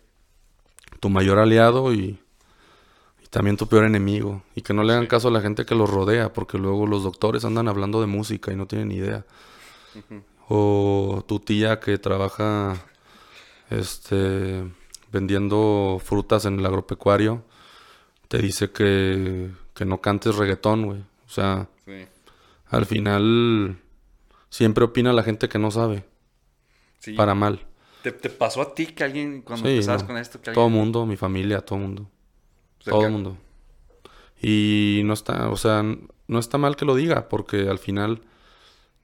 [0.99, 2.21] tu mayor aliado y, y
[3.31, 4.43] también tu peor enemigo.
[4.55, 7.03] Y que no le hagan caso a la gente que los rodea, porque luego los
[7.05, 9.25] doctores andan hablando de música y no tienen ni idea.
[10.49, 12.77] O tu tía que trabaja
[13.71, 14.65] este
[15.13, 17.43] vendiendo frutas en el agropecuario
[18.29, 21.01] te dice que, que no cantes reggaetón, güey.
[21.01, 22.07] O sea, Sí.
[22.69, 23.77] al final
[24.49, 26.05] siempre opina la gente que no sabe,
[27.01, 27.15] Sí.
[27.15, 27.67] para mal.
[28.03, 30.09] ¿Te, te pasó a ti que alguien, cuando Sí, empezabas no.
[30.09, 32.09] con esto, que Todo mundo, mi familia, todo mundo.
[32.85, 33.37] Todo el mundo.
[34.43, 38.23] Y no está, o sea, no está mal que lo diga, porque al final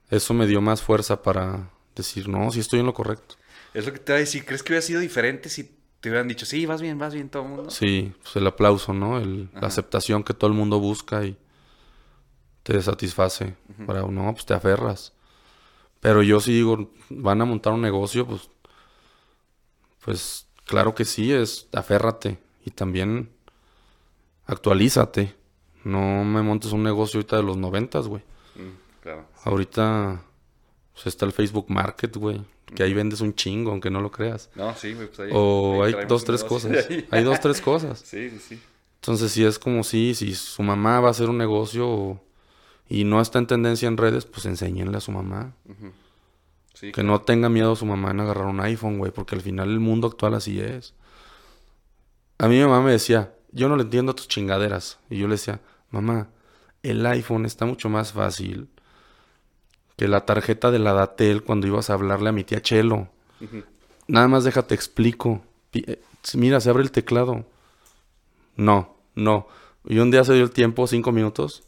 [0.09, 3.35] eso me dio más fuerza para decir, no, sí estoy en lo correcto.
[3.73, 4.45] Es lo que te iba a decir.
[4.45, 5.63] ¿Crees que hubiera sido diferente si
[5.99, 7.69] te hubieran dicho, sí, vas bien, vas bien, todo el mundo?
[7.69, 9.19] Sí, pues el aplauso, ¿no?
[9.19, 11.37] El- la aceptación que todo el mundo busca y
[12.63, 13.55] te satisface.
[13.85, 15.13] Para no, pues te aferras.
[16.01, 18.49] Pero yo sí digo, van a montar un negocio, pues,
[20.03, 23.29] pues claro que sí, es aférrate y también
[24.47, 25.35] actualízate.
[25.83, 28.23] No me montes un negocio ahorita de los noventas, güey.
[28.55, 29.25] Mm, claro.
[29.43, 30.21] Ahorita
[30.93, 32.41] pues, está el Facebook Market, güey.
[32.75, 34.49] Que ahí vendes un chingo, aunque no lo creas.
[34.55, 35.29] No, sí, güey, pues ahí...
[35.33, 36.87] O ahí hay dos, tres cosas.
[37.11, 37.99] Hay dos, tres cosas.
[37.99, 38.59] Sí, sí, sí.
[38.95, 42.19] Entonces, si es como si, si su mamá va a hacer un negocio
[42.89, 45.53] y no está en tendencia en redes, pues enséñenle a su mamá.
[46.73, 49.69] Sí, Que no tenga miedo su mamá en agarrar un iPhone, güey, porque al final
[49.69, 50.93] el mundo actual así es.
[52.37, 54.99] A mí mi mamá me decía, yo no le entiendo a tus chingaderas.
[55.09, 55.61] Y yo le decía,
[55.91, 56.29] mamá,
[56.83, 58.69] el iPhone está mucho más fácil
[59.95, 63.09] que la tarjeta de la Datel cuando ibas a hablarle a mi tía Chelo.
[64.07, 65.41] Nada más déjate explico.
[65.73, 65.99] Eh,
[66.35, 67.45] Mira, se abre el teclado.
[68.55, 69.47] No, no.
[69.85, 71.63] Y un día se dio el tiempo, cinco minutos.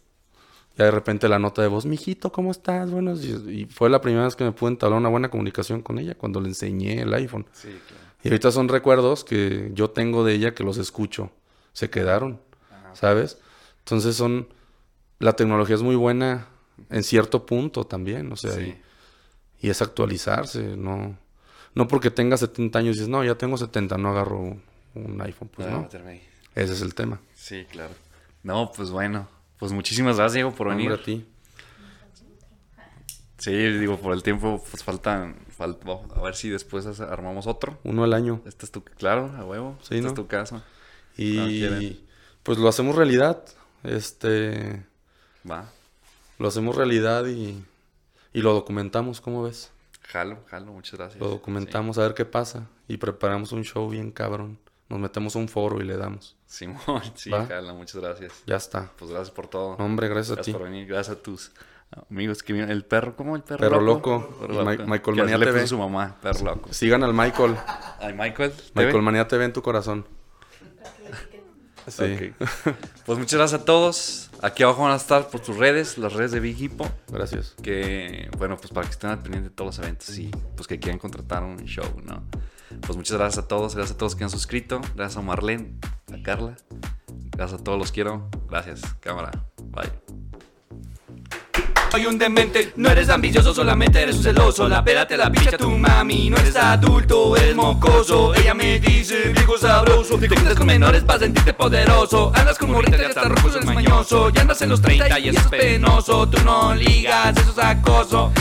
[0.77, 2.91] Ya de repente la nota de voz, mijito, ¿cómo estás?
[2.91, 3.41] Buenos días".
[3.47, 6.39] Y fue la primera vez que me pude entablar una buena comunicación con ella, cuando
[6.39, 7.45] le enseñé el iPhone.
[7.51, 8.03] Sí, claro.
[8.23, 11.31] Y ahorita son recuerdos que yo tengo de ella que los escucho.
[11.80, 12.41] Se quedaron,
[12.93, 13.38] ¿sabes?
[13.80, 14.49] Entonces son...
[15.19, 16.47] La tecnología es muy buena
[16.89, 18.76] en cierto punto también, o sea, Sí.
[19.61, 21.18] y, y es actualizarse, no...
[21.76, 24.61] No porque tenga 70 años y dices, no, ya tengo 70, no agarro un,
[24.95, 25.49] un iPhone.
[25.56, 25.88] Pues no,
[26.56, 27.22] ese es el tema.
[27.35, 27.93] Sí, claro.
[28.43, 29.30] No, pues bueno.
[29.57, 30.91] Pues muchísimas gracias, Diego, por venir.
[30.91, 31.26] Hombre, a ti.
[33.38, 35.38] Sí, digo, por el tiempo, pues faltan...
[35.57, 35.77] fal-
[36.15, 37.80] a ver si después armamos otro.
[37.84, 38.41] Uno al año.
[38.45, 38.84] Este es tu...
[38.84, 39.77] Claro, a huevo.
[39.81, 40.07] Sí, Esta ¿no?
[40.10, 40.64] es tu casa.
[41.24, 42.06] Y
[42.44, 43.44] pues lo hacemos realidad.
[43.84, 44.86] Este,
[45.50, 45.70] Va.
[46.38, 47.64] lo hacemos realidad y,
[48.34, 49.72] y lo documentamos, ¿cómo ves?
[50.04, 51.20] Jalo, jalo, muchas gracias.
[51.20, 54.58] Lo documentamos a ver qué pasa y preparamos un show bien cabrón.
[54.90, 56.36] Nos metemos a un foro y le damos.
[56.48, 56.80] Simón,
[57.16, 57.46] sí, Va.
[57.46, 58.34] jalo, muchas gracias.
[58.48, 58.91] Ya está.
[58.98, 59.72] Pues gracias por todo.
[59.78, 60.52] Hombre, gracias a Gracias ti.
[60.60, 61.52] por venir, gracias a tus
[62.10, 62.72] amigos que vienen.
[62.72, 63.36] El perro, ¿cómo?
[63.36, 64.12] El perro, Perro loco.
[64.32, 64.84] Loco Perro loco.
[64.88, 65.68] Michael Manía le TV.
[65.68, 66.74] su mamá, perro loco.
[66.74, 67.56] Sigan al Michael.
[68.00, 68.52] Ay, Michael.
[68.74, 69.02] Michael.
[69.04, 70.06] Manía TV en tu corazón.
[71.88, 72.34] Sí.
[73.06, 74.30] Pues muchas gracias a todos.
[74.41, 76.88] Aquí abajo van a estar por tus redes, las redes de Big Hippo.
[77.11, 77.56] Gracias.
[77.61, 80.80] Que, bueno, pues para que estén al pendiente de todos los eventos y pues que
[80.80, 82.24] quieran contratar un show, ¿no?
[82.82, 83.74] Pues muchas gracias a todos.
[83.76, 84.80] Gracias a todos que han suscrito.
[84.95, 85.80] Gracias a Marlene,
[86.14, 86.56] a Carla.
[87.32, 88.30] Gracias a todos, los quiero.
[88.48, 89.32] Gracias, cámara.
[89.72, 90.28] Bye.
[91.91, 94.70] Soy un demente, no eres ambicioso, solamente eres un celoso.
[94.70, 98.36] La pera te la picha tu mami, no eres adulto, eres mocoso.
[98.36, 102.32] Ella me dice, viejo sabroso, te juntas con menores para sentirte poderoso.
[102.36, 104.30] Andas con morritas y hasta rojo eres mañoso.
[104.30, 106.30] Ya andas en los 30 y eso es penoso.
[106.30, 108.32] Tú no ligas, eso es acoso.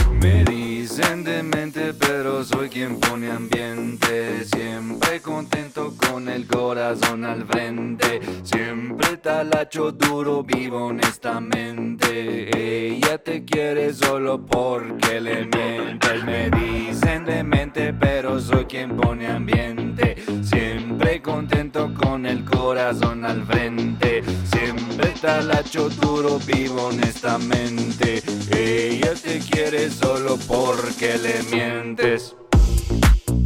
[0.81, 4.45] Dicen demente, pero soy quien pone ambiente.
[4.45, 8.21] Siempre contento con el corazón al frente.
[8.43, 12.49] Siempre talacho duro, vivo honestamente.
[12.55, 16.23] Ella te quiere solo porque le mientes.
[16.23, 20.15] Me dicen demente, pero soy quien pone ambiente.
[20.43, 24.23] Siempre contento con el corazón al frente.
[24.49, 28.23] Siempre talacho duro, vivo honestamente.
[28.51, 30.37] Ella te quiere solo
[30.75, 32.35] porque le mientes.